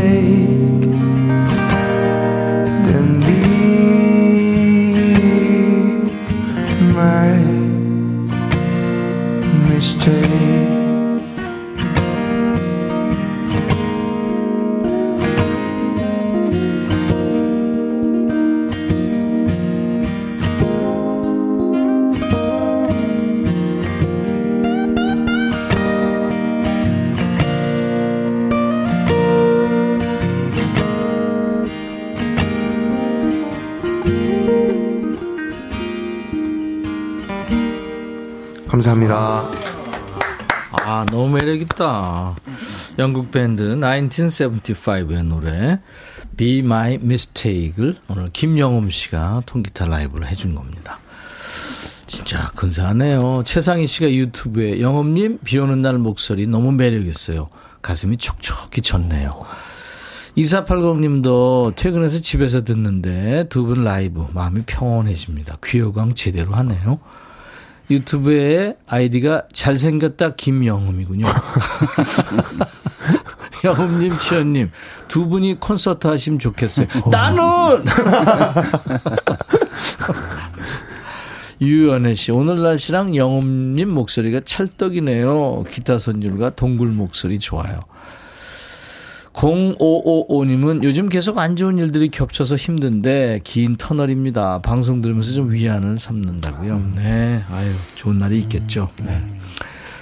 Hey. 0.00 0.39
영국 43.10 43.32
밴드 43.32 43.74
1975의 43.74 45.24
노래 45.24 45.80
Be 46.36 46.60
My 46.60 46.94
Mistake을 46.94 47.96
오늘 48.06 48.30
김영음 48.32 48.88
씨가 48.88 49.42
통기타 49.46 49.86
라이브를 49.86 50.28
해준 50.28 50.54
겁니다. 50.54 51.00
진짜 52.06 52.52
근사하네요. 52.54 53.42
최상희 53.44 53.88
씨가 53.88 54.12
유튜브에 54.12 54.80
영음님 54.80 55.40
비 55.42 55.58
오는 55.58 55.82
날 55.82 55.98
목소리 55.98 56.46
너무 56.46 56.70
매력있어요. 56.70 57.48
가슴이 57.82 58.16
촉촉히 58.16 58.80
쳤네요. 58.80 59.44
2480님도 60.36 61.74
퇴근해서 61.74 62.20
집에서 62.20 62.62
듣는데 62.62 63.48
두 63.48 63.64
분 63.64 63.82
라이브 63.82 64.24
마음이 64.32 64.62
평온해집니다. 64.66 65.58
귀여광 65.64 66.14
제대로 66.14 66.52
하네요. 66.52 67.00
유튜브에 67.90 68.76
아이디가 68.86 69.48
잘생겼다 69.52 70.34
김영음이군요. 70.36 71.26
영음님, 73.64 74.16
치현님, 74.16 74.70
두 75.08 75.26
분이 75.28 75.60
콘서트 75.60 76.06
하시면 76.06 76.38
좋겠어요. 76.38 76.86
나는! 77.10 77.84
유연혜 81.60 82.14
씨, 82.14 82.32
오늘 82.32 82.62
날씨랑 82.62 83.16
영음님 83.16 83.92
목소리가 83.92 84.40
찰떡이네요. 84.46 85.64
기타 85.70 85.98
선율과 85.98 86.54
동굴 86.54 86.88
목소리 86.88 87.38
좋아요. 87.38 87.80
0555님은 89.32 90.82
요즘 90.82 91.08
계속 91.08 91.38
안 91.38 91.56
좋은 91.56 91.78
일들이 91.78 92.08
겹쳐서 92.10 92.56
힘든데 92.56 93.40
긴 93.44 93.76
터널입니다. 93.76 94.60
방송 94.60 95.00
들으면서 95.00 95.32
좀 95.32 95.50
위안을 95.52 95.98
삼는다고요. 95.98 96.92
네, 96.96 97.44
아유 97.50 97.72
좋은 97.94 98.18
날이 98.18 98.38
있겠죠. 98.40 98.90
네. 99.02 99.22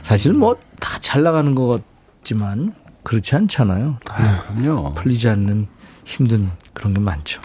사실 0.02 0.32
뭐 0.32 0.56
다 0.80 0.98
잘 1.00 1.22
나가는 1.22 1.54
것 1.54 1.82
같지만 2.18 2.74
그렇지 3.02 3.34
않잖아요. 3.36 3.98
그럼요. 4.04 4.94
풀리지 4.94 5.28
않는 5.28 5.66
힘든 6.04 6.50
그런 6.72 6.94
게 6.94 7.00
많죠. 7.00 7.40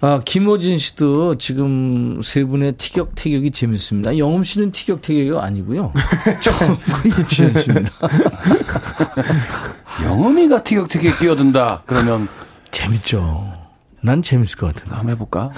아, 0.00 0.20
김호진 0.24 0.78
씨도 0.78 1.38
지금 1.38 2.20
세 2.22 2.44
분의 2.44 2.74
티격태격이 2.74 3.50
재밌습니다. 3.50 4.16
영음 4.18 4.44
씨는 4.44 4.70
티격태격이 4.70 5.36
아니고요. 5.38 5.92
이지현 7.04 7.60
씨입니다. 7.60 7.90
영음이가 10.04 10.62
티격태격 10.62 11.18
끼어든다. 11.18 11.82
그러면 11.86 12.28
재밌죠. 12.70 13.52
난 14.00 14.22
재밌을 14.22 14.56
것 14.58 14.72
같은데. 14.72 14.94
한번 14.94 15.14
해볼까? 15.14 15.50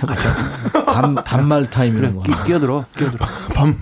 반, 0.86 1.14
반말 1.16 1.68
타임 1.68 1.98
이런 1.98 2.16
거. 2.16 2.22
끼, 2.22 2.32
끼어들어. 2.46 2.86
끼어들어. 2.96 3.26
반말. 3.54 3.76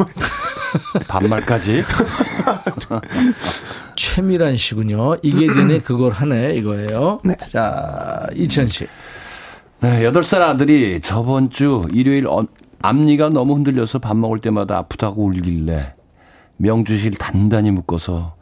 반말까지? 1.07 1.85
최미란 3.95 4.57
씨군요. 4.57 5.17
이게 5.23 5.47
전에 5.47 5.79
그걸 5.81 6.11
하네 6.11 6.55
이거예요. 6.57 7.21
자, 7.51 8.27
이천 8.35 8.67
씨. 8.67 8.89
네, 9.81 10.01
8살 10.11 10.41
아들이 10.43 11.01
저번 11.01 11.51
주 11.51 11.83
일요일 11.93 12.27
어- 12.27 12.47
앞니가 12.83 13.29
너무 13.31 13.55
흔들려서 13.55 13.99
밥 13.99 14.17
먹을 14.17 14.41
때마다 14.41 14.79
아프다고 14.79 15.25
울길래 15.27 15.95
명주실 16.57 17.13
단단히 17.13 17.71
묶어서 17.71 18.35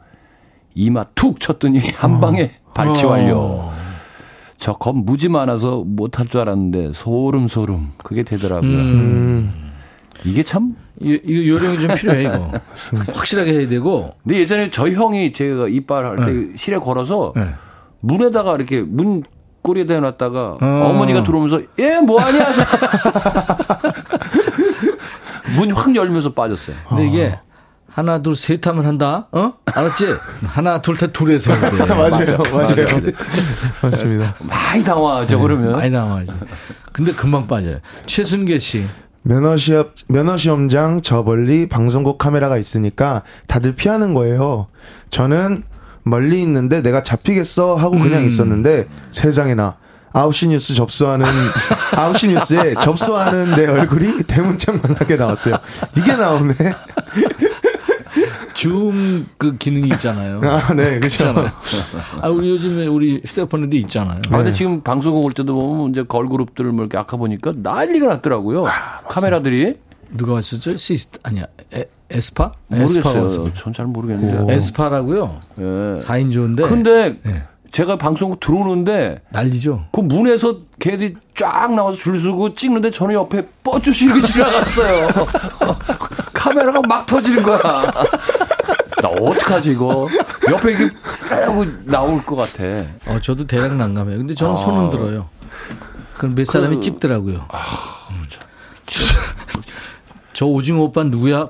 이마 0.73 1.05
툭 1.15 1.39
쳤더니 1.39 1.79
한 1.97 2.19
방에 2.19 2.51
발치 2.73 3.05
완료. 3.05 3.69
저 4.57 4.74
겁 4.74 4.97
무지 4.97 5.29
많아서 5.29 5.83
못할 5.85 6.27
줄 6.27 6.41
알았는데 6.41 6.91
소름 6.93 7.47
소름 7.47 7.91
그게 7.97 8.23
되더라고요. 8.23 8.69
음. 8.71 9.53
이게 10.25 10.41
참 10.41 10.75
이- 10.99 11.19
이거 11.23 11.47
요령이 11.47 11.79
좀 11.79 11.95
필요해 11.95 12.23
이거. 12.23 12.51
확실하게 13.13 13.53
해야 13.53 13.67
되고. 13.67 14.13
근데 14.23 14.39
예전에 14.39 14.71
저희 14.71 14.95
형이 14.95 15.31
제가 15.31 15.67
이빨 15.67 16.05
할때 16.05 16.55
실에 16.55 16.77
걸어서 16.77 17.33
네. 17.35 17.45
문에다가 17.99 18.55
이렇게 18.55 18.81
문 18.81 19.21
꼬리에다 19.67 19.95
해놨다가 19.95 20.39
어. 20.51 20.57
어. 20.61 20.93
어머니가 20.93 21.23
들어오면서 21.23 21.59
얘 21.79 21.99
뭐하냐 21.99 22.39
문 25.57 25.71
확 25.75 25.93
열면서 25.95 26.33
빠졌어요. 26.33 26.75
근데 26.87 27.07
이게 27.07 27.39
하나 27.89 28.21
둘 28.21 28.35
셋 28.35 28.65
하면 28.67 28.85
한다. 28.85 29.27
어? 29.31 29.53
알았지? 29.65 30.15
하나 30.45 30.81
둘셋 30.81 31.11
둘에서 31.13 31.53
해야 31.53 31.71
돼. 31.71 31.77
맞아요, 31.85 32.37
맞아요. 32.53 32.75
맞습니다. 33.81 34.35
많이 34.41 34.83
당황하죠 34.83 35.39
그러면. 35.39 35.73
많이 35.73 35.89
나와야지. 35.89 36.31
근데 36.93 37.11
금방 37.13 37.47
빠져요. 37.47 37.77
최순계 38.05 38.59
씨. 38.59 38.85
면허 39.23 39.57
시험, 39.57 39.85
면허 40.07 40.37
시험장 40.37 41.01
저 41.01 41.23
멀리 41.23 41.67
방송국 41.67 42.17
카메라가 42.17 42.57
있으니까 42.57 43.23
다들 43.47 43.73
피하는 43.75 44.13
거예요. 44.13 44.67
저는 45.09 45.63
멀리 46.09 46.41
있는데 46.41 46.81
내가 46.81 47.03
잡히겠어 47.03 47.75
하고 47.75 47.99
그냥 47.99 48.21
음. 48.21 48.27
있었는데 48.27 48.87
세상에나 49.11 49.75
9시 50.13 50.47
뉴스 50.47 50.73
접수하는 50.73 51.25
9시 51.91 52.29
뉴스에 52.29 52.73
접수하는 52.81 53.55
내 53.55 53.67
얼굴이 53.67 54.23
대문짝만하게 54.23 55.15
나왔어요. 55.17 55.57
이게 55.97 56.15
나오네. 56.15 56.53
줌 58.55 59.27
그 59.37 59.55
기능이 59.57 59.89
있잖아요. 59.93 60.41
아, 60.43 60.73
네, 60.73 60.99
그렇죠. 60.99 61.33
아, 62.21 62.29
우리 62.29 62.49
요즘에 62.49 62.87
우리 62.87 63.21
휴대폰에도 63.23 63.75
있잖아요. 63.77 64.21
아, 64.31 64.37
근데 64.37 64.51
지금 64.51 64.81
방송국 64.81 65.23
올 65.25 65.31
때도 65.33 65.53
보면 65.53 65.91
이제 65.91 66.03
걸그룹들을 66.03 66.71
뭐 66.71 66.83
이렇게 66.83 66.97
아까 66.97 67.17
보니까 67.17 67.53
난리가 67.55 68.07
났더라고요. 68.07 68.65
카메라들이. 69.09 69.75
누가 70.09 70.33
왔었죠? 70.33 70.77
씨스타 70.77 71.19
아니야. 71.21 71.45
에, 71.73 71.85
에스파? 72.09 72.51
모르겠어요. 72.67 73.53
전 73.53 73.73
잘 73.73 73.85
모르겠는데. 73.85 74.53
에스파라고요. 74.53 75.39
예. 75.59 75.63
4인조인데 76.03 76.67
근데 76.69 77.19
네. 77.23 77.43
제가 77.71 77.97
방송국 77.97 78.39
들어오는데 78.39 79.21
난리죠. 79.29 79.87
그 79.91 79.99
문에서 79.99 80.59
걔들이 80.79 81.15
쫙 81.35 81.73
나와서 81.73 81.97
줄 81.97 82.17
서고 82.19 82.53
찍는데 82.53 82.91
저는 82.91 83.13
옆에 83.15 83.45
뻗주시고 83.63 84.21
지나갔어요. 84.25 85.07
카메라가 86.33 86.81
막 86.87 87.05
터지는 87.05 87.43
거야. 87.43 87.59
나 89.03 89.09
어떡하지 89.09 89.71
이거. 89.71 90.07
옆에 90.49 90.71
이렇게 90.71 90.95
하고 91.29 91.65
나올 91.83 92.23
것 92.23 92.35
같아. 92.37 92.63
어, 93.07 93.19
저도 93.21 93.45
대략 93.45 93.75
난감해요. 93.75 94.17
근데 94.17 94.33
저는 94.33 94.53
아. 94.53 94.57
손은 94.57 94.89
들어요. 94.91 95.27
그럼 96.17 96.33
몇 96.35 96.45
사람이 96.47 96.77
그- 96.77 96.81
찍더라고요. 96.81 97.45
저 100.37 100.45
오징어 100.45 100.83
오빠 100.83 101.03
누구야? 101.03 101.47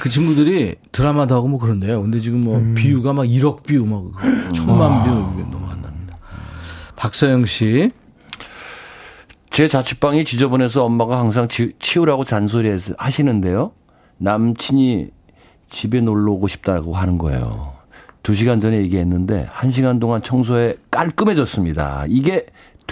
그 0.00 0.08
친구들이 0.08 0.74
드라마도 0.90 1.36
하고 1.36 1.46
뭐 1.46 1.60
그런데요. 1.60 2.02
근데 2.02 2.18
지금 2.18 2.42
뭐 2.42 2.60
비유가 2.74 3.12
막 3.12 3.22
1억 3.22 3.62
비유 3.62 3.86
막 3.86 4.02
천만 4.52 5.04
비유 5.04 5.14
넘어간답니다. 5.48 6.18
박서영 6.96 7.46
씨. 7.46 7.88
제 9.50 9.68
자취방이 9.68 10.24
지저분해서 10.24 10.84
엄마가 10.84 11.20
항상 11.20 11.46
치, 11.46 11.74
치우라고 11.78 12.24
잔소리 12.24 12.76
하시는데요. 12.98 13.70
남친이 14.18 15.10
집에 15.68 16.00
놀러 16.00 16.32
오고 16.32 16.48
싶다고 16.48 16.94
하는 16.94 17.16
거예요. 17.16 17.78
두 18.24 18.34
시간 18.34 18.60
전에 18.60 18.78
얘기했는데 18.78 19.46
한 19.48 19.70
시간 19.70 20.00
동안 20.00 20.20
청소에 20.20 20.78
깔끔해졌습니다. 20.90 22.06
이게 22.08 22.46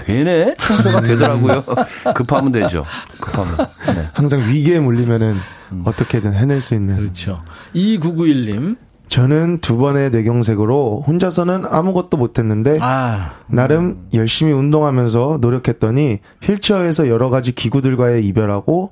되네? 0.04 0.54
청소가 0.58 1.00
되더라고요. 1.02 1.64
급하면 2.14 2.52
되죠. 2.52 2.84
급하면. 3.20 3.56
네. 3.94 4.10
항상 4.12 4.40
위기에 4.40 4.80
몰리면은 4.80 5.36
어떻게든 5.84 6.34
해낼 6.34 6.60
수 6.60 6.74
있는. 6.74 6.96
그렇죠. 6.96 7.42
2991님. 7.74 8.76
저는 9.08 9.60
두 9.60 9.78
번의 9.78 10.10
뇌경색으로 10.10 11.02
혼자서는 11.06 11.64
아무것도 11.66 12.18
못했는데 12.18 12.78
아, 12.82 13.30
나름 13.46 14.06
열심히 14.12 14.52
운동하면서 14.52 15.38
노력했더니 15.40 16.18
휠체어에서 16.42 17.08
여러 17.08 17.30
가지 17.30 17.52
기구들과의 17.52 18.26
이별하고 18.26 18.90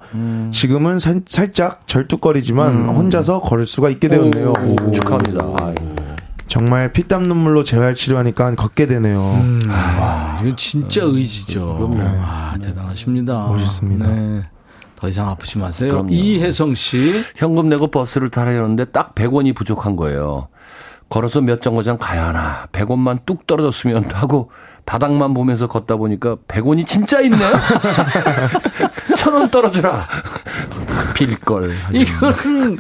지금은 0.53 0.99
살, 0.99 1.21
살짝 1.27 1.87
절뚝거리지만 1.87 2.87
혼자서 2.87 3.41
걸을 3.41 3.67
수가 3.67 3.91
있게 3.91 4.09
되었네요. 4.09 4.55
오, 4.59 4.91
축하합니다. 4.93 5.47
아이, 5.61 5.75
정말 6.49 6.93
피땀 6.93 7.25
눈물로 7.25 7.65
재활 7.65 7.95
치료하니까 7.95 8.55
걷게 8.55 8.87
되네요. 8.87 9.45
와, 9.69 10.41
이거 10.45 10.55
진짜 10.57 11.01
의지죠. 11.05 11.91
아, 12.23 12.55
대단하십니다. 12.63 13.47
멋있습니다. 13.49 14.07
네. 14.07 14.43
더 14.97 15.09
이상 15.09 15.29
아프지 15.29 15.59
마세요. 15.59 15.91
그럼요. 15.91 16.09
이혜성 16.11 16.75
씨. 16.75 17.23
현금 17.37 17.69
내고 17.69 17.89
버스를 17.89 18.31
타려는데 18.31 18.87
딱 18.87 19.15
100원이 19.15 19.55
부족한 19.55 19.97
거예요. 19.97 20.49
걸어서 21.09 21.41
몇 21.41 21.61
정거장 21.63 21.99
가야 21.99 22.29
하나. 22.29 22.67
100원만 22.73 23.21
뚝 23.27 23.47
떨어졌으면 23.47 24.11
하고 24.13 24.51
바닥만 24.87 25.35
보면서 25.35 25.67
걷다 25.67 25.97
보니까 25.97 26.37
100원이 26.49 26.87
진짜 26.87 27.21
있네. 27.21 27.37
천원 29.17 29.51
떨어져라. 29.51 30.09
빌걸. 31.15 31.75
이거는 31.93 32.79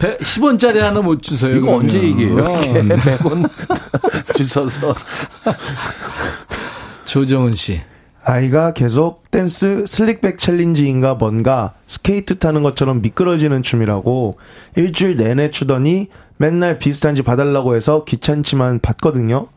10원짜리 0.00 0.78
하나 0.78 1.00
못 1.00 1.22
주세요. 1.22 1.52
이거 1.56 1.66
그러면. 1.66 1.80
언제 1.82 2.02
얘기해요? 2.02 2.38
어. 2.44 2.58
100원 2.58 3.48
주셔서. 4.36 4.94
조정은 7.04 7.54
씨. 7.54 7.80
아이가 8.22 8.72
계속 8.74 9.30
댄스 9.30 9.84
slick 9.86 10.15
back 10.15 10.38
챌린지인가 10.38 11.14
뭔가 11.14 11.72
스케이트 11.86 12.38
타는 12.38 12.62
것처럼 12.62 13.00
미끄러지는 13.00 13.62
춤이라고 13.62 14.36
일주일 14.76 15.16
내내 15.16 15.50
추더니 15.50 16.08
맨날 16.36 16.78
비슷한지 16.78 17.22
봐달라고 17.22 17.74
해서 17.76 18.04
귀찮지만 18.04 18.80
봤거든요. 18.80 19.48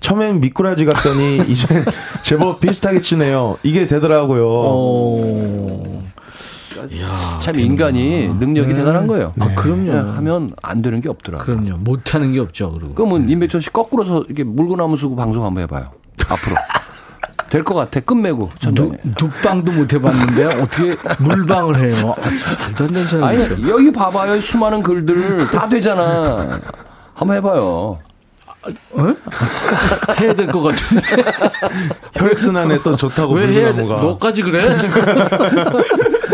처음엔 0.00 0.40
미꾸라지 0.40 0.84
같더니 0.84 1.38
이제 1.48 1.84
제법 2.22 2.60
비슷하게 2.60 3.00
추네요. 3.00 3.58
이게 3.62 3.86
되더라고요. 3.86 4.46
어. 4.48 6.04
이야, 6.90 7.38
참 7.40 7.58
인간이 7.58 8.28
능력이 8.28 8.74
대단한 8.74 9.06
거예요. 9.06 9.32
아, 9.40 9.48
그럼요. 9.54 9.84
그냥 9.86 10.16
하면 10.16 10.52
안 10.62 10.82
되는 10.82 11.00
게 11.00 11.08
없더라고요. 11.08 11.44
그럼요. 11.60 11.78
못 11.82 12.14
하는 12.14 12.32
게 12.32 12.40
없죠. 12.40 12.72
그리고. 12.72 12.94
그러면 12.94 13.28
임백천 13.28 13.60
씨 13.60 13.70
거꾸로서 13.72 14.22
이렇게 14.26 14.44
물구나무 14.44 14.96
서고 14.96 15.16
방송 15.16 15.44
한번 15.44 15.62
해봐요. 15.64 15.90
앞으로. 16.28 16.56
될 17.50 17.62
것 17.62 17.74
같아. 17.74 18.00
끝매고. 18.00 18.50
누, 18.74 18.92
눕방도 19.04 19.70
못 19.70 19.92
해봤는데 19.92 20.44
어떻게 20.44 20.96
물방을 21.20 21.76
해요? 21.76 22.14
아, 22.18 22.22
참 22.36 22.56
말도 22.58 22.84
안 22.84 22.88
되는 22.92 23.06
소리 23.06 23.22
아니. 23.24 23.68
여기 23.70 23.92
봐봐요. 23.92 24.40
수많은 24.40 24.82
글들 24.82 25.46
다 25.52 25.68
되잖아. 25.68 26.58
한번 27.14 27.36
해봐요. 27.36 27.98
해야 30.20 30.34
될 30.34 30.46
것 30.48 30.62
같은데. 30.62 31.02
혈액순환에 32.14 32.82
또 32.82 32.96
좋다고 32.96 33.34
왜 33.34 33.46
해야 33.48 33.72
돼? 33.74 33.82
물구나무가. 33.82 34.02
너까지 34.08 34.42
그래? 34.42 34.74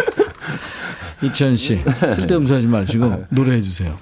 이천 1.22 1.56
씨, 1.56 1.82
쓸데없는 2.14 2.56
하지 2.56 2.66
마시고 2.66 3.24
노래해 3.30 3.60
주세요. 3.60 3.96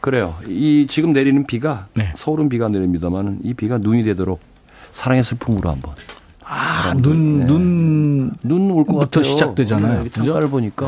그래요. 0.00 0.34
이 0.46 0.86
지금 0.88 1.12
내리는 1.12 1.46
비가 1.46 1.86
네. 1.94 2.12
서울은 2.14 2.48
비가 2.48 2.68
내립니다만 2.68 3.40
이 3.42 3.54
비가 3.54 3.78
눈이 3.78 4.04
되도록 4.04 4.40
사랑의 4.90 5.24
슬픔으로 5.24 5.70
한번. 5.70 5.94
아, 6.44 6.92
눈, 6.98 7.46
눈, 7.46 8.30
눈 8.42 8.70
올것 8.70 8.86
부터 9.00 9.20
같아요. 9.20 9.24
시작되잖아요. 9.24 10.04
네? 10.04 10.10
창가를 10.10 10.50
보니까 10.50 10.86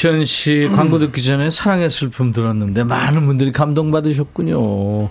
이천 0.00 0.24
씨 0.24 0.66
광고 0.74 0.98
듣기 0.98 1.22
전에 1.22 1.50
사랑의 1.50 1.90
슬픔 1.90 2.32
들었는데 2.32 2.84
많은 2.84 3.26
분들이 3.26 3.52
감동받으셨군요. 3.52 5.10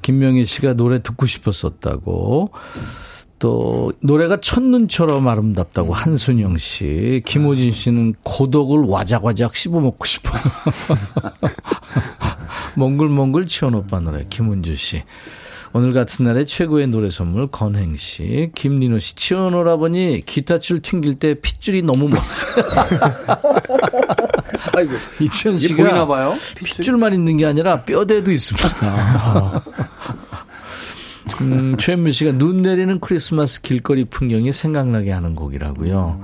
김명희 0.00 0.46
씨가 0.46 0.72
노래 0.72 1.02
듣고 1.02 1.26
싶었었다고. 1.26 2.50
또 3.38 3.92
노래가 4.00 4.40
첫눈처럼 4.40 5.28
아름답다고 5.28 5.92
한순영 5.92 6.56
씨, 6.56 7.22
김호진 7.26 7.72
씨는 7.72 8.14
고독을 8.22 8.84
와작와작 8.84 9.54
씹어먹고 9.54 10.06
싶어. 10.06 10.30
몽글몽글 12.76 13.46
치원 13.46 13.74
오빠 13.74 14.00
노래 14.00 14.24
김은주 14.26 14.74
씨. 14.76 15.02
오늘 15.72 15.92
같은 15.92 16.24
날에 16.24 16.44
최고의 16.44 16.88
노래 16.88 17.10
선물 17.10 17.46
건행 17.46 17.96
씨, 17.96 18.50
김민호 18.56 18.98
씨. 18.98 19.14
치원 19.14 19.54
오라버니 19.54 20.22
기타줄 20.26 20.82
튕길 20.82 21.14
때 21.14 21.34
핏줄이 21.34 21.82
너무 21.82 22.08
멋있어요. 22.08 22.64
아이고. 24.80 24.92
이게 25.20 25.58
씨가 25.58 25.82
보이나 25.82 26.06
봐요? 26.06 26.34
핏줄만 26.56 27.12
있는 27.14 27.36
게 27.36 27.46
아니라 27.46 27.82
뼈대도 27.82 28.30
있습니다. 28.30 29.62
음, 31.42 31.76
최현미 31.78 32.12
씨가 32.12 32.32
눈 32.32 32.62
내리는 32.62 32.98
크리스마스 33.00 33.62
길거리 33.62 34.04
풍경이 34.04 34.52
생각나게 34.52 35.12
하는 35.12 35.34
곡이라고요. 35.34 36.20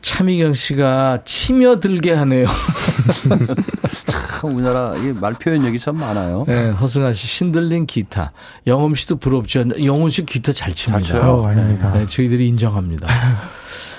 차미경 0.00 0.54
씨가 0.54 1.22
치며 1.24 1.80
들게 1.80 2.12
하네요. 2.12 2.46
참 4.40 4.54
우리나라 4.54 4.96
이말 4.96 5.34
표현력이 5.34 5.78
참 5.78 5.96
많아요. 5.96 6.44
네, 6.46 6.70
허승아 6.70 7.12
씨 7.12 7.26
신들린 7.26 7.86
기타. 7.86 8.32
영음 8.66 8.94
씨도 8.94 9.16
부럽죠. 9.16 9.64
영훈 9.84 10.10
씨 10.10 10.24
기타 10.24 10.52
잘 10.52 10.72
칩니다. 10.72 11.04
잘 11.04 11.20
쳐요. 11.20 11.32
어, 11.32 11.46
아닙니다. 11.48 11.92
네, 11.92 12.06
저희들이 12.06 12.46
인정합니다. 12.48 13.08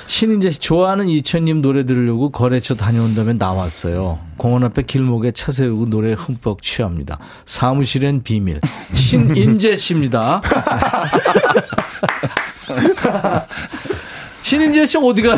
신인재 0.09 0.49
씨 0.49 0.59
좋아하는 0.59 1.07
이천님 1.07 1.61
노래 1.61 1.85
들으려고 1.85 2.31
거래처 2.31 2.75
다녀온다면 2.75 3.37
나왔어요. 3.37 4.17
공원 4.37 4.63
앞에 4.63 4.81
길목에 4.81 5.31
차 5.33 5.51
세우고 5.51 5.85
노래 5.85 6.13
흠뻑 6.13 6.63
취합니다. 6.63 7.19
사무실엔 7.45 8.23
비밀. 8.23 8.59
신인재 8.95 9.75
씨입니다. 9.75 10.41
신인재 14.41 14.87
씨 14.87 14.97
어디 14.97 15.21
가는 15.21 15.37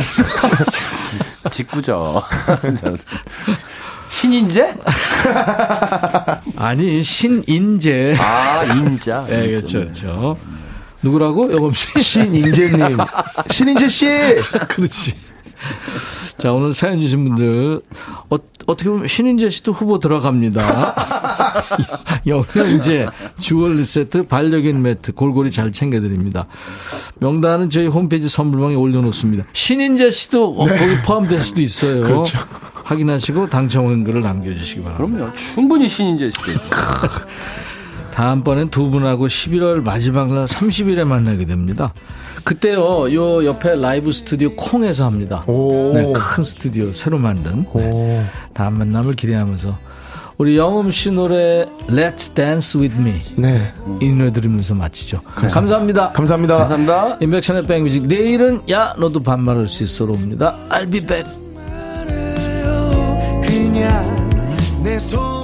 직구죠. 1.52 2.24
신인재? 4.10 4.74
아니 6.56 7.04
신인재. 7.04 8.16
아, 8.18 8.64
인자. 8.74 9.26
네, 9.28 9.48
그렇죠, 9.48 9.80
그렇죠. 9.80 10.38
누구라고? 11.02 11.52
영업 11.54 11.76
씨. 11.76 11.88
신인재님. 12.02 12.98
신인재 13.50 13.90
씨! 13.90 14.06
그렇지. 14.70 15.14
자, 16.38 16.52
오늘 16.54 16.74
사연 16.74 17.00
주신 17.00 17.24
분들, 17.24 17.82
어, 18.30 18.38
어떻게 18.66 18.90
보면 18.90 19.08
신인재 19.08 19.50
씨도 19.52 19.74
후보 19.74 20.00
들어갑니다. 20.00 20.96
영양제, 22.26 23.08
주얼리 23.40 23.86
세트, 23.86 24.28
반려견 24.28 24.82
매트, 24.82 25.14
골고루 25.14 25.52
잘 25.52 25.72
챙겨드립니다. 25.72 26.48
명단은 27.20 27.70
저희 27.70 27.86
홈페이지 27.88 28.28
선물방에 28.28 28.74
올려놓습니다. 28.74 29.46
신인재 29.54 30.10
씨도 30.10 30.62
어, 30.62 30.64
거기 30.66 31.02
포함될 31.06 31.42
수도 31.42 31.62
있어요. 31.62 32.02
그렇죠. 32.02 32.40
확인하시고 32.84 33.50
당첨 33.50 33.90
은글을 33.90 34.22
남겨주시기 34.22 34.82
바랍니다. 34.82 35.08
그럼요. 35.18 35.36
충분히 35.36 35.88
신인재 35.88 36.30
씨죠. 36.32 36.60
다음번엔 38.14 38.70
두 38.70 38.90
분하고 38.90 39.28
11월 39.28 39.84
마지막 39.84 40.32
날 40.34 40.46
30일에 40.46 41.04
만나게 41.04 41.46
됩니다. 41.46 41.94
그때요, 42.44 43.14
요 43.14 43.46
옆에 43.46 43.76
라이브 43.76 44.12
스튜디오 44.12 44.52
콩에서 44.56 45.06
합니다. 45.06 45.44
오. 45.48 45.94
네, 45.94 46.12
큰 46.14 46.44
스튜디오 46.44 46.92
새로 46.92 47.18
만든. 47.18 47.66
오. 47.72 47.80
네, 47.80 48.26
다음 48.54 48.80
만남을 48.80 49.16
기대하면서 49.16 49.78
우리 50.38 50.58
영음 50.58 50.90
씨 50.90 51.12
노래 51.12 51.68
Let's 51.88 52.34
Dance 52.34 52.80
With 52.80 53.00
Me 53.00 53.20
네. 53.36 53.72
이 54.02 54.10
노래 54.10 54.34
들으면서 54.34 54.74
마치죠. 54.74 55.22
감사합니다. 55.36 56.10
감사합니다. 56.14 56.58
감사합니다. 56.58 57.18
인백션의 57.22 57.68
백뮤직 57.68 58.08
내일은 58.08 58.62
야 58.72 58.96
너도 58.98 59.22
반말할 59.22 59.68
수 59.68 59.84
있어로 59.84 60.14
옵니다. 60.14 60.58
I'll 60.70 60.92
be 60.92 61.06
back. 61.06 61.30
그냥 63.46 64.84
내 64.84 64.98
손. 64.98 65.41